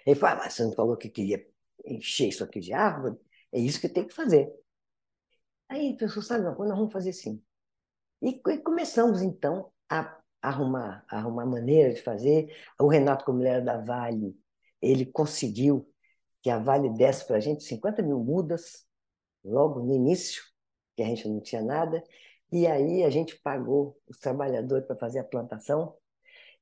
Ele 0.05 0.15
falou: 0.15 0.43
ah, 0.43 0.49
você 0.49 0.63
não 0.63 0.73
falou 0.73 0.95
que 0.95 1.09
queria 1.09 1.43
encher 1.85 2.29
isso 2.29 2.43
aqui 2.43 2.59
de 2.59 2.71
árvore? 2.71 3.17
É 3.51 3.59
isso 3.59 3.81
que 3.81 3.89
tem 3.89 4.05
que 4.05 4.13
fazer. 4.13 4.51
Aí 5.67 5.93
a 5.93 5.97
pessoa 5.97 6.23
sabe, 6.23 6.43
não, 6.43 6.55
nós 6.55 6.77
vamos 6.77 6.93
fazer 6.93 7.09
assim. 7.09 7.41
E, 8.21 8.39
e 8.47 8.57
começamos, 8.59 9.21
então, 9.23 9.71
a 9.89 10.19
arrumar, 10.41 11.03
a 11.09 11.17
arrumar 11.17 11.45
maneira 11.47 11.93
de 11.93 12.01
fazer. 12.01 12.55
O 12.79 12.87
Renato, 12.87 13.25
como 13.25 13.41
ele 13.41 13.49
era 13.49 13.61
da 13.61 13.81
Vale, 13.81 14.37
ele 14.81 15.05
conseguiu 15.05 15.91
que 16.41 16.49
a 16.49 16.59
Vale 16.59 16.89
desse 16.91 17.25
para 17.25 17.37
a 17.37 17.39
gente 17.39 17.63
50 17.63 18.03
mil 18.03 18.19
mudas, 18.19 18.85
logo 19.43 19.81
no 19.81 19.93
início, 19.93 20.43
que 20.95 21.01
a 21.01 21.05
gente 21.05 21.27
não 21.27 21.41
tinha 21.41 21.61
nada. 21.61 22.03
E 22.51 22.65
aí 22.67 23.03
a 23.03 23.09
gente 23.09 23.39
pagou 23.39 23.99
os 24.07 24.17
trabalhadores 24.17 24.85
para 24.85 24.95
fazer 24.95 25.19
a 25.19 25.23
plantação, 25.23 25.97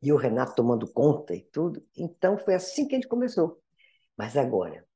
e 0.01 0.11
o 0.11 0.17
Renato 0.17 0.55
tomando 0.55 0.91
conta 0.91 1.33
e 1.33 1.41
tudo. 1.41 1.85
Então 1.95 2.37
foi 2.37 2.55
assim 2.55 2.87
que 2.87 2.95
a 2.95 2.97
gente 2.97 3.07
começou. 3.07 3.61
Mas 4.17 4.37
agora, 4.37 4.87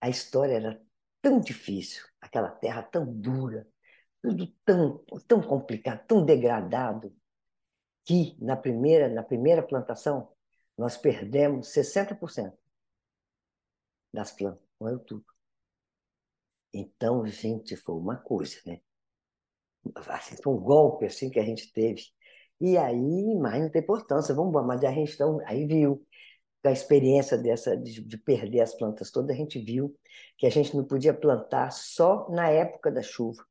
a 0.00 0.08
história 0.08 0.54
era 0.54 0.82
tão 1.20 1.40
difícil, 1.40 2.04
aquela 2.20 2.50
terra 2.50 2.82
tão 2.82 3.06
dura, 3.06 3.66
tudo 4.22 4.46
tão, 4.64 5.04
tão 5.28 5.42
complicado, 5.42 6.06
tão 6.06 6.24
degradado, 6.24 7.14
que 8.04 8.36
na 8.40 8.56
primeira, 8.56 9.08
na 9.08 9.22
primeira 9.22 9.62
plantação 9.62 10.30
nós 10.76 10.96
perdemos 10.96 11.68
60% 11.68 12.56
das 14.12 14.32
plantas, 14.32 14.64
morreu 14.80 14.98
tudo. 15.00 15.24
Então, 16.72 17.26
gente, 17.26 17.76
foi 17.76 17.94
uma 17.94 18.16
coisa, 18.16 18.60
né? 18.66 18.80
Assim, 20.08 20.36
um 20.46 20.56
golpe 20.56 21.06
assim 21.06 21.30
que 21.30 21.38
a 21.38 21.44
gente 21.44 21.72
teve. 21.72 22.02
E 22.60 22.76
aí, 22.76 23.34
mais 23.36 23.62
não 23.62 23.70
tem 23.70 23.82
importância, 23.82 24.34
vamos 24.34 24.50
embora. 24.50 24.66
Mas 24.66 24.84
a 24.84 24.90
gente 24.90 25.14
então, 25.14 25.40
aí 25.46 25.66
viu 25.66 26.04
a 26.64 26.72
experiência 26.72 27.36
dessa 27.36 27.76
de, 27.76 28.02
de, 28.02 28.18
perder 28.18 28.60
as 28.62 28.74
plantas 28.74 29.10
todas, 29.10 29.30
a 29.30 29.38
gente 29.38 29.58
viu 29.58 29.94
que 30.38 30.46
a 30.46 30.50
gente 30.50 30.74
não 30.76 30.84
podia 30.84 31.12
plantar 31.12 31.70
só 31.70 32.28
na 32.30 32.48
época 32.48 32.90
da 32.90 33.02
chuva. 33.02 33.44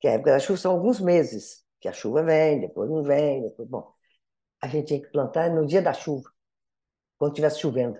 Que 0.00 0.08
a 0.08 0.12
época 0.12 0.32
da 0.32 0.38
chuva 0.38 0.58
são 0.58 0.72
alguns 0.72 1.00
meses, 1.00 1.64
que 1.80 1.88
a 1.88 1.92
chuva 1.92 2.22
vem, 2.22 2.60
depois 2.60 2.90
não 2.90 3.02
vem, 3.02 3.42
depois, 3.42 3.68
bom. 3.68 3.92
A 4.60 4.68
gente 4.68 4.88
tinha 4.88 5.00
que 5.00 5.10
plantar 5.10 5.50
no 5.50 5.66
dia 5.66 5.80
da 5.82 5.92
chuva, 5.94 6.30
quando 7.18 7.32
estivesse 7.32 7.60
chovendo. 7.60 7.98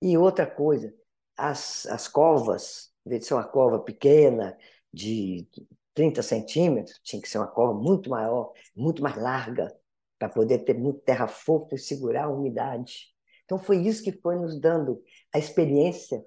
E 0.00 0.16
outra 0.16 0.46
coisa, 0.46 0.94
as, 1.36 1.86
as 1.86 2.08
covas, 2.08 2.92
em 3.06 3.10
vez 3.10 3.22
de 3.22 3.28
ser 3.28 3.34
uma 3.34 3.44
cova 3.44 3.78
pequena, 3.78 4.56
de 4.92 5.46
30 5.94 6.22
centímetros, 6.22 7.00
tinha 7.02 7.20
que 7.20 7.28
ser 7.28 7.38
uma 7.38 7.46
cova 7.46 7.74
muito 7.74 8.08
maior, 8.10 8.52
muito 8.74 9.02
mais 9.02 9.16
larga, 9.16 9.74
para 10.18 10.28
poder 10.28 10.60
ter 10.60 10.74
muita 10.74 11.00
terra 11.00 11.26
fofa 11.26 11.74
e 11.74 11.78
segurar 11.78 12.24
a 12.24 12.30
umidade. 12.30 13.12
Então 13.44 13.58
foi 13.58 13.78
isso 13.78 14.02
que 14.02 14.12
foi 14.12 14.36
nos 14.36 14.58
dando 14.60 15.02
a 15.34 15.38
experiência. 15.38 16.24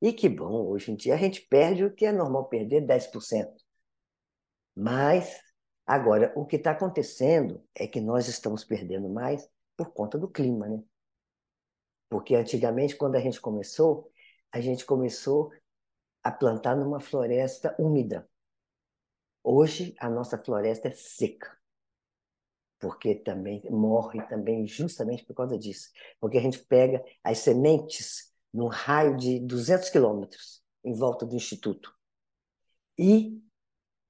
E 0.00 0.12
que 0.12 0.28
bom, 0.28 0.66
hoje 0.68 0.92
em 0.92 0.96
dia 0.96 1.14
a 1.14 1.18
gente 1.18 1.42
perde 1.42 1.84
o 1.84 1.94
que 1.94 2.06
é 2.06 2.12
normal 2.12 2.46
perder, 2.48 2.82
10%. 2.86 3.52
Mas, 4.74 5.38
agora, 5.86 6.32
o 6.34 6.46
que 6.46 6.56
está 6.56 6.70
acontecendo 6.70 7.62
é 7.74 7.86
que 7.86 8.00
nós 8.00 8.26
estamos 8.26 8.64
perdendo 8.64 9.08
mais 9.08 9.48
por 9.76 9.92
conta 9.92 10.18
do 10.18 10.30
clima, 10.30 10.68
né? 10.68 10.82
Porque 12.08 12.34
antigamente, 12.34 12.96
quando 12.96 13.16
a 13.16 13.20
gente 13.20 13.40
começou, 13.40 14.10
a 14.50 14.60
gente 14.60 14.84
começou 14.84 15.50
a 16.22 16.30
plantar 16.30 16.76
numa 16.76 17.00
floresta 17.00 17.74
úmida. 17.78 18.28
Hoje, 19.42 19.94
a 19.98 20.08
nossa 20.08 20.38
floresta 20.38 20.88
é 20.88 20.92
seca 20.92 21.62
porque 22.82 23.14
também 23.14 23.62
morre 23.70 24.20
também 24.26 24.66
justamente 24.66 25.24
por 25.24 25.34
causa 25.34 25.56
disso. 25.56 25.88
Porque 26.18 26.36
a 26.36 26.40
gente 26.40 26.58
pega 26.58 27.00
as 27.22 27.38
sementes 27.38 28.32
num 28.52 28.66
raio 28.66 29.16
de 29.16 29.38
200 29.38 29.88
quilômetros 29.88 30.60
em 30.84 30.92
volta 30.92 31.24
do 31.24 31.36
instituto. 31.36 31.94
E 32.98 33.40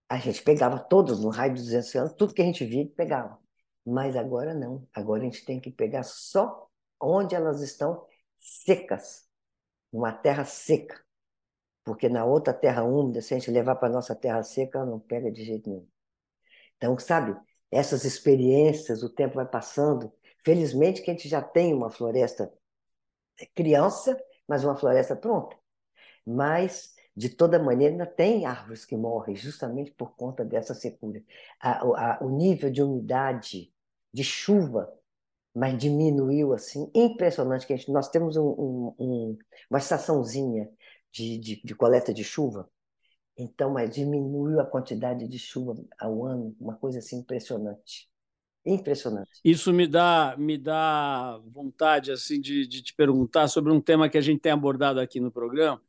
a 0.09 0.17
gente 0.17 0.43
pegava 0.43 0.79
todos 0.79 1.23
no 1.23 1.29
raio 1.29 1.53
de 1.53 1.61
200 1.61 1.91
quilômetros, 1.91 2.19
tudo 2.19 2.33
que 2.33 2.41
a 2.41 2.47
gente 2.47 2.65
via, 2.65 2.89
pegava. 2.97 3.39
Mas 3.85 4.17
agora 4.17 4.55
não. 4.55 4.89
Agora 4.95 5.21
a 5.21 5.25
gente 5.27 5.45
tem 5.45 5.61
que 5.61 5.71
pegar 5.71 6.03
só 6.03 6.67
onde 6.99 7.35
elas 7.35 7.61
estão 7.61 8.07
secas, 8.39 9.29
numa 9.93 10.13
terra 10.13 10.47
seca. 10.47 10.99
Porque 11.85 12.09
na 12.09 12.25
outra 12.25 12.55
terra 12.55 12.85
úmida, 12.85 13.21
se 13.21 13.35
a 13.35 13.39
gente 13.39 13.51
levar 13.51 13.77
para 13.77 13.89
a 13.89 13.93
nossa 13.93 14.15
terra 14.15 14.43
seca, 14.43 14.85
não 14.85 15.01
pega 15.01 15.31
de 15.31 15.45
jeito 15.45 15.69
nenhum. 15.69 15.87
Então, 16.77 16.99
sabe, 16.99 17.37
essas 17.71 18.05
experiências, 18.05 19.03
o 19.03 19.09
tempo 19.09 19.37
vai 19.37 19.47
passando. 19.47 20.13
Felizmente 20.45 21.03
que 21.03 21.11
a 21.11 21.15
gente 21.15 21.29
já 21.29 21.41
tem 21.41 21.73
uma 21.75 21.91
floresta 21.91 22.53
criança, 23.55 24.21
mas 24.47 24.65
uma 24.65 24.77
floresta 24.77 25.17
pronta. 25.17 25.57
Mas, 26.27 26.95
de 27.17 27.29
toda 27.29 27.59
maneira, 27.59 27.93
ainda 27.93 28.07
tem 28.07 28.47
árvores 28.47 28.85
que 28.85 28.97
morrem 28.97 29.35
justamente 29.35 29.91
por 29.93 30.15
conta 30.15 30.45
dessa 30.45 30.75
secura. 30.75 31.23
A, 31.61 31.83
a, 31.83 32.19
o 32.25 32.31
nível 32.31 32.71
de 32.71 32.83
umidade, 32.83 33.73
de 34.13 34.23
chuva, 34.25 34.93
mas 35.55 35.77
diminuiu 35.79 36.53
assim, 36.53 36.91
impressionante. 36.95 37.67
que 37.67 37.77
gente, 37.77 37.91
Nós 37.91 38.09
temos 38.09 38.37
um, 38.37 38.47
um, 38.49 38.95
um, 38.99 39.39
uma 39.71 39.79
estaçãozinha 39.79 40.71
de, 41.13 41.39
de, 41.39 41.63
de 41.63 41.75
coleta 41.75 42.13
de 42.13 42.25
chuva, 42.25 42.69
então, 43.37 43.71
mas 43.71 43.95
diminuiu 43.95 44.61
a 44.61 44.67
quantidade 44.67 45.27
de 45.27 45.39
chuva 45.39 45.75
ao 45.99 46.25
ano, 46.25 46.55
uma 46.61 46.77
coisa 46.77 46.99
assim 46.99 47.19
impressionante. 47.19 48.09
Impressionante. 48.65 49.29
Isso 49.45 49.73
me 49.73 49.87
dá, 49.87 50.37
me 50.39 50.57
dá 50.57 51.41
vontade 51.47 52.13
assim 52.13 52.41
de, 52.41 52.67
de 52.67 52.83
te 52.83 52.95
perguntar 52.95 53.49
sobre 53.49 53.73
um 53.73 53.81
tema 53.81 54.09
que 54.09 54.19
a 54.19 54.21
gente 54.21 54.41
tem 54.41 54.53
abordado 54.53 55.01
aqui 55.01 55.19
no 55.19 55.33
programa. 55.33 55.83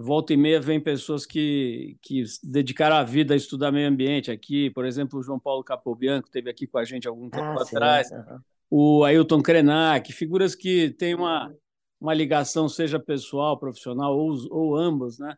Volta 0.00 0.32
e 0.32 0.36
meia 0.36 0.60
vem 0.60 0.80
pessoas 0.80 1.26
que, 1.26 1.98
que 2.00 2.22
dedicaram 2.42 2.96
a 2.96 3.02
vida 3.02 3.34
a 3.34 3.36
estudar 3.36 3.72
meio 3.72 3.88
ambiente 3.88 4.30
aqui. 4.30 4.70
Por 4.70 4.86
exemplo, 4.86 5.18
o 5.18 5.22
João 5.22 5.40
Paulo 5.40 5.64
Capobianco 5.64 6.28
esteve 6.28 6.48
aqui 6.48 6.66
com 6.66 6.78
a 6.78 6.84
gente 6.84 7.08
algum 7.08 7.28
tempo 7.28 7.58
ah, 7.58 7.62
atrás. 7.62 8.08
Uhum. 8.10 8.38
O 8.70 9.04
Ailton 9.04 9.42
Krenak, 9.42 10.12
figuras 10.12 10.54
que 10.54 10.90
têm 10.90 11.14
uma, 11.16 11.52
uma 12.00 12.14
ligação, 12.14 12.68
seja 12.68 12.98
pessoal, 12.98 13.58
profissional 13.58 14.16
ou, 14.16 14.36
ou 14.50 14.76
ambos, 14.76 15.18
né? 15.18 15.36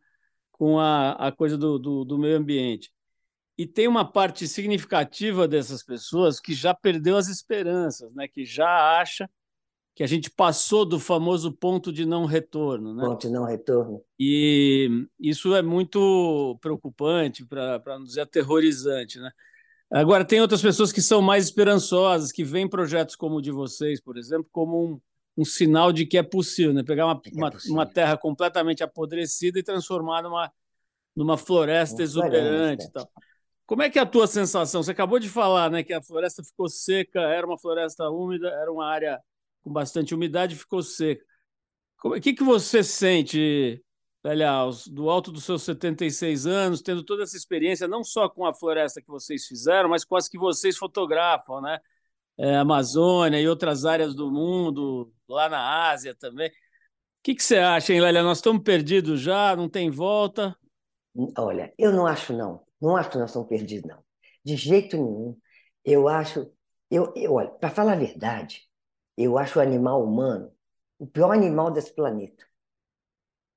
com 0.52 0.78
a, 0.78 1.12
a 1.12 1.32
coisa 1.32 1.56
do, 1.56 1.78
do, 1.78 2.04
do 2.04 2.18
meio 2.18 2.36
ambiente. 2.36 2.92
E 3.56 3.66
tem 3.66 3.88
uma 3.88 4.10
parte 4.10 4.46
significativa 4.46 5.48
dessas 5.48 5.82
pessoas 5.82 6.38
que 6.38 6.54
já 6.54 6.74
perdeu 6.74 7.16
as 7.16 7.28
esperanças, 7.28 8.12
né? 8.14 8.28
que 8.28 8.44
já 8.44 8.98
acha 8.98 9.28
que 9.94 10.02
a 10.02 10.06
gente 10.06 10.30
passou 10.30 10.84
do 10.84 10.98
famoso 10.98 11.52
ponto 11.52 11.92
de 11.92 12.06
não 12.06 12.24
retorno. 12.24 12.94
Né? 12.94 13.04
Ponto 13.04 13.26
de 13.26 13.32
não 13.32 13.44
retorno. 13.44 14.02
E 14.18 15.06
isso 15.18 15.54
é 15.54 15.62
muito 15.62 16.58
preocupante, 16.60 17.44
para 17.44 17.82
não 17.86 18.04
dizer 18.04 18.22
aterrorizante. 18.22 19.18
Né? 19.18 19.30
Agora, 19.90 20.24
tem 20.24 20.40
outras 20.40 20.62
pessoas 20.62 20.92
que 20.92 21.02
são 21.02 21.20
mais 21.20 21.44
esperançosas, 21.44 22.32
que 22.32 22.44
veem 22.44 22.68
projetos 22.68 23.16
como 23.16 23.36
o 23.36 23.42
de 23.42 23.50
vocês, 23.50 24.00
por 24.00 24.16
exemplo, 24.16 24.48
como 24.52 24.84
um, 24.84 25.00
um 25.40 25.44
sinal 25.44 25.90
de 25.90 26.04
que 26.04 26.18
é 26.18 26.22
possível, 26.22 26.74
né? 26.74 26.82
Pegar 26.82 27.06
uma, 27.06 27.22
é 27.24 27.30
uma, 27.32 27.50
uma, 27.68 27.86
terra 27.86 28.16
completamente 28.18 28.84
apodrecida 28.84 29.58
e 29.58 29.62
transformar 29.62 30.22
numa, 30.22 30.52
numa 31.16 31.38
floresta 31.38 31.96
uma 31.96 32.02
exuberante 32.02 32.84
e 32.84 32.90
tal. 32.90 33.10
Como 33.64 33.82
é 33.82 33.88
que 33.88 33.98
é 33.98 34.02
a 34.02 34.06
tua 34.06 34.26
sensação? 34.26 34.82
Você 34.82 34.90
acabou 34.90 35.18
de 35.18 35.30
falar, 35.30 35.70
né, 35.70 35.82
que 35.82 35.94
a 35.94 36.02
floresta 36.02 36.44
ficou 36.44 36.68
seca, 36.68 37.20
era 37.20 37.46
uma 37.46 37.58
floresta 37.58 38.10
úmida, 38.10 38.48
era 38.48 38.70
uma 38.70 38.86
área 38.86 39.18
com 39.62 39.72
bastante 39.72 40.14
umidade, 40.14 40.56
ficou 40.56 40.82
seca. 40.82 41.24
O 42.04 42.20
que, 42.20 42.34
que 42.34 42.44
você 42.44 42.82
sente, 42.82 43.82
aliás, 44.22 44.86
do 44.88 45.08
alto 45.08 45.32
dos 45.32 45.44
seus 45.44 45.62
76 45.62 46.46
anos, 46.46 46.82
tendo 46.82 47.02
toda 47.02 47.22
essa 47.22 47.36
experiência, 47.36 47.88
não 47.88 48.04
só 48.04 48.28
com 48.28 48.44
a 48.44 48.52
floresta 48.52 49.00
que 49.00 49.08
vocês 49.08 49.46
fizeram, 49.46 49.88
mas 49.88 50.04
com 50.04 50.16
as 50.16 50.28
que 50.28 50.38
vocês 50.38 50.76
fotografam, 50.76 51.62
né? 51.62 51.78
é, 52.40 52.56
Amazônia 52.56 53.38
e 53.38 53.46
outras 53.46 53.84
áreas 53.84 54.14
do 54.14 54.30
mundo, 54.30 55.12
lá 55.34 55.48
na 55.48 55.90
Ásia 55.90 56.14
também. 56.14 56.48
O 56.48 56.52
que, 57.22 57.34
que 57.34 57.42
você 57.42 57.58
acha, 57.58 57.92
hein, 57.92 58.00
Lélia? 58.00 58.22
Nós 58.22 58.38
estamos 58.38 58.62
perdidos 58.62 59.20
já, 59.20 59.54
não 59.54 59.68
tem 59.68 59.90
volta? 59.90 60.56
Olha, 61.36 61.72
eu 61.78 61.92
não 61.92 62.06
acho, 62.06 62.32
não. 62.32 62.64
Não 62.80 62.96
acho 62.96 63.10
que 63.10 63.18
nós 63.18 63.30
estamos 63.30 63.48
perdidos, 63.48 63.88
não. 63.88 64.02
De 64.44 64.56
jeito 64.56 64.96
nenhum. 64.96 65.36
Eu 65.84 66.08
acho. 66.08 66.50
Eu, 66.90 67.12
eu, 67.14 67.34
olha, 67.34 67.50
para 67.50 67.70
falar 67.70 67.92
a 67.92 67.96
verdade, 67.96 68.62
eu 69.16 69.38
acho 69.38 69.58
o 69.58 69.62
animal 69.62 70.02
humano 70.02 70.50
o 71.00 71.06
pior 71.06 71.32
animal 71.32 71.72
desse 71.72 71.94
planeta. 71.94 72.44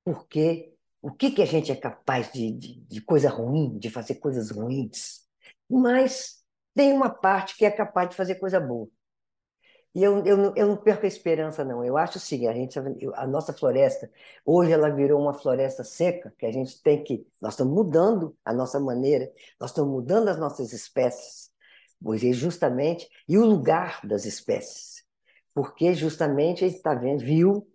Porque 0.05 0.73
o 1.01 1.11
que, 1.11 1.31
que 1.31 1.41
a 1.41 1.45
gente 1.45 1.71
é 1.71 1.75
capaz 1.75 2.31
de, 2.31 2.51
de, 2.51 2.75
de 2.85 3.01
coisa 3.01 3.29
ruim, 3.29 3.77
de 3.77 3.89
fazer 3.89 4.15
coisas 4.15 4.49
ruins? 4.49 5.27
Mas 5.69 6.41
tem 6.73 6.93
uma 6.93 7.09
parte 7.09 7.57
que 7.57 7.65
é 7.65 7.71
capaz 7.71 8.09
de 8.09 8.15
fazer 8.15 8.35
coisa 8.35 8.61
boa. 8.61 8.89
E 9.95 10.03
eu, 10.03 10.25
eu, 10.25 10.53
eu 10.55 10.67
não 10.67 10.77
perco 10.77 11.05
a 11.05 11.07
esperança, 11.07 11.63
não. 11.63 11.83
Eu 11.85 11.97
acho 11.97 12.19
sim, 12.19 12.47
a, 12.47 12.53
gente, 12.53 12.79
a 12.79 13.27
nossa 13.27 13.53
floresta, 13.53 14.09
hoje 14.43 14.71
ela 14.71 14.89
virou 14.89 15.21
uma 15.21 15.33
floresta 15.33 15.83
seca, 15.83 16.33
que 16.37 16.45
a 16.45 16.51
gente 16.51 16.81
tem 16.81 17.03
que. 17.03 17.27
Nós 17.41 17.53
estamos 17.53 17.73
mudando 17.73 18.35
a 18.43 18.51
nossa 18.53 18.79
maneira, 18.79 19.31
nós 19.59 19.69
estamos 19.69 19.91
mudando 19.91 20.29
as 20.29 20.39
nossas 20.39 20.73
espécies, 20.73 21.51
pois 22.01 22.23
é 22.23 22.31
justamente, 22.31 23.07
e 23.27 23.37
o 23.37 23.45
lugar 23.45 24.01
das 24.03 24.25
espécies. 24.25 25.03
Porque 25.53 25.93
justamente 25.93 26.65
a 26.65 26.67
gente 26.67 26.77
está 26.77 26.95
vendo, 26.95 27.23
viu 27.23 27.67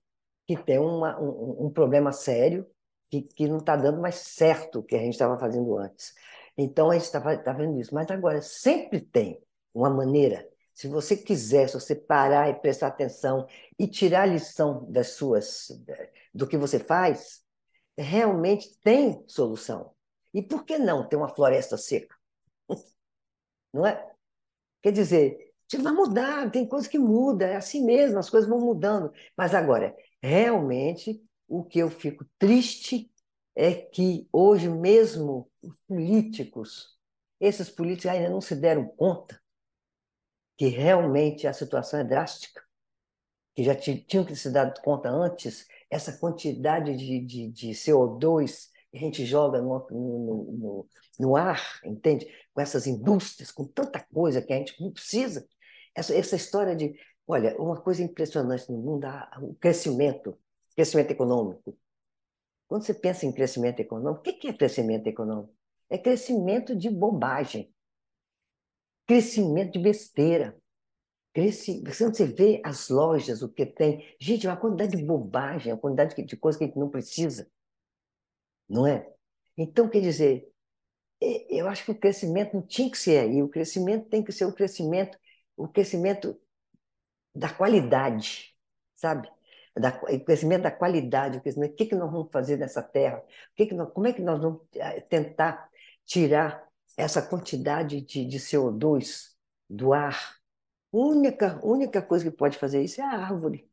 que 0.47 0.57
tem 0.57 0.79
uma, 0.79 1.21
um, 1.21 1.67
um 1.67 1.71
problema 1.71 2.11
sério, 2.11 2.67
que, 3.11 3.23
que 3.23 3.47
não 3.47 3.59
está 3.59 3.77
dando 3.77 4.01
mais 4.01 4.17
certo 4.17 4.81
o 4.81 4.83
que 4.83 4.97
a 4.97 4.99
gente 4.99 5.13
estava 5.13 5.39
fazendo 5.39 5.77
antes. 5.79 6.15
Então, 6.57 6.91
a 6.91 6.95
gente 6.95 7.05
está 7.05 7.21
tá 7.39 7.53
vendo 7.53 7.79
isso. 7.79 7.95
Mas 7.95 8.11
agora, 8.11 8.43
sempre 8.43 9.01
tem 9.01 9.41
uma 9.73 9.89
maneira. 9.91 10.47
Se 10.79 10.87
você 10.87 11.17
quiser, 11.17 11.69
se 11.69 11.75
você 11.75 11.93
parar 11.93 12.49
e 12.51 12.55
prestar 12.55 12.87
atenção 12.87 13.49
e 13.77 13.89
tirar 13.89 14.23
a 14.23 14.27
lição 14.27 14.89
das 14.89 15.09
suas, 15.09 15.73
do 16.33 16.47
que 16.47 16.57
você 16.57 16.79
faz, 16.79 17.43
realmente 17.99 18.79
tem 18.85 19.25
solução. 19.27 19.93
E 20.33 20.41
por 20.41 20.65
que 20.65 20.79
não 20.79 21.09
ter 21.09 21.17
uma 21.17 21.35
floresta 21.35 21.77
seca? 21.77 22.15
Não 23.75 23.85
é? 23.85 24.09
Quer 24.81 24.93
dizer, 24.93 25.53
vai 25.81 25.93
mudar, 25.93 26.49
tem 26.53 26.65
coisa 26.65 26.89
que 26.89 26.97
muda, 26.97 27.45
é 27.45 27.57
assim 27.57 27.85
mesmo, 27.85 28.21
as 28.21 28.31
coisas 28.31 28.49
vão 28.49 28.61
mudando. 28.61 29.13
Mas 29.37 29.57
agora, 29.57 29.97
realmente, 30.23 31.21
o 31.49 31.65
que 31.65 31.81
eu 31.81 31.91
fico 31.91 32.25
triste 32.39 33.11
é 33.57 33.75
que 33.75 34.29
hoje 34.33 34.69
mesmo 34.69 35.51
os 35.61 35.77
políticos, 35.89 36.97
esses 37.41 37.69
políticos 37.69 38.13
ainda 38.13 38.31
não 38.31 38.41
se 38.41 38.55
deram 38.55 38.87
conta 38.87 39.41
que 40.59 40.67
realmente 40.67 41.47
a 41.47 41.53
situação 41.53 42.01
é 42.01 42.05
drástica, 42.05 42.61
que 43.55 43.63
já 43.63 43.77
tinham 43.77 44.25
que 44.25 44.35
se 44.35 44.51
dar 44.51 44.75
conta 44.83 45.09
antes, 45.09 45.69
essa 45.89 46.19
quantidade 46.19 46.97
de, 46.97 47.21
de, 47.21 47.49
de 47.49 47.71
CO2 47.71 48.69
que 48.91 48.97
a 48.97 49.01
gente 49.01 49.25
joga 49.25 49.63
no, 49.63 49.87
no, 49.91 50.53
no, 50.53 50.89
no, 51.19 51.37
ar, 51.37 51.81
entende? 51.85 52.27
Com 52.53 52.61
essas 52.61 52.87
indústrias, 52.89 53.53
com 53.53 53.67
tanta 53.67 54.05
coisa 54.13 54.43
que 54.43 54.53
a 54.53 54.57
gente 54.57 54.81
não 54.83 54.91
precisa. 54.91 55.47
Essa, 55.95 56.15
essa 56.17 56.35
história 56.35 56.75
de, 56.75 56.93
olha, 57.27 57.57
uma 57.57 57.81
coisa 57.81 58.03
impressionante 58.03 58.71
no 58.71 58.79
mundo, 58.79 59.07
o 59.43 59.55
crescimento, 59.55 60.37
crescimento 60.75 61.13
econômico. 61.13 61.79
Quando 62.67 62.85
você 62.85 62.95
pensa 62.95 63.27
em 63.27 63.33
crescimento 63.33 63.79
econômico, 63.79 64.21
o 64.21 64.23
que 64.23 64.49
é 64.49 64.53
crescimento 64.53 65.07
econômico? 65.07 65.55
É 65.89 65.97
crescimento 65.97 66.75
de 66.75 66.91
bobagem, 66.91 67.73
crescimento 69.09 69.73
de 69.73 69.79
besteira. 69.79 70.57
Cresce, 71.33 71.83
você 71.83 72.27
vê 72.27 72.61
as 72.65 72.91
lojas, 72.91 73.43
o 73.43 73.49
que 73.49 73.65
tem. 73.65 74.05
Gente, 74.21 74.47
uma 74.47 74.57
quantidade 74.57 74.97
de 74.97 75.05
bobagem, 75.05 75.73
uma 75.73 75.79
quantidade 75.81 76.15
de 76.15 76.37
coisa 76.37 76.59
que 76.59 76.65
a 76.65 76.67
gente 76.67 76.79
não 76.79 76.91
precisa. 76.91 77.51
Não 78.69 78.87
é? 78.87 79.11
Então, 79.57 79.89
quer 79.89 80.01
dizer, 80.01 80.47
eu 81.21 81.69
acho 81.69 81.85
que 81.85 81.91
o 81.91 81.99
crescimento 81.99 82.55
não 82.55 82.63
tinha 82.67 82.91
que 82.91 82.99
ser 82.99 83.21
aí. 83.21 83.43
O 83.43 83.49
crescimento 83.49 84.09
tem 84.09 84.23
que 84.23 84.33
ser 84.33 84.45
o 84.45 84.53
crescimento, 84.53 85.19
o 85.57 85.69
crescimento 85.69 86.39
da 87.35 87.49
qualidade, 87.49 88.55
sabe? 88.95 89.31
Da, 89.77 89.91
o 90.03 90.25
crescimento 90.25 90.63
da 90.63 90.71
qualidade, 90.71 91.39
o 91.39 91.41
crescimento, 91.41 91.73
o 91.73 91.77
que, 91.77 91.87
que 91.87 91.95
nós 91.95 92.11
vamos 92.11 92.31
fazer 92.33 92.57
nessa 92.59 92.83
terra? 92.83 93.19
O 93.53 93.55
que 93.55 93.67
que 93.67 93.75
nós, 93.75 93.91
como 93.93 94.07
é 94.07 94.13
que 94.13 94.23
nós 94.23 94.41
vamos 94.41 94.63
eh, 94.75 95.01
tentar 95.03 95.71
tirar 96.05 96.68
essa 96.99 97.23
quantidade 97.23 98.01
de, 98.01 98.25
de 98.25 98.39
CO2 98.39 99.31
do 99.71 99.93
ar? 99.93 100.37
Única, 100.93 101.61
única 101.65 102.03
coisa 102.03 102.29
que 102.29 102.37
pode 102.37 102.59
fazer 102.59 102.83
isso 102.83 103.01
é 103.01 103.05
a 103.05 103.11
árvore. 103.11 103.71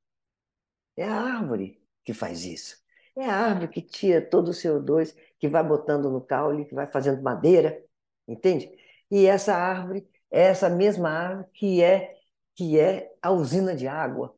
É 0.95 1.05
a 1.05 1.19
árvore 1.19 1.82
que 2.03 2.13
faz 2.13 2.45
isso. 2.45 2.78
É 3.17 3.26
a 3.26 3.36
árvore 3.36 3.69
que 3.69 3.82
tira 3.82 4.21
todo 4.21 4.49
o 4.49 4.53
CO2, 4.53 5.15
que 5.39 5.47
vai 5.47 5.63
botando 5.63 6.11
no 6.11 6.21
caule, 6.21 6.65
que 6.65 6.76
vai 6.76 6.86
fazendo 6.86 7.23
madeira, 7.23 7.84
entende? 8.28 8.71
E 9.09 9.26
essa 9.26 9.55
árvore 9.55 10.07
é 10.30 10.43
essa 10.43 10.69
mesma 10.69 11.09
árvore 11.09 11.47
que 11.53 11.82
é 11.84 12.15
que 12.55 12.80
é 12.80 13.11
a 13.21 13.32
usina 13.32 13.76
de 13.76 13.88
água. 13.88 14.36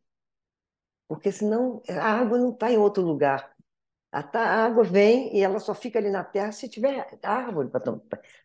Porque 1.07 1.31
senão 1.31 1.81
a 1.89 2.19
água 2.19 2.37
não 2.37 2.51
está 2.51 2.71
em 2.71 2.77
outro 2.77 3.03
lugar. 3.03 3.55
A, 4.11 4.21
água 4.65 4.83
vem 4.83 5.35
e 5.35 5.43
ela 5.43 5.59
só 5.59 5.75
fica 5.75 5.99
ali 5.99 6.09
na 6.09 6.23
terra 6.23 6.51
se 6.51 6.69
tiver 6.69 7.05
árvore 7.23 7.69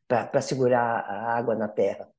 para 0.08 0.40
segurar 0.40 1.00
a 1.00 1.36
água 1.36 1.54
na 1.54 1.68
terra, 1.68 2.10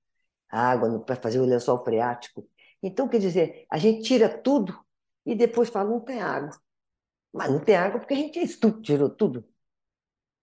a 0.50 0.72
água 0.72 1.00
para 1.02 1.16
fazer 1.16 1.40
o 1.40 1.46
lençol 1.46 1.84
freático. 1.84 2.48
Então, 2.82 3.08
quer 3.08 3.20
dizer, 3.20 3.66
a 3.70 3.78
gente 3.78 4.04
tira 4.04 4.30
tudo 4.30 4.78
e 5.26 5.36
depois 5.36 5.70
fala, 5.70 5.90
não 5.90 6.00
tem 6.00 6.22
água. 6.22 6.52
Mas 7.34 7.50
não 7.52 7.60
tem 7.60 7.76
água 7.76 8.00
porque 8.00 8.14
a 8.14 8.18
gente 8.18 8.48
tirou 8.82 9.10
tudo. 9.10 9.46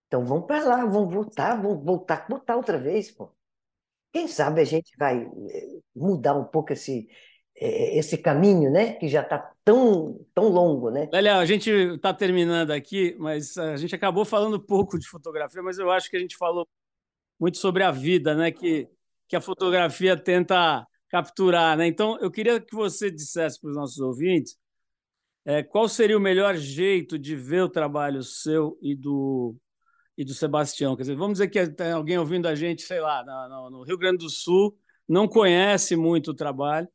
Então 0.06 0.24
vamos 0.26 0.46
para 0.46 0.64
lá, 0.64 0.84
vamos 0.86 1.14
voltar, 1.14 1.60
vamos 1.62 1.84
voltar, 1.84 2.26
botar 2.28 2.56
outra 2.56 2.78
vez, 2.78 3.10
pô. 3.12 3.32
Quem 4.12 4.28
sabe 4.28 4.60
a 4.60 4.64
gente 4.64 4.96
vai 4.98 5.24
eh, 5.24 5.80
mudar 5.94 6.34
um 6.36 6.44
pouco 6.44 6.72
esse, 6.72 7.08
esse 7.60 8.16
caminho, 8.16 8.70
né? 8.70 8.94
Que 8.94 9.08
já 9.08 9.20
está 9.22 9.52
tão, 9.64 10.24
tão 10.34 10.48
longo, 10.48 10.90
né? 10.90 11.08
Lélia, 11.12 11.36
a 11.36 11.44
gente 11.44 11.70
está 11.70 12.14
terminando 12.14 12.70
aqui, 12.70 13.14
mas 13.18 13.56
a 13.58 13.76
gente 13.76 13.94
acabou 13.94 14.24
falando 14.24 14.58
pouco 14.58 14.98
de 14.98 15.06
fotografia, 15.08 15.62
mas 15.62 15.78
eu 15.78 15.90
acho 15.90 16.10
que 16.10 16.16
a 16.16 16.20
gente 16.20 16.36
falou 16.36 16.66
muito 17.38 17.58
sobre 17.58 17.82
a 17.82 17.90
vida, 17.90 18.34
né? 18.34 18.50
Que, 18.50 18.88
que 19.28 19.36
a 19.36 19.40
fotografia 19.40 20.16
tenta 20.16 20.86
capturar, 21.08 21.76
né? 21.76 21.86
Então, 21.86 22.18
eu 22.20 22.30
queria 22.30 22.60
que 22.60 22.74
você 22.74 23.10
dissesse 23.10 23.60
para 23.60 23.70
os 23.70 23.76
nossos 23.76 23.98
ouvintes 23.98 24.56
é, 25.44 25.62
qual 25.62 25.88
seria 25.88 26.16
o 26.16 26.20
melhor 26.20 26.56
jeito 26.56 27.18
de 27.18 27.34
ver 27.34 27.62
o 27.62 27.68
trabalho 27.68 28.22
seu 28.22 28.78
e 28.82 28.94
do 28.94 29.56
e 30.16 30.24
do 30.24 30.34
Sebastião? 30.34 30.94
Quer 30.94 31.02
dizer, 31.02 31.16
vamos 31.16 31.34
dizer 31.34 31.48
que 31.48 31.66
tem 31.70 31.92
alguém 31.92 32.18
ouvindo 32.18 32.46
a 32.46 32.54
gente, 32.54 32.82
sei 32.82 33.00
lá, 33.00 33.24
no, 33.24 33.70
no 33.70 33.82
Rio 33.82 33.96
Grande 33.96 34.18
do 34.18 34.28
Sul, 34.28 34.76
não 35.08 35.26
conhece 35.26 35.96
muito 35.96 36.32
o 36.32 36.34
trabalho, 36.34 36.86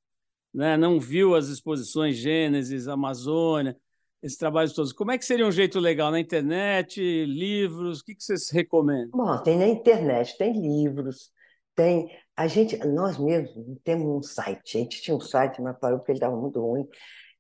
né? 0.56 0.78
não 0.78 1.00
viu 1.00 1.36
as 1.36 1.48
exposições 1.50 2.16
Gênesis, 2.16 2.88
Amazônia, 2.88 3.78
esses 4.24 4.38
trabalhos 4.38 4.74
todos. 4.74 4.94
Como 4.94 5.12
é 5.12 5.18
que 5.18 5.26
seria 5.26 5.46
um 5.46 5.52
jeito 5.52 5.80
legal? 5.80 6.10
Na 6.10 6.20
internet, 6.20 7.00
livros? 7.26 8.00
O 8.00 8.06
que, 8.06 8.16
que 8.16 8.24
vocês 8.24 8.50
recomendam? 8.50 9.12
Bom, 9.12 9.38
tem 9.44 9.58
na 9.58 9.68
internet, 9.68 10.38
tem 10.38 10.54
livros, 10.54 11.30
tem. 11.76 12.10
A 12.36 12.48
gente, 12.48 12.78
nós 12.88 13.18
mesmos 13.18 13.54
temos 13.84 14.08
um 14.08 14.22
site. 14.22 14.78
A 14.78 14.82
gente 14.82 15.02
tinha 15.02 15.16
um 15.16 15.20
site, 15.20 15.62
mas 15.62 15.78
parou 15.78 16.00
porque 16.00 16.14
ele 16.14 16.18
estava 16.18 16.36
muito 16.36 16.60
ruim. 16.60 16.88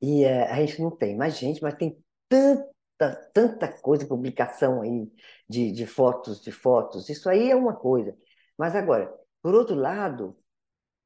E 0.01 0.24
é, 0.24 0.51
a 0.51 0.57
gente 0.57 0.82
não 0.82 0.91
tem 0.91 1.16
mais 1.16 1.38
gente, 1.38 1.61
mas 1.61 1.74
tem 1.76 1.97
tanta, 2.30 3.16
tanta 3.34 3.68
coisa, 3.82 4.05
publicação 4.05 4.82
aí 4.82 5.09
de, 5.49 5.72
de 5.72 5.86
fotos, 5.86 6.41
de 6.41 6.51
fotos. 6.51 7.09
Isso 7.09 7.30
aí 7.30 7.49
é 7.49 7.55
uma 7.55 7.74
coisa. 7.76 8.16
Mas 8.57 8.76
agora, 8.76 9.11
por 9.41 9.55
outro 9.55 9.76
lado, 9.76 10.36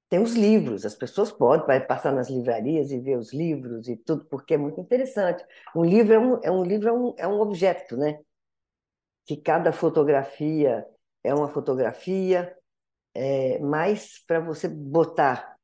tem 0.10 0.20
os 0.20 0.34
livros. 0.34 0.86
As 0.86 0.95
pessoas 0.95 1.32
podem 1.32 1.86
passar 1.86 2.12
nas 2.12 2.30
livrarias 2.30 2.91
e 2.91 2.99
ver 2.99 3.18
os 3.18 3.32
livros 3.32 3.88
e 3.88 3.95
tudo, 3.95 4.26
porque 4.26 4.55
é 4.55 4.57
muito 4.57 4.82
interessante. 4.82 5.45
Um 5.76 5.84
livro 5.84 6.14
é 6.14 6.20
um, 6.20 6.39
é 6.43 6.51
um 6.51 6.64
livro 6.64 6.89
é 6.89 6.93
um, 6.93 7.14
é 7.18 7.28
um 7.28 7.39
objeto, 7.39 7.95
né? 7.95 8.20
Que 9.26 9.38
cada 9.38 9.72
fotografia 9.72 10.86
é 11.24 11.34
uma 11.34 11.47
fotografia, 11.47 12.55
é, 13.14 13.60
mas 13.60 14.24
para 14.26 14.39
você 14.39 14.68
botar 14.68 15.55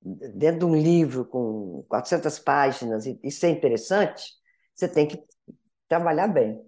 dentro 0.00 0.60
de 0.60 0.64
um 0.66 0.76
livro 0.76 1.24
com 1.24 1.84
400 1.88 2.38
páginas 2.38 3.06
e 3.06 3.18
isso 3.22 3.44
é 3.46 3.50
interessante, 3.50 4.24
você 4.74 4.88
tem 4.88 5.06
que 5.06 5.22
trabalhar 5.88 6.28
bem 6.28 6.60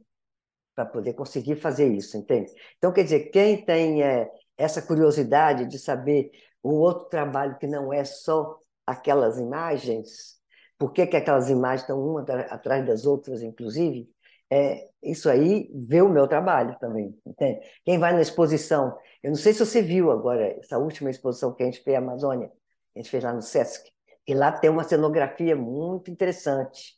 para 0.75 0.85
poder 0.87 1.15
conseguir 1.15 1.57
fazer 1.57 1.93
isso, 1.93 2.17
entende? 2.17 2.53
Então, 2.77 2.93
quer 2.93 3.05
dizer, 3.05 3.31
quem 3.31 3.65
tem 3.65 4.03
é, 4.03 4.31
essa 4.57 4.83
curiosidade 4.83 5.67
de 5.67 5.79
saber 5.79 6.31
um 6.67 6.81
outro 6.81 7.09
trabalho 7.09 7.57
que 7.59 7.67
não 7.67 7.93
é 7.93 8.05
só 8.05 8.59
aquelas 8.87 9.39
imagens, 9.39 10.37
por 10.79 10.93
que, 10.93 11.07
que 11.07 11.17
aquelas 11.17 11.49
imagens 11.49 11.83
estão 11.83 12.01
uma 12.01 12.23
atrás 12.23 12.87
das 12.87 13.07
outras, 13.07 13.43
inclusive, 13.43 14.07
é, 14.51 14.89
isso 15.03 15.29
aí 15.29 15.71
vê 15.75 16.03
o 16.03 16.09
meu 16.09 16.29
trabalho 16.29 16.77
também, 16.79 17.17
entende? 17.25 17.61
Quem 17.85 17.99
vai 17.99 18.13
na 18.13 18.21
exposição, 18.21 18.97
eu 19.23 19.31
não 19.31 19.37
sei 19.37 19.53
se 19.53 19.65
você 19.65 19.83
viu 19.83 20.11
agora 20.11 20.59
essa 20.59 20.79
última 20.79 21.11
exposição 21.11 21.53
que 21.53 21.63
a 21.63 21.67
gente 21.67 21.83
fez 21.83 21.97
na 21.97 22.07
Amazônia, 22.07 22.51
a 22.95 22.99
gente 22.99 23.11
fez 23.11 23.25
lá 23.25 23.33
no 23.33 23.43
Sesc, 23.43 23.91
e 24.27 24.35
lá 24.35 24.53
tem 24.53 24.71
uma 24.71 24.85
cenografia 24.85 25.55
muito 25.57 26.11
interessante. 26.11 26.97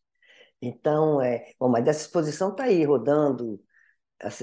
Então, 0.60 1.20
é, 1.20 1.52
bom, 1.58 1.68
mas 1.68 1.86
essa 1.86 2.00
exposição 2.00 2.50
está 2.50 2.64
aí, 2.64 2.84
rodando. 2.84 3.60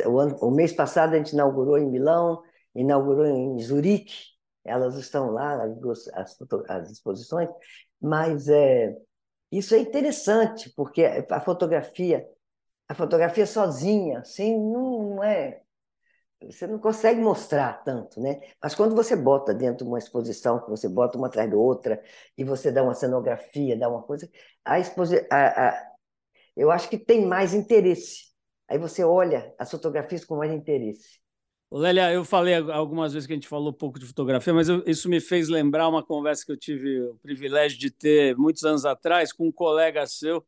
O, 0.08 0.20
ano, 0.20 0.38
o 0.40 0.52
mês 0.52 0.72
passado 0.72 1.14
a 1.14 1.18
gente 1.18 1.34
inaugurou 1.34 1.78
em 1.78 1.90
Milão, 1.90 2.42
inaugurou 2.74 3.26
em 3.26 3.60
Zurique, 3.60 4.35
elas 4.66 4.96
estão 4.98 5.32
lá, 5.32 5.64
as, 6.14 6.38
as, 6.70 6.92
exposições, 6.92 7.50
mas 8.02 8.48
é, 8.50 8.98
isso 9.52 9.76
é 9.76 9.80
interessante, 9.80 10.72
porque 10.76 11.06
a 11.30 11.42
fotografia, 11.42 12.28
a 12.88 12.96
fotografia 12.96 13.46
sozinha, 13.46 14.20
assim, 14.20 14.58
não, 14.58 15.16
não 15.16 15.24
é 15.24 15.62
você 16.44 16.68
não 16.68 16.78
consegue 16.78 17.20
mostrar 17.20 17.84
tanto, 17.84 18.20
né? 18.22 18.40
Mas 18.62 18.76
quando 18.76 18.96
você 18.96 19.16
bota 19.16 19.54
dentro 19.54 19.86
de 19.86 19.90
uma 19.90 19.98
exposição, 19.98 20.62
que 20.62 20.70
você 20.70 20.88
bota 20.88 21.18
uma 21.18 21.28
atrás 21.28 21.50
da 21.50 21.58
outra, 21.58 22.02
e 22.38 22.44
você 22.44 22.72
dá 22.72 22.84
uma 22.84 22.94
cenografia, 22.94 23.78
dá 23.78 23.90
uma 23.90 24.04
coisa, 24.04 24.30
a 24.64 24.80
exposição, 24.80 25.26
eu 26.56 26.72
acho 26.72 26.90
que 26.90 26.98
tem 26.98 27.26
mais 27.26 27.54
interesse. 27.54 28.34
Aí 28.68 28.78
você 28.78 29.04
olha 29.04 29.54
as 29.60 29.70
fotografias 29.70 30.26
com 30.26 30.38
mais 30.38 30.52
interesse. 30.52 31.20
Lélia, 31.78 32.14
eu 32.14 32.24
falei 32.24 32.56
algumas 32.56 33.12
vezes 33.12 33.28
que 33.28 33.34
a 33.34 33.36
gente 33.36 33.48
falou 33.48 33.74
pouco 33.74 34.00
de 34.00 34.06
fotografia, 34.06 34.54
mas 34.54 34.70
eu, 34.70 34.82
isso 34.88 35.10
me 35.10 35.20
fez 35.20 35.50
lembrar 35.50 35.90
uma 35.90 36.02
conversa 36.02 36.46
que 36.46 36.52
eu 36.52 36.58
tive 36.58 37.02
o 37.02 37.16
privilégio 37.16 37.78
de 37.78 37.92
ter 37.92 38.36
muitos 38.38 38.64
anos 38.64 38.86
atrás 38.86 39.34
com 39.34 39.48
um 39.48 39.52
colega 39.52 40.08
seu 40.08 40.46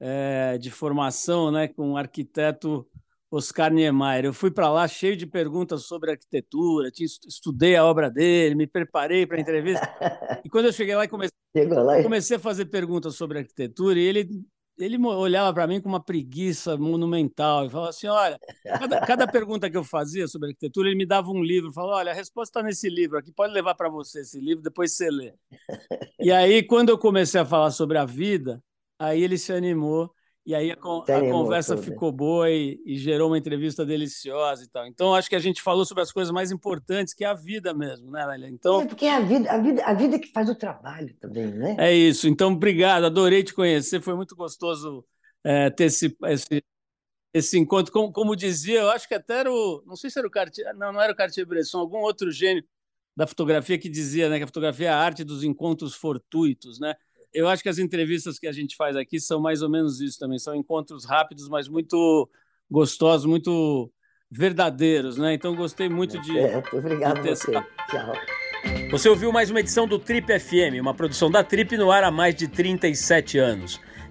é, 0.00 0.58
de 0.58 0.70
formação, 0.70 1.50
né, 1.52 1.68
com 1.68 1.90
um 1.90 1.96
arquiteto 1.96 2.84
Oscar 3.30 3.72
Niemeyer. 3.72 4.24
Eu 4.24 4.32
fui 4.32 4.50
para 4.50 4.70
lá 4.70 4.88
cheio 4.88 5.16
de 5.16 5.26
perguntas 5.26 5.84
sobre 5.84 6.10
arquitetura, 6.10 6.90
estudei 6.98 7.76
a 7.76 7.84
obra 7.84 8.10
dele, 8.10 8.54
me 8.54 8.66
preparei 8.66 9.26
para 9.26 9.36
a 9.36 9.40
entrevista. 9.40 9.88
E 10.44 10.48
quando 10.48 10.66
eu 10.66 10.72
cheguei 10.72 10.94
lá 10.94 11.04
e 11.04 11.08
comecei, 11.08 11.36
comecei 12.02 12.36
a 12.36 12.40
fazer 12.40 12.66
perguntas 12.66 13.16
sobre 13.16 13.38
arquitetura, 13.38 13.98
e 13.98 14.02
ele 14.04 14.46
ele 14.78 14.96
olhava 15.04 15.52
para 15.52 15.66
mim 15.66 15.80
com 15.80 15.88
uma 15.88 16.02
preguiça 16.02 16.76
monumental 16.76 17.66
e 17.66 17.70
falava 17.70 17.90
assim: 17.90 18.06
olha, 18.06 18.38
cada, 18.64 19.00
cada, 19.00 19.26
pergunta 19.26 19.70
que 19.70 19.76
eu 19.76 19.84
fazia 19.84 20.28
sobre 20.28 20.48
arquitetura, 20.48 20.88
ele 20.88 20.96
me 20.96 21.06
dava 21.06 21.30
um 21.30 21.42
livro, 21.42 21.72
falava: 21.72 21.96
olha, 21.96 22.12
a 22.12 22.14
resposta 22.14 22.58
está 22.58 22.66
nesse 22.66 22.88
livro 22.88 23.18
aqui, 23.18 23.32
pode 23.32 23.52
levar 23.52 23.74
para 23.74 23.88
você 23.88 24.20
esse 24.20 24.40
livro, 24.40 24.62
depois 24.62 24.92
você 24.92 25.10
lê. 25.10 25.34
E 26.20 26.30
aí, 26.30 26.62
quando 26.62 26.90
eu 26.90 26.98
comecei 26.98 27.40
a 27.40 27.44
falar 27.44 27.70
sobre 27.70 27.98
a 27.98 28.04
vida, 28.04 28.62
aí 28.98 29.22
ele 29.22 29.36
se 29.36 29.52
animou 29.52 30.12
e 30.48 30.54
aí 30.54 30.70
a, 30.70 30.74
a 30.76 31.30
conversa 31.30 31.76
ficou 31.76 32.10
boa 32.10 32.50
e, 32.50 32.80
e, 32.86 32.96
gerou 32.96 33.28
uma 33.28 33.36
entrevista 33.36 33.84
deliciosa 33.84 34.64
e 34.64 34.66
tal. 34.66 34.86
Então, 34.86 35.14
acho 35.14 35.28
que 35.28 35.36
a 35.36 35.38
gente 35.38 35.60
falou 35.60 35.84
sobre 35.84 36.02
as 36.02 36.10
coisas 36.10 36.32
mais 36.32 36.50
importantes, 36.50 37.12
que 37.12 37.22
é 37.22 37.26
a 37.26 37.34
vida 37.34 37.74
mesmo, 37.74 38.10
né, 38.10 38.24
Lélia? 38.24 38.48
Então, 38.48 38.80
é, 38.80 38.86
porque 38.86 39.04
é 39.04 39.14
a 39.14 39.20
vida, 39.20 39.52
a, 39.52 39.58
vida, 39.58 39.84
a 39.84 39.92
vida 39.92 40.18
que 40.18 40.32
faz 40.32 40.48
o 40.48 40.54
trabalho 40.54 41.14
também, 41.20 41.48
né? 41.48 41.76
É 41.78 41.92
isso. 41.92 42.26
Então, 42.26 42.54
obrigado, 42.54 43.04
adorei 43.04 43.44
te 43.44 43.52
conhecer, 43.52 44.00
foi 44.00 44.14
muito 44.14 44.34
gostoso 44.34 45.04
é, 45.44 45.68
ter 45.68 45.84
esse, 45.84 46.16
esse, 46.24 46.64
esse 47.34 47.58
encontro. 47.58 47.92
Como, 47.92 48.10
como, 48.10 48.34
dizia, 48.34 48.80
eu 48.80 48.90
acho 48.90 49.06
que 49.06 49.14
até 49.14 49.40
era 49.40 49.52
o. 49.52 49.82
Não 49.86 49.96
sei 49.96 50.08
se 50.08 50.18
era 50.18 50.26
o 50.26 50.30
Cartier. 50.30 50.74
Não, 50.74 50.94
não 50.94 51.00
era 51.02 51.12
o 51.12 51.16
Cartier-Bresson, 51.16 51.78
algum 51.78 51.98
outro 51.98 52.30
gênio 52.30 52.64
da 53.14 53.26
fotografia 53.26 53.76
que 53.76 53.90
dizia 53.90 54.30
né, 54.30 54.38
que 54.38 54.44
a 54.44 54.46
fotografia 54.46 54.86
é 54.86 54.90
a 54.92 54.96
arte 54.96 55.24
dos 55.24 55.44
encontros 55.44 55.94
fortuitos, 55.94 56.80
né? 56.80 56.94
Eu 57.32 57.48
acho 57.48 57.62
que 57.62 57.68
as 57.68 57.78
entrevistas 57.78 58.38
que 58.38 58.46
a 58.46 58.52
gente 58.52 58.76
faz 58.76 58.96
aqui 58.96 59.20
são 59.20 59.40
mais 59.40 59.62
ou 59.62 59.70
menos 59.70 60.00
isso 60.00 60.18
também. 60.18 60.38
São 60.38 60.54
encontros 60.54 61.04
rápidos, 61.04 61.48
mas 61.48 61.68
muito 61.68 62.28
gostosos, 62.70 63.26
muito 63.26 63.90
verdadeiros, 64.30 65.16
né? 65.16 65.34
Então 65.34 65.54
gostei 65.54 65.88
muito 65.88 66.20
de. 66.20 66.38
É, 66.38 66.62
obrigado 66.72 67.22
de 67.22 67.30
você. 67.30 67.52
Tchau. 67.52 68.12
Você 68.90 69.08
ouviu 69.08 69.32
mais 69.32 69.50
uma 69.50 69.60
edição 69.60 69.86
do 69.86 69.98
Trip 69.98 70.26
FM, 70.38 70.80
uma 70.80 70.94
produção 70.94 71.30
da 71.30 71.44
Trip 71.44 71.76
no 71.76 71.90
ar 71.90 72.04
há 72.04 72.10
mais 72.10 72.34
de 72.34 72.48
37 72.48 73.38
anos. 73.38 73.80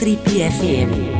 Trip 0.00 0.24
FM. 0.24 1.19